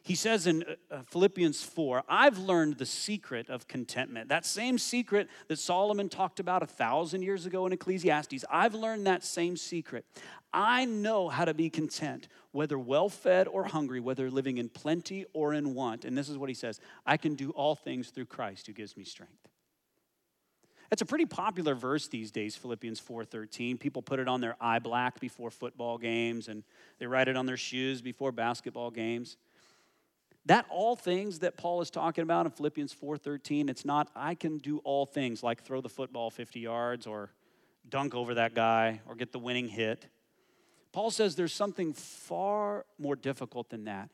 He 0.01 0.15
says 0.15 0.47
in 0.47 0.63
uh, 0.63 0.95
uh, 0.95 1.01
Philippians 1.03 1.61
4, 1.63 2.03
I've 2.07 2.37
learned 2.37 2.77
the 2.77 2.85
secret 2.85 3.49
of 3.49 3.67
contentment. 3.67 4.29
That 4.29 4.45
same 4.45 4.77
secret 4.77 5.27
that 5.47 5.59
Solomon 5.59 6.09
talked 6.09 6.39
about 6.39 6.63
a 6.63 6.67
thousand 6.67 7.21
years 7.21 7.45
ago 7.45 7.65
in 7.65 7.73
Ecclesiastes. 7.73 8.45
I've 8.49 8.73
learned 8.73 9.05
that 9.07 9.23
same 9.23 9.57
secret. 9.57 10.05
I 10.53 10.85
know 10.85 11.29
how 11.29 11.45
to 11.45 11.53
be 11.53 11.69
content, 11.69 12.27
whether 12.51 12.79
well 12.79 13.09
fed 13.09 13.47
or 13.47 13.65
hungry, 13.65 13.99
whether 13.99 14.31
living 14.31 14.57
in 14.57 14.69
plenty 14.69 15.25
or 15.33 15.53
in 15.53 15.75
want. 15.75 16.05
And 16.05 16.17
this 16.17 16.29
is 16.29 16.37
what 16.37 16.49
he 16.49 16.55
says 16.55 16.79
I 17.05 17.17
can 17.17 17.35
do 17.35 17.51
all 17.51 17.75
things 17.75 18.09
through 18.09 18.25
Christ 18.25 18.67
who 18.67 18.73
gives 18.73 18.97
me 18.97 19.03
strength. 19.03 19.49
It's 20.91 21.03
a 21.03 21.05
pretty 21.05 21.27
popular 21.27 21.75
verse 21.75 22.07
these 22.07 22.31
days, 22.31 22.55
Philippians 22.55 22.99
4:13. 22.99 23.77
People 23.77 24.01
put 24.01 24.19
it 24.19 24.27
on 24.27 24.41
their 24.41 24.55
eye 24.59 24.79
black 24.79 25.19
before 25.19 25.51
football 25.51 25.99
games 25.99 26.47
and 26.47 26.63
they 26.97 27.05
write 27.05 27.27
it 27.27 27.37
on 27.37 27.45
their 27.45 27.57
shoes 27.57 28.01
before 28.01 28.31
basketball 28.31 28.89
games. 28.89 29.37
That 30.45 30.65
all 30.69 30.95
things 30.95 31.39
that 31.39 31.57
Paul 31.57 31.81
is 31.81 31.91
talking 31.91 32.23
about 32.23 32.45
in 32.45 32.51
Philippians 32.51 32.93
4:13, 32.93 33.69
it's 33.69 33.85
not 33.85 34.09
I 34.15 34.35
can 34.35 34.57
do 34.57 34.79
all 34.79 35.05
things 35.05 35.43
like 35.43 35.61
throw 35.63 35.81
the 35.81 35.89
football 35.89 36.29
50 36.29 36.59
yards 36.59 37.05
or 37.05 37.31
dunk 37.87 38.15
over 38.15 38.35
that 38.35 38.53
guy 38.53 39.01
or 39.07 39.15
get 39.15 39.31
the 39.31 39.39
winning 39.39 39.67
hit. 39.67 40.07
Paul 40.91 41.11
says 41.11 41.35
there's 41.35 41.53
something 41.53 41.93
far 41.93 42.85
more 42.97 43.15
difficult 43.15 43.69
than 43.69 43.85
that. 43.85 44.09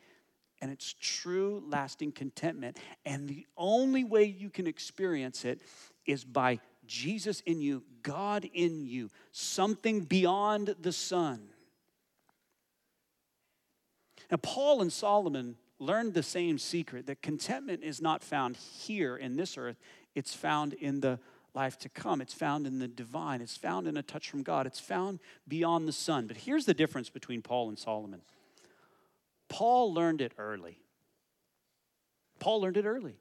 And 0.62 0.72
it's 0.72 0.96
true, 1.00 1.64
lasting 1.68 2.14
contentment. 2.14 2.78
And 3.06 3.28
the 3.28 3.46
only 3.58 4.04
way 4.04 4.24
you 4.24 4.50
can 4.50 4.68
experience 4.68 5.46
it 5.46 5.62
is 6.06 6.24
by 6.24 6.60
Jesus 6.86 7.42
in 7.42 7.62
you, 7.62 7.84
God 8.04 8.50
in 8.54 8.86
you, 8.86 9.10
something 9.32 10.02
beyond 10.02 10.76
the 10.80 10.92
sun. 10.92 11.50
Now, 14.32 14.38
Paul 14.38 14.82
and 14.82 14.92
Solomon 14.92 15.56
learned 15.80 16.14
the 16.14 16.24
same 16.24 16.58
secret 16.58 17.06
that 17.08 17.22
contentment 17.22 17.84
is 17.84 18.02
not 18.02 18.24
found 18.24 18.58
here 18.58 19.18
in 19.18 19.36
this 19.36 19.58
earth, 19.58 19.78
it's 20.14 20.34
found 20.34 20.74
in 20.74 21.02
the 21.02 21.20
life 21.54 21.78
to 21.80 21.90
come. 21.90 22.22
It's 22.22 22.34
found 22.34 22.68
in 22.68 22.80
the 22.80 22.88
divine, 22.88 23.42
it's 23.42 23.58
found 23.58 23.88
in 23.88 23.98
a 23.98 24.04
touch 24.04 24.30
from 24.30 24.44
God, 24.44 24.68
it's 24.68 24.80
found 24.80 25.20
beyond 25.48 25.88
the 25.88 25.94
sun. 25.94 26.28
But 26.28 26.38
here's 26.38 26.66
the 26.66 26.74
difference 26.74 27.10
between 27.10 27.42
Paul 27.42 27.70
and 27.70 27.80
Solomon 27.80 28.22
Paul 29.48 29.94
learned 29.94 30.22
it 30.22 30.34
early. 30.38 30.80
Paul 32.40 32.62
learned 32.62 32.78
it 32.78 32.86
early. 32.86 33.16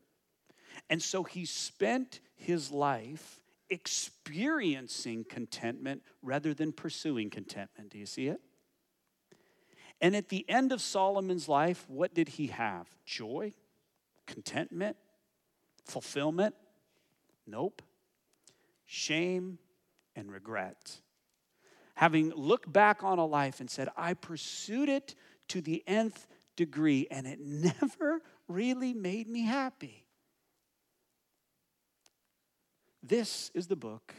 And 0.91 1.03
so 1.03 1.23
he 1.23 1.45
spent 1.45 2.21
his 2.35 2.71
life 2.71 3.39
experiencing 3.71 5.25
contentment 5.29 6.03
rather 6.23 6.53
than 6.53 6.73
pursuing 6.73 7.31
contentment. 7.31 7.91
Do 7.91 7.99
you 7.99 8.07
see 8.07 8.27
it? 8.29 8.41
And 10.05 10.15
at 10.15 10.29
the 10.29 10.45
end 10.51 10.71
of 10.71 10.83
Solomon's 10.83 11.49
life, 11.49 11.87
what 11.89 12.13
did 12.13 12.29
he 12.29 12.49
have? 12.49 12.87
Joy? 13.07 13.55
Contentment? 14.27 14.99
Fulfillment? 15.87 16.55
Nope. 17.47 17.81
Shame 18.85 19.59
and 20.15 20.31
regret. 20.31 21.01
Having 21.95 22.35
looked 22.35 22.71
back 22.71 23.03
on 23.03 23.19
a 23.19 23.25
life 23.25 23.61
and 23.61 23.71
said, 23.71 23.89
I 23.97 24.13
pursued 24.13 24.91
it 24.91 25.15
to 25.49 25.63
the 25.63 25.83
nth 25.87 26.27
degree 26.55 27.07
and 27.11 27.27
it 27.27 27.41
never 27.81 28.21
really 28.47 28.93
made 28.93 29.27
me 29.27 29.47
happy. 29.47 30.05
This 33.03 33.51
is 33.55 33.69
the 33.69 33.77
book 33.77 34.15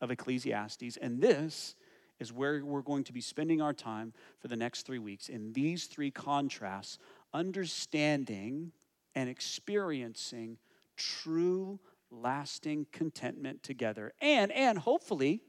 of 0.00 0.10
Ecclesiastes, 0.10 0.96
and 0.96 1.20
this 1.20 1.74
is 2.18 2.32
where 2.32 2.64
we're 2.64 2.82
going 2.82 3.04
to 3.04 3.12
be 3.12 3.20
spending 3.20 3.60
our 3.60 3.72
time 3.72 4.12
for 4.38 4.48
the 4.48 4.56
next 4.56 4.86
three 4.86 4.98
weeks 4.98 5.28
in 5.28 5.52
these 5.52 5.84
three 5.84 6.10
contrasts, 6.10 6.98
understanding 7.32 8.72
and 9.14 9.28
experiencing 9.28 10.58
true, 10.96 11.78
lasting 12.10 12.86
contentment 12.92 13.62
together, 13.62 14.12
and, 14.20 14.50
and 14.52 14.78
hopefully 14.78 15.42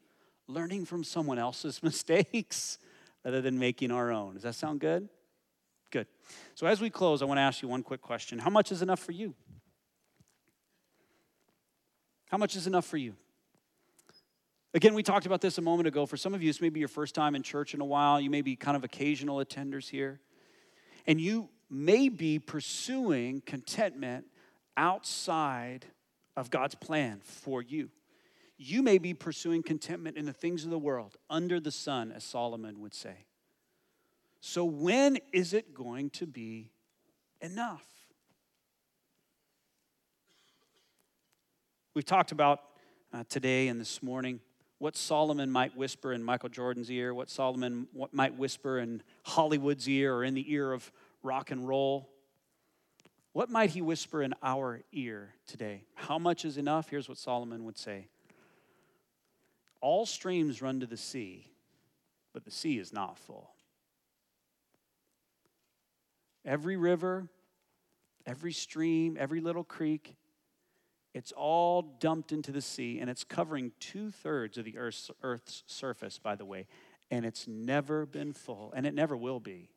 learning 0.47 0.86
from 0.86 1.03
someone 1.03 1.38
else's 1.38 1.82
mistakes 1.84 2.78
rather 3.24 3.41
than 3.41 3.59
making 3.59 3.91
our 3.91 4.11
own. 4.11 4.34
Does 4.34 4.43
that 4.43 4.55
sound 4.55 4.80
good? 4.80 5.09
Good. 5.91 6.07
So, 6.55 6.68
as 6.68 6.82
we 6.82 6.89
close, 6.89 7.22
I 7.22 7.26
want 7.26 7.38
to 7.38 7.41
ask 7.41 7.61
you 7.61 7.68
one 7.68 7.84
quick 7.84 8.01
question 8.01 8.39
How 8.39 8.49
much 8.49 8.72
is 8.72 8.82
enough 8.82 8.99
for 8.99 9.13
you? 9.13 9.36
How 12.28 12.38
much 12.38 12.55
is 12.55 12.68
enough 12.68 12.86
for 12.86 12.97
you? 12.97 13.15
Again, 14.74 14.93
we 14.93 15.01
talked 15.01 15.26
about 15.26 15.41
this 15.41 15.57
a 15.57 15.61
moment 15.61 15.88
ago. 15.88 16.05
For 16.05 16.18
some 16.18 16.34
of 16.34 16.43
you, 16.43 16.49
this 16.49 16.61
may 16.61 16.70
be 16.70 16.80
your 16.80 16.89
first 16.89 17.15
time 17.15 17.36
in 17.36 17.43
church 17.43 17.74
in 17.74 17.82
a 17.82 17.86
while. 17.86 18.20
You 18.20 18.30
may 18.30 18.41
be 18.41 18.55
kind 18.55 18.76
of 18.76 18.84
occasional 18.84 19.38
attenders 19.38 19.89
here. 19.89 20.20
And 21.05 21.22
you 21.22 21.49
may 21.70 22.09
be 22.09 22.38
pursuing 22.38 23.41
contentment 23.41 24.26
outside 24.76 25.86
of 26.36 26.49
God's 26.49 26.76
plan 26.76 27.22
for 27.24 27.61
you. 27.61 27.89
You 28.57 28.84
may 28.84 28.97
be 28.97 29.13
pursuing 29.13 29.63
contentment 29.63 30.18
in 30.18 30.26
the 30.26 30.34
things 30.34 30.65
of 30.65 30.72
the 30.72 30.80
world, 30.80 31.15
under 31.30 31.59
the 31.59 31.72
sun, 31.72 32.11
as 32.11 32.24
Solomon 32.24 32.82
would 32.82 32.93
say. 32.93 33.26
So, 34.39 34.65
when 34.65 35.18
is 35.32 35.53
it 35.53 35.74
going 35.74 36.09
to 36.11 36.26
be 36.26 36.72
enough? 37.39 37.86
We've 41.93 42.05
talked 42.05 42.32
about 42.32 42.61
uh, 43.13 43.24
today 43.30 43.68
and 43.68 43.80
this 43.80 44.03
morning 44.03 44.39
what 44.80 44.95
Solomon 44.95 45.49
might 45.51 45.75
whisper 45.75 46.13
in 46.13 46.23
Michael 46.23 46.49
Jordan's 46.49 46.91
ear, 46.91 47.13
what 47.13 47.30
Solomon 47.30 47.88
might 48.11 48.36
whisper 48.38 48.80
in 48.80 49.01
Hollywood's 49.23 49.89
ear 49.89 50.15
or 50.15 50.23
in 50.23 50.34
the 50.34 50.51
ear 50.53 50.71
of 50.71 50.91
rock 51.23 51.51
and 51.51 51.67
roll. 51.67 52.09
What 53.34 53.49
might 53.49 53.71
he 53.71 53.82
whisper 53.82 54.21
in 54.21 54.34
our 54.43 54.82
ear 54.91 55.34
today? 55.47 55.84
How 55.95 56.19
much 56.19 56.45
is 56.45 56.57
enough? 56.57 56.89
Here's 56.89 57.09
what 57.09 57.17
Solomon 57.17 57.65
would 57.65 57.78
say 57.78 58.07
All 59.82 60.05
streams 60.05 60.61
run 60.61 60.80
to 60.80 60.86
the 60.86 60.97
sea, 60.97 61.47
but 62.34 62.45
the 62.45 62.51
sea 62.51 62.78
is 62.78 62.93
not 62.93 63.17
full. 63.17 63.51
Every 66.45 66.78
river, 66.78 67.28
every 68.25 68.53
stream, 68.53 69.17
every 69.19 69.41
little 69.41 69.63
creek, 69.63 70.15
it's 71.18 71.32
all 71.32 71.82
dumped 71.82 72.32
into 72.32 72.51
the 72.51 72.61
sea, 72.61 72.99
and 72.99 73.09
it's 73.09 73.24
covering 73.24 73.72
two 73.80 74.11
thirds 74.11 74.59
of 74.59 74.65
the 74.65 74.78
Earth's, 74.78 75.09
Earth's 75.24 75.63
surface, 75.65 76.20
by 76.20 76.36
the 76.36 76.45
way, 76.45 76.68
and 77.09 77.26
it's 77.26 77.47
never 77.47 78.05
been 78.05 78.34
full, 78.34 78.72
and 78.76 78.86
it 78.86 78.93
never 78.93 79.18
will 79.18 79.39
be. 79.39 79.72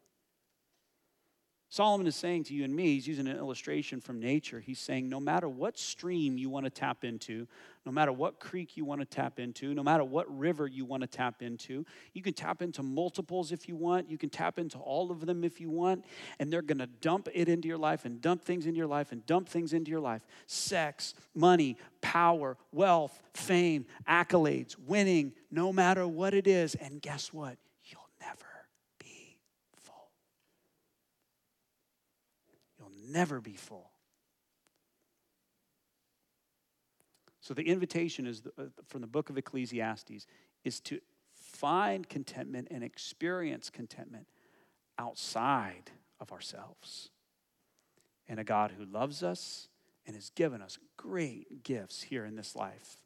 Solomon 1.73 2.09
is 2.09 2.16
saying 2.16 2.43
to 2.45 2.55
you 2.55 2.64
and 2.64 2.75
me, 2.75 2.95
he's 2.95 3.07
using 3.07 3.29
an 3.29 3.37
illustration 3.37 4.01
from 4.01 4.18
nature. 4.18 4.59
He's 4.59 4.81
saying, 4.81 5.09
no 5.09 5.21
matter 5.21 5.49
what 5.49 5.79
stream 5.79 6.37
you 6.37 6.51
want 6.51 6.66
to 6.66 6.71
tap 6.71 7.05
into, 7.05 7.47
no 7.87 7.93
matter 7.93 8.12
what 8.12 8.41
creek 8.41 8.77
you 8.77 8.85
want 8.85 9.03
to 9.03 9.05
tap 9.05 9.39
into, 9.39 9.73
no 9.73 9.85
matter 9.85 10.03
what 10.03 10.27
river 10.37 10.66
you 10.66 10.85
want 10.85 11.03
to 11.03 11.07
tap 11.07 11.43
into, 11.43 11.87
you 12.12 12.23
can 12.23 12.33
tap 12.33 12.61
into 12.61 12.83
multiples 12.83 13.53
if 13.53 13.68
you 13.68 13.77
want. 13.77 14.11
You 14.11 14.18
can 14.18 14.31
tap 14.31 14.59
into 14.59 14.79
all 14.79 15.12
of 15.12 15.27
them 15.27 15.45
if 15.45 15.61
you 15.61 15.71
want. 15.71 16.05
And 16.41 16.53
they're 16.53 16.61
going 16.61 16.79
to 16.79 16.89
dump 16.89 17.29
it 17.33 17.49
into 17.49 17.68
your 17.68 17.79
life 17.79 18.05
and 18.05 18.21
dump 18.21 18.45
things 18.45 18.66
into 18.66 18.77
your 18.77 18.89
life 18.89 19.12
and 19.12 19.25
dump 19.25 19.49
things 19.49 19.73
into 19.73 19.93
your 19.93 20.01
life 20.01 20.27
sex, 20.49 21.14
money, 21.37 21.77
power, 22.01 22.57
wealth, 22.73 23.23
fame, 23.33 23.87
accolades, 24.09 24.75
winning, 24.89 25.35
no 25.53 25.73
matter 25.73 26.05
what 26.09 26.35
it 26.35 26.49
is. 26.49 26.75
And 26.75 27.01
guess 27.01 27.33
what? 27.33 27.59
Never 33.11 33.41
be 33.41 33.55
full. 33.55 33.91
So 37.41 37.55
the 37.55 37.63
invitation 37.63 38.27
is 38.27 38.43
uh, 38.59 38.65
from 38.87 39.01
the 39.01 39.07
book 39.07 39.31
of 39.31 39.39
Ecclesiastes 39.39 40.27
is 40.65 40.81
to 40.81 41.01
find 41.35 42.09
contentment 42.09 42.69
and 42.71 42.85
experience 42.85 43.71
contentment 43.71 44.29
outside 44.99 45.91
of 46.21 46.33
ourselves. 46.33 47.11
And 48.29 48.39
a 48.39 48.45
God 48.45 48.73
who 48.77 48.85
loves 48.85 49.23
us 49.23 49.69
and 50.07 50.15
has 50.15 50.31
given 50.31 50.63
us 50.63 50.79
great 50.97 51.65
gifts 51.65 52.03
here 52.03 52.25
in 52.25 52.37
this 52.37 52.55
life 52.55 53.01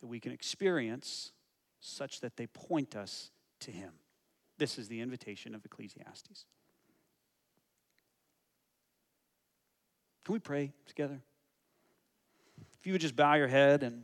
that 0.00 0.06
we 0.06 0.18
can 0.18 0.32
experience 0.32 1.32
such 1.80 2.20
that 2.20 2.36
they 2.36 2.46
point 2.48 2.96
us 2.96 3.30
to 3.60 3.70
Him. 3.70 3.92
This 4.58 4.78
is 4.78 4.88
the 4.88 5.00
invitation 5.00 5.54
of 5.54 5.64
Ecclesiastes. 5.64 6.46
Can 10.26 10.32
we 10.32 10.40
pray 10.40 10.72
together? 10.86 11.20
If 12.80 12.84
you 12.84 12.92
would 12.94 13.00
just 13.00 13.14
bow 13.14 13.34
your 13.34 13.46
head 13.46 13.84
and 13.84 14.02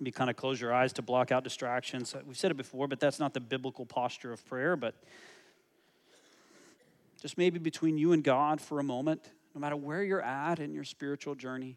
maybe 0.00 0.10
kind 0.10 0.30
of 0.30 0.36
close 0.36 0.58
your 0.58 0.72
eyes 0.72 0.94
to 0.94 1.02
block 1.02 1.30
out 1.30 1.44
distractions. 1.44 2.14
Uh, 2.14 2.20
we've 2.26 2.38
said 2.38 2.50
it 2.50 2.56
before, 2.56 2.88
but 2.88 3.00
that's 3.00 3.20
not 3.20 3.34
the 3.34 3.40
biblical 3.40 3.84
posture 3.84 4.32
of 4.32 4.42
prayer, 4.46 4.76
but 4.76 4.94
just 7.20 7.36
maybe 7.36 7.58
between 7.58 7.98
you 7.98 8.14
and 8.14 8.24
God 8.24 8.62
for 8.62 8.80
a 8.80 8.82
moment, 8.82 9.20
no 9.54 9.60
matter 9.60 9.76
where 9.76 10.02
you're 10.02 10.22
at 10.22 10.58
in 10.58 10.72
your 10.72 10.84
spiritual 10.84 11.34
journey. 11.34 11.76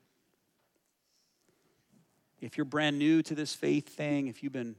If 2.40 2.56
you're 2.56 2.64
brand 2.64 2.98
new 2.98 3.22
to 3.24 3.36
this 3.36 3.54
faith 3.54 3.90
thing, 3.90 4.28
if 4.28 4.42
you've 4.42 4.54
been 4.54 4.78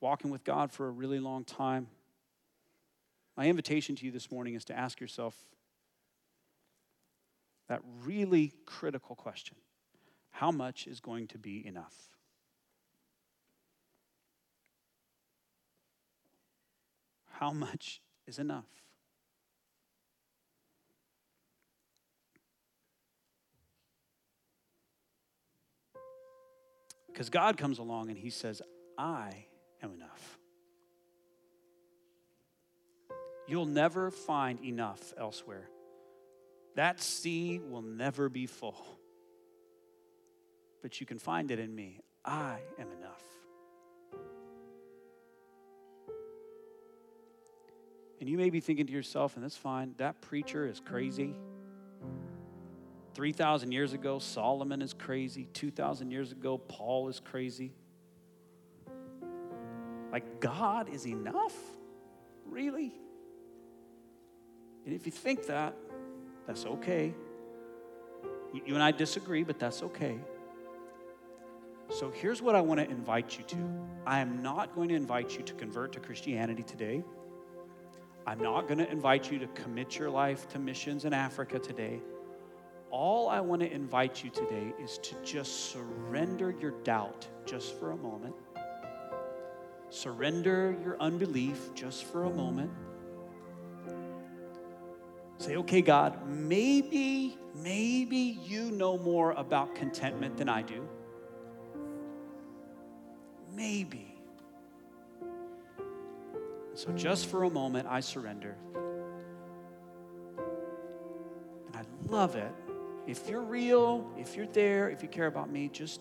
walking 0.00 0.30
with 0.30 0.42
God 0.42 0.72
for 0.72 0.88
a 0.88 0.90
really 0.90 1.20
long 1.20 1.44
time, 1.44 1.88
my 3.36 3.44
invitation 3.44 3.94
to 3.96 4.06
you 4.06 4.10
this 4.10 4.30
morning 4.30 4.54
is 4.54 4.64
to 4.64 4.74
ask 4.74 5.02
yourself 5.02 5.36
that 7.68 7.80
really 8.04 8.52
critical 8.66 9.16
question 9.16 9.56
how 10.34 10.50
much 10.50 10.88
is 10.88 10.98
going 10.98 11.28
to 11.28 11.38
be 11.38 11.64
enough? 11.64 11.94
How 17.30 17.52
much 17.52 18.00
is 18.26 18.40
enough? 18.40 18.64
Because 27.06 27.30
God 27.30 27.56
comes 27.56 27.78
along 27.78 28.08
and 28.08 28.18
He 28.18 28.30
says, 28.30 28.60
I 28.98 29.46
am 29.84 29.92
enough. 29.92 30.38
You'll 33.46 33.66
never 33.66 34.10
find 34.10 34.58
enough 34.64 35.14
elsewhere. 35.16 35.68
That 36.74 37.00
sea 37.00 37.60
will 37.60 37.82
never 37.82 38.28
be 38.28 38.46
full. 38.46 38.84
But 40.82 41.00
you 41.00 41.06
can 41.06 41.18
find 41.18 41.50
it 41.50 41.58
in 41.58 41.74
me. 41.74 42.00
I 42.24 42.58
am 42.78 42.88
enough. 42.98 43.22
And 48.20 48.28
you 48.28 48.38
may 48.38 48.50
be 48.50 48.60
thinking 48.60 48.86
to 48.86 48.92
yourself, 48.92 49.36
and 49.36 49.44
that's 49.44 49.56
fine, 49.56 49.94
that 49.98 50.20
preacher 50.20 50.66
is 50.66 50.80
crazy. 50.80 51.34
3,000 53.14 53.70
years 53.70 53.92
ago, 53.92 54.18
Solomon 54.18 54.82
is 54.82 54.92
crazy. 54.92 55.46
2,000 55.52 56.10
years 56.10 56.32
ago, 56.32 56.58
Paul 56.58 57.08
is 57.08 57.20
crazy. 57.20 57.72
Like, 60.10 60.40
God 60.40 60.88
is 60.88 61.06
enough? 61.06 61.54
Really? 62.46 62.94
And 64.84 64.94
if 64.94 65.06
you 65.06 65.12
think 65.12 65.46
that, 65.46 65.74
that's 66.46 66.66
okay. 66.66 67.14
You 68.52 68.74
and 68.74 68.82
I 68.82 68.92
disagree, 68.92 69.42
but 69.42 69.58
that's 69.58 69.82
okay. 69.82 70.18
So 71.90 72.10
here's 72.10 72.40
what 72.40 72.54
I 72.54 72.60
want 72.60 72.80
to 72.80 72.88
invite 72.88 73.36
you 73.38 73.44
to 73.44 73.56
I 74.06 74.20
am 74.20 74.42
not 74.42 74.74
going 74.74 74.88
to 74.88 74.94
invite 74.94 75.36
you 75.36 75.44
to 75.44 75.54
convert 75.54 75.92
to 75.92 76.00
Christianity 76.00 76.62
today. 76.62 77.02
I'm 78.26 78.38
not 78.40 78.68
going 78.68 78.78
to 78.78 78.90
invite 78.90 79.30
you 79.30 79.38
to 79.40 79.46
commit 79.48 79.98
your 79.98 80.10
life 80.10 80.48
to 80.50 80.58
missions 80.58 81.04
in 81.04 81.12
Africa 81.12 81.58
today. 81.58 82.00
All 82.90 83.28
I 83.28 83.40
want 83.40 83.60
to 83.60 83.70
invite 83.70 84.24
you 84.24 84.30
today 84.30 84.72
is 84.80 84.98
to 84.98 85.14
just 85.22 85.72
surrender 85.72 86.54
your 86.58 86.70
doubt 86.84 87.26
just 87.44 87.78
for 87.78 87.90
a 87.90 87.96
moment. 87.96 88.34
Surrender 89.90 90.76
your 90.82 90.96
unbelief 91.00 91.74
just 91.74 92.04
for 92.04 92.24
a 92.24 92.30
moment 92.30 92.70
Say, 95.44 95.56
okay, 95.58 95.82
God, 95.82 96.26
maybe, 96.26 97.36
maybe 97.54 98.38
you 98.46 98.70
know 98.70 98.96
more 98.96 99.32
about 99.32 99.74
contentment 99.74 100.38
than 100.38 100.48
I 100.48 100.62
do. 100.62 100.88
Maybe. 103.54 104.16
So, 106.72 106.92
just 106.92 107.26
for 107.26 107.42
a 107.42 107.50
moment, 107.50 107.86
I 107.90 108.00
surrender. 108.00 108.56
And 111.66 111.76
I 111.76 111.82
love 112.08 112.36
it. 112.36 112.54
If 113.06 113.28
you're 113.28 113.42
real, 113.44 114.10
if 114.16 114.36
you're 114.36 114.46
there, 114.46 114.88
if 114.88 115.02
you 115.02 115.08
care 115.10 115.26
about 115.26 115.50
me, 115.50 115.68
just 115.68 116.00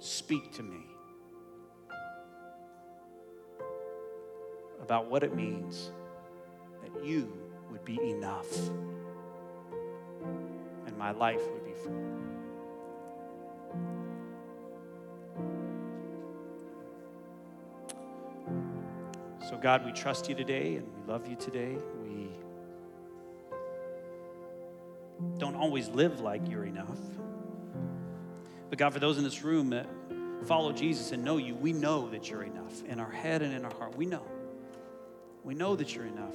speak 0.00 0.52
to 0.54 0.64
me 0.64 0.88
about 4.82 5.08
what 5.08 5.22
it 5.22 5.36
means 5.36 5.92
that 6.82 7.04
you 7.04 7.41
would 7.72 7.84
be 7.84 7.98
enough 8.10 8.46
and 10.86 10.96
my 10.98 11.10
life 11.10 11.40
would 11.50 11.64
be 11.64 11.72
full. 11.72 12.12
So, 19.48 19.56
God, 19.56 19.84
we 19.84 19.92
trust 19.92 20.28
you 20.28 20.34
today 20.34 20.76
and 20.76 20.86
we 20.86 21.12
love 21.12 21.26
you 21.26 21.36
today. 21.36 21.76
We 22.04 22.28
don't 25.38 25.56
always 25.56 25.88
live 25.88 26.20
like 26.20 26.48
you're 26.48 26.64
enough. 26.64 26.98
But, 28.68 28.78
God, 28.78 28.92
for 28.92 29.00
those 29.00 29.18
in 29.18 29.24
this 29.24 29.42
room 29.42 29.70
that 29.70 29.86
follow 30.44 30.72
Jesus 30.72 31.12
and 31.12 31.24
know 31.24 31.38
you, 31.38 31.54
we 31.54 31.72
know 31.72 32.08
that 32.10 32.30
you're 32.30 32.42
enough 32.42 32.84
in 32.84 33.00
our 33.00 33.10
head 33.10 33.42
and 33.42 33.54
in 33.54 33.64
our 33.64 33.74
heart. 33.74 33.96
We 33.96 34.06
know. 34.06 34.26
We 35.44 35.54
know 35.54 35.74
that 35.76 35.94
you're 35.94 36.06
enough. 36.06 36.34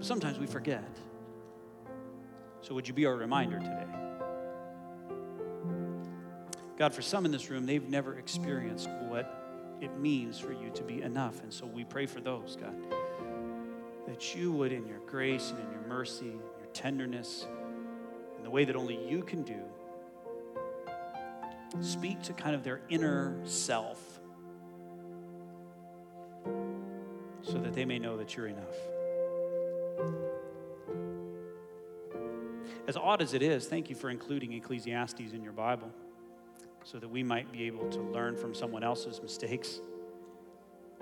Sometimes 0.00 0.38
we 0.38 0.46
forget. 0.46 0.84
So, 2.60 2.74
would 2.74 2.88
you 2.88 2.94
be 2.94 3.06
our 3.06 3.16
reminder 3.16 3.58
today? 3.58 3.86
God, 6.78 6.94
for 6.94 7.02
some 7.02 7.24
in 7.24 7.32
this 7.32 7.48
room, 7.48 7.64
they've 7.64 7.88
never 7.88 8.18
experienced 8.18 8.88
what 9.08 9.76
it 9.80 9.96
means 9.98 10.38
for 10.38 10.52
you 10.52 10.70
to 10.74 10.82
be 10.82 11.02
enough. 11.02 11.42
And 11.42 11.52
so 11.52 11.66
we 11.66 11.84
pray 11.84 12.06
for 12.06 12.20
those, 12.20 12.56
God, 12.60 12.74
that 14.06 14.34
you 14.34 14.52
would, 14.52 14.72
in 14.72 14.86
your 14.86 15.00
grace 15.06 15.50
and 15.50 15.58
in 15.60 15.70
your 15.70 15.86
mercy, 15.88 16.26
your 16.26 16.68
tenderness, 16.72 17.46
in 18.36 18.42
the 18.42 18.50
way 18.50 18.64
that 18.64 18.76
only 18.76 18.98
you 19.08 19.22
can 19.22 19.42
do, 19.42 19.60
speak 21.80 22.22
to 22.22 22.32
kind 22.32 22.54
of 22.54 22.62
their 22.62 22.80
inner 22.88 23.38
self 23.44 24.20
so 27.42 27.58
that 27.58 27.74
they 27.74 27.84
may 27.84 27.98
know 27.98 28.16
that 28.16 28.36
you're 28.36 28.48
enough. 28.48 28.76
As 32.96 33.02
odd 33.02 33.20
as 33.20 33.34
it 33.34 33.42
is, 33.42 33.66
thank 33.66 33.90
you 33.90 33.94
for 33.94 34.08
including 34.08 34.54
Ecclesiastes 34.54 35.34
in 35.34 35.42
your 35.42 35.52
Bible 35.52 35.90
so 36.82 36.98
that 36.98 37.06
we 37.06 37.22
might 37.22 37.52
be 37.52 37.64
able 37.64 37.86
to 37.90 38.00
learn 38.00 38.38
from 38.38 38.54
someone 38.54 38.82
else's 38.82 39.20
mistakes. 39.20 39.82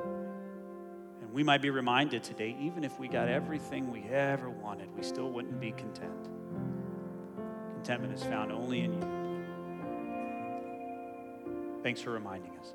And 0.01 1.33
we 1.33 1.45
might 1.45 1.63
be 1.63 1.71
reminded 1.71 2.25
today, 2.25 2.57
even 2.59 2.83
if 2.83 2.99
we 2.99 3.07
got 3.07 3.29
everything 3.29 3.93
we 3.93 4.03
ever 4.13 4.51
wanted, 4.51 4.93
we 4.97 5.05
still 5.05 5.31
wouldn't 5.31 5.61
be 5.61 5.71
content. 5.71 6.29
Contentment 7.75 8.13
is 8.13 8.25
found 8.25 8.51
only 8.51 8.81
in 8.81 8.95
you. 8.95 9.03
Thanks 11.85 12.01
for 12.01 12.11
reminding 12.11 12.59
us. 12.59 12.75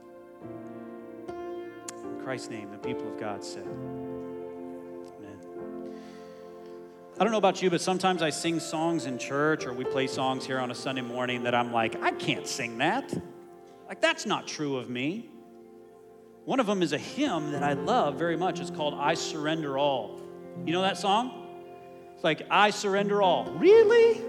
In 2.06 2.22
Christ's 2.24 2.52
name, 2.52 2.72
the 2.72 2.78
people 2.78 3.12
of 3.12 3.20
God 3.20 3.44
said, 3.44 3.68
I 7.20 7.24
don't 7.26 7.34
know 7.34 7.38
about 7.38 7.62
you, 7.62 7.70
but 7.70 7.82
sometimes 7.82 8.22
I 8.22 8.30
sing 8.30 8.62
songs 8.62 9.06
in 9.06 9.18
church 9.18 9.66
or 9.66 9.74
we 9.74 9.84
play 9.84 10.08
songs 10.08 10.46
here 10.46 10.58
on 10.58 10.72
a 10.72 10.76
Sunday 10.76 11.02
morning 11.02 11.44
that 11.44 11.54
I'm 11.54 11.74
like, 11.74 12.02
I 12.02 12.12
can't 12.12 12.48
sing 12.48 12.78
that. 12.78 13.14
Like, 13.90 14.00
that's 14.00 14.26
not 14.26 14.48
true 14.48 14.78
of 14.78 14.90
me. 14.90 15.30
One 16.46 16.62
of 16.62 16.66
them 16.66 16.82
is 16.82 16.94
a 16.94 16.98
hymn 16.98 17.52
that 17.52 17.62
I 17.62 17.74
love 17.74 18.16
very 18.16 18.38
much. 18.38 18.62
It's 18.62 18.72
called 18.72 18.94
I 18.94 19.16
Surrender 19.16 19.78
All. 19.78 20.18
You 20.66 20.72
know 20.72 20.82
that 20.82 20.98
song? 20.98 21.46
It's 22.16 22.24
like, 22.24 22.48
I 22.50 22.70
surrender 22.70 23.22
all. 23.22 23.52
Really? 23.52 24.22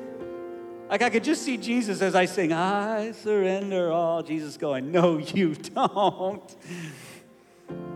Like, 0.88 1.02
I 1.02 1.10
could 1.10 1.22
just 1.22 1.42
see 1.42 1.58
Jesus 1.58 2.02
as 2.02 2.16
I 2.16 2.24
sing, 2.24 2.52
I 2.52 3.12
surrender 3.12 3.92
all. 3.92 4.24
Jesus 4.24 4.56
going, 4.56 4.90
No, 4.90 5.18
you 5.18 5.54
don't. 5.74 6.56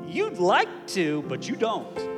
You'd 0.06 0.38
like 0.38 0.86
to, 0.88 1.22
but 1.22 1.48
you 1.48 1.56
don't 1.56 2.13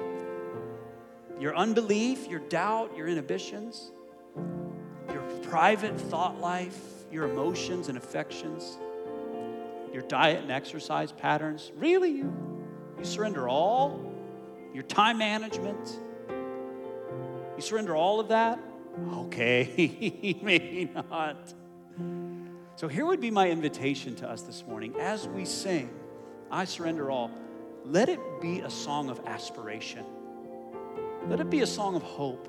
your 1.38 1.54
unbelief, 1.54 2.28
your 2.28 2.40
doubt, 2.40 2.96
your 2.96 3.08
inhibitions, 3.08 3.90
your 5.12 5.22
private 5.42 6.00
thought 6.00 6.40
life, 6.40 6.78
your 7.10 7.24
emotions 7.24 7.88
and 7.88 7.98
affections, 7.98 8.78
your 9.92 10.02
diet 10.02 10.42
and 10.42 10.50
exercise 10.50 11.12
patterns. 11.12 11.72
Really, 11.76 12.10
you, 12.10 12.34
you 12.98 13.04
surrender 13.04 13.48
all? 13.48 14.12
Your 14.72 14.82
time 14.82 15.18
management? 15.18 15.98
You 16.28 17.62
surrender 17.62 17.94
all 17.96 18.20
of 18.20 18.28
that? 18.28 18.58
Okay, 19.14 20.38
maybe 20.42 20.90
not. 20.94 21.54
So 22.76 22.88
here 22.88 23.06
would 23.06 23.20
be 23.20 23.30
my 23.30 23.50
invitation 23.50 24.14
to 24.16 24.28
us 24.28 24.42
this 24.42 24.64
morning 24.66 24.94
as 24.98 25.26
we 25.28 25.44
sing, 25.44 25.90
I 26.50 26.64
surrender 26.64 27.10
all. 27.10 27.30
Let 27.84 28.08
it 28.08 28.20
be 28.40 28.60
a 28.60 28.70
song 28.70 29.10
of 29.10 29.20
aspiration 29.26 30.04
let 31.28 31.40
it 31.40 31.50
be 31.50 31.60
a 31.60 31.66
song 31.66 31.96
of 31.96 32.02
hope. 32.02 32.48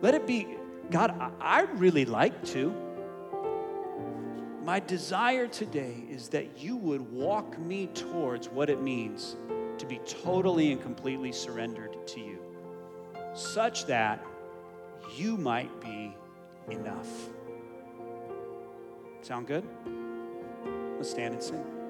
Let 0.00 0.14
it 0.14 0.26
be, 0.26 0.46
God, 0.90 1.14
I, 1.40 1.62
really 1.62 2.04
like 2.04 2.44
to. 2.46 2.74
My 4.64 4.80
desire 4.80 5.46
today 5.46 6.04
is 6.10 6.28
that 6.28 6.58
you 6.58 6.76
would 6.76 7.00
walk 7.12 7.58
me 7.58 7.86
towards 7.88 8.48
what 8.48 8.68
it 8.68 8.82
means 8.82 9.36
to 9.78 9.86
be 9.86 9.98
totally 10.00 10.72
and 10.72 10.82
completely 10.82 11.32
surrendered 11.32 12.06
to 12.08 12.20
you, 12.20 12.38
such 13.34 13.86
that 13.86 14.24
you 15.16 15.36
might 15.36 15.80
be 15.80 16.14
enough. 16.70 17.08
Sound 19.22 19.46
good? 19.46 19.64
Let's 20.96 21.10
stand 21.10 21.34
and 21.34 21.42
sing. 21.42 21.81